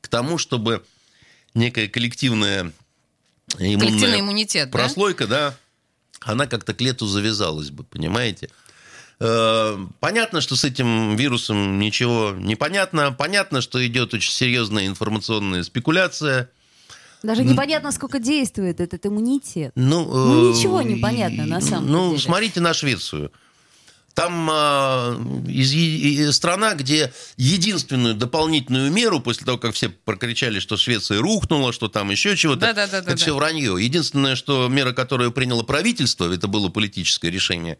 к 0.00 0.08
тому, 0.08 0.36
чтобы 0.36 0.84
некая 1.54 1.88
коллективная 1.88 2.72
иммунная 3.58 3.78
Коллективный 3.78 4.20
иммунитет, 4.20 4.70
да? 4.70 4.78
прослойка, 4.78 5.26
да, 5.26 5.56
она 6.20 6.46
как-то 6.46 6.74
к 6.74 6.80
лету 6.80 7.06
завязалась 7.06 7.70
бы, 7.70 7.84
понимаете? 7.84 8.50
Э, 9.20 9.76
Понятно, 10.00 10.42
что 10.42 10.54
с 10.54 10.64
этим 10.64 11.16
вирусом 11.16 11.78
ничего 11.78 12.34
не 12.36 12.56
понятно. 12.56 13.12
Понятно, 13.12 13.62
что 13.62 13.84
идет 13.86 14.12
очень 14.12 14.32
серьезная 14.32 14.86
информационная 14.86 15.62
спекуляция. 15.62 16.50
Даже 17.24 17.42
непонятно, 17.42 17.90
сколько 17.90 18.18
действует 18.18 18.80
этот 18.80 19.04
иммунитет. 19.06 19.72
Ну, 19.74 20.04
Ну, 20.04 20.50
э, 20.52 20.56
ничего 20.56 20.82
не 20.82 20.96
понятно 20.96 21.46
на 21.46 21.60
самом 21.60 21.90
Ну, 21.90 22.08
деле. 22.10 22.20
смотрите 22.22 22.60
на 22.60 22.74
Швецию. 22.74 23.32
Там 24.12 24.48
а, 24.48 25.16
из, 25.48 25.72
и- 25.72 26.30
страна, 26.30 26.74
где 26.74 27.12
единственную 27.36 28.14
дополнительную 28.14 28.92
меру, 28.92 29.18
после 29.20 29.44
того, 29.44 29.58
как 29.58 29.74
все 29.74 29.88
прокричали, 29.88 30.60
что 30.60 30.76
Швеция 30.76 31.18
рухнула, 31.20 31.72
что 31.72 31.88
там 31.88 32.10
еще 32.10 32.36
чего-то, 32.36 32.60
Да-да-да-да-да. 32.60 33.10
это 33.12 33.16
все 33.20 33.34
вранье. 33.34 33.76
Единственное, 33.80 34.36
что 34.36 34.68
мера, 34.68 34.92
которую 34.92 35.32
приняло 35.32 35.64
правительство, 35.64 36.32
это 36.32 36.46
было 36.46 36.68
политическое 36.68 37.28
решение, 37.30 37.76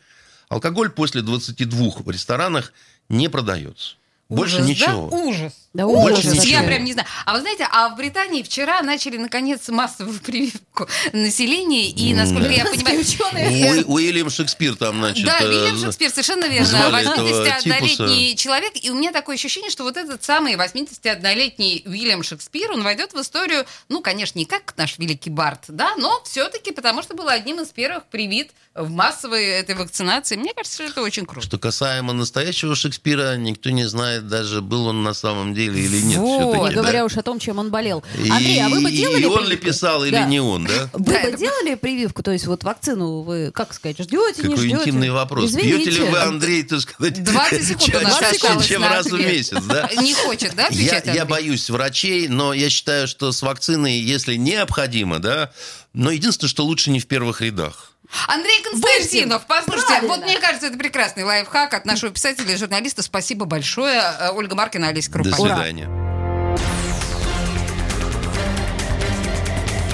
алкоголь 0.48 0.90
после 0.90 1.22
22 1.22 2.02
в 2.04 2.10
ресторанах 2.10 2.72
не 3.08 3.28
продается. 3.28 3.94
Больше 4.30 4.56
Ужас, 4.56 4.68
ничего. 4.68 5.08
Да? 5.10 5.16
Ужас. 5.16 5.52
Да 5.74 5.86
Больше 5.86 6.28
ужас. 6.28 6.44
Я 6.44 6.58
ничего. 6.60 6.66
прям 6.66 6.84
не 6.84 6.92
знаю. 6.92 7.08
А 7.26 7.34
вы 7.34 7.40
знаете, 7.40 7.68
а 7.70 7.88
в 7.90 7.96
Британии 7.96 8.42
вчера 8.42 8.80
начали 8.82 9.18
наконец 9.18 9.68
массовую 9.68 10.18
прививку 10.24 10.88
населения, 11.12 11.90
и, 11.90 12.14
насколько 12.14 12.48
я 12.48 12.64
понимаю... 12.64 13.00
Ученые. 13.00 13.84
У- 13.84 13.94
Уильям 13.94 14.30
Шекспир 14.30 14.76
там, 14.76 14.98
значит... 14.98 15.26
Да, 15.26 15.40
э, 15.40 15.48
Вильям 15.48 15.76
Шекспир, 15.78 16.10
совершенно 16.10 16.46
верно. 16.46 16.66
звали 16.66 17.02
этого 17.02 17.28
81-летний 17.28 18.36
человек. 18.36 18.72
И 18.82 18.90
у 18.90 18.94
меня 18.94 19.12
такое 19.12 19.36
ощущение, 19.36 19.70
что 19.70 19.84
вот 19.84 19.96
этот 19.96 20.24
самый 20.24 20.54
81-летний 20.54 21.82
Вильям 21.84 22.22
Шекспир, 22.22 22.70
он 22.72 22.82
войдет 22.82 23.12
в 23.12 23.20
историю, 23.20 23.66
ну, 23.88 24.00
конечно, 24.00 24.38
не 24.38 24.46
как 24.46 24.74
наш 24.76 24.98
великий 24.98 25.30
Барт, 25.30 25.64
да, 25.68 25.94
но 25.96 26.22
все-таки 26.24 26.70
потому, 26.72 27.02
что 27.02 27.14
был 27.14 27.28
одним 27.28 27.60
из 27.60 27.68
первых 27.68 28.04
привит 28.06 28.52
в 28.74 28.90
массовой 28.90 29.44
этой 29.46 29.74
вакцинации. 29.74 30.36
Мне 30.36 30.52
кажется, 30.54 30.82
что 30.82 30.92
это 30.92 31.02
очень 31.02 31.26
круто. 31.26 31.46
Что 31.46 31.58
касаемо 31.58 32.12
настоящего 32.12 32.74
Шекспира, 32.74 33.36
никто 33.36 33.70
не 33.70 33.84
знает 33.84 34.13
даже, 34.20 34.60
был 34.60 34.86
он 34.86 35.02
на 35.02 35.14
самом 35.14 35.54
деле 35.54 35.80
или 35.84 36.00
нет. 36.00 36.18
Вот. 36.18 36.68
Не 36.70 36.74
да. 36.74 36.80
говоря 36.82 37.04
уж 37.04 37.16
о 37.16 37.22
том, 37.22 37.38
чем 37.38 37.58
он 37.58 37.70
болел. 37.70 38.02
И- 38.22 38.30
Андрей, 38.30 38.60
а 38.62 38.68
вы 38.68 38.80
бы 38.80 38.90
делали 38.90 39.22
И 39.22 39.26
он 39.26 39.46
ли 39.46 39.56
писал, 39.56 40.04
или 40.04 40.12
Да. 40.12 40.24
не 40.24 40.40
он, 40.40 40.64
да? 40.66 40.88
Вы 40.92 41.04
Да, 41.04 41.12
бы 41.12 41.28
это- 41.28 41.36
делали 41.38 41.74
прививку? 41.74 42.22
То 42.22 42.30
есть 42.32 42.46
вот 42.46 42.64
вакцину 42.64 43.22
вы, 43.22 43.50
как 43.52 43.72
сказать, 43.74 43.98
ждете, 43.98 44.42
не 44.42 44.50
Какой 44.50 44.56
ждете? 44.58 44.74
интимный 44.76 45.10
вопрос. 45.10 45.50
Извините. 45.50 45.76
Пьете 45.84 45.90
ли 46.02 46.08
вы, 46.10 46.18
Андрей, 46.18 46.62
так 46.62 46.80
сказать, 46.80 47.22
20 47.22 47.64
секунд 47.68 47.94
у 47.96 48.00
нас 48.00 48.18
чаще, 48.18 48.36
осталось 48.36 48.66
чем 48.66 48.82
раз 48.82 49.06
в 49.06 49.18
месяц, 49.18 49.62
да? 49.64 49.88
Не 50.00 50.14
хочет, 50.14 50.54
да, 50.54 50.62
Я, 50.64 50.68
отвечать 50.68 51.06
я 51.06 51.24
боюсь 51.24 51.70
врачей, 51.70 52.28
но 52.28 52.52
я 52.52 52.70
считаю, 52.70 53.06
что 53.08 53.32
с 53.32 53.42
вакциной, 53.42 53.98
если 53.98 54.36
необходимо, 54.36 55.18
да, 55.18 55.50
но 55.92 56.10
единственное, 56.10 56.48
что 56.50 56.64
лучше 56.64 56.90
не 56.90 57.00
в 57.00 57.06
первых 57.06 57.40
рядах. 57.40 57.92
Андрей 58.28 58.62
Константинов, 58.62 59.42
послушайте, 59.46 59.86
Правильно. 59.86 60.08
вот 60.14 60.24
мне 60.24 60.38
кажется, 60.38 60.68
это 60.68 60.78
прекрасный 60.78 61.24
лайфхак 61.24 61.74
от 61.74 61.84
нашего 61.84 62.12
писателя 62.12 62.52
и 62.52 62.56
журналиста. 62.56 63.02
Спасибо 63.02 63.44
большое. 63.44 64.00
Э, 64.20 64.30
Ольга 64.32 64.54
Маркина, 64.54 64.88
Олеся 64.88 65.10
До 65.10 65.22
Крупанина. 65.22 65.56
свидания. 65.56 65.88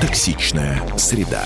Токсичная 0.01 0.83
среда. 0.97 1.45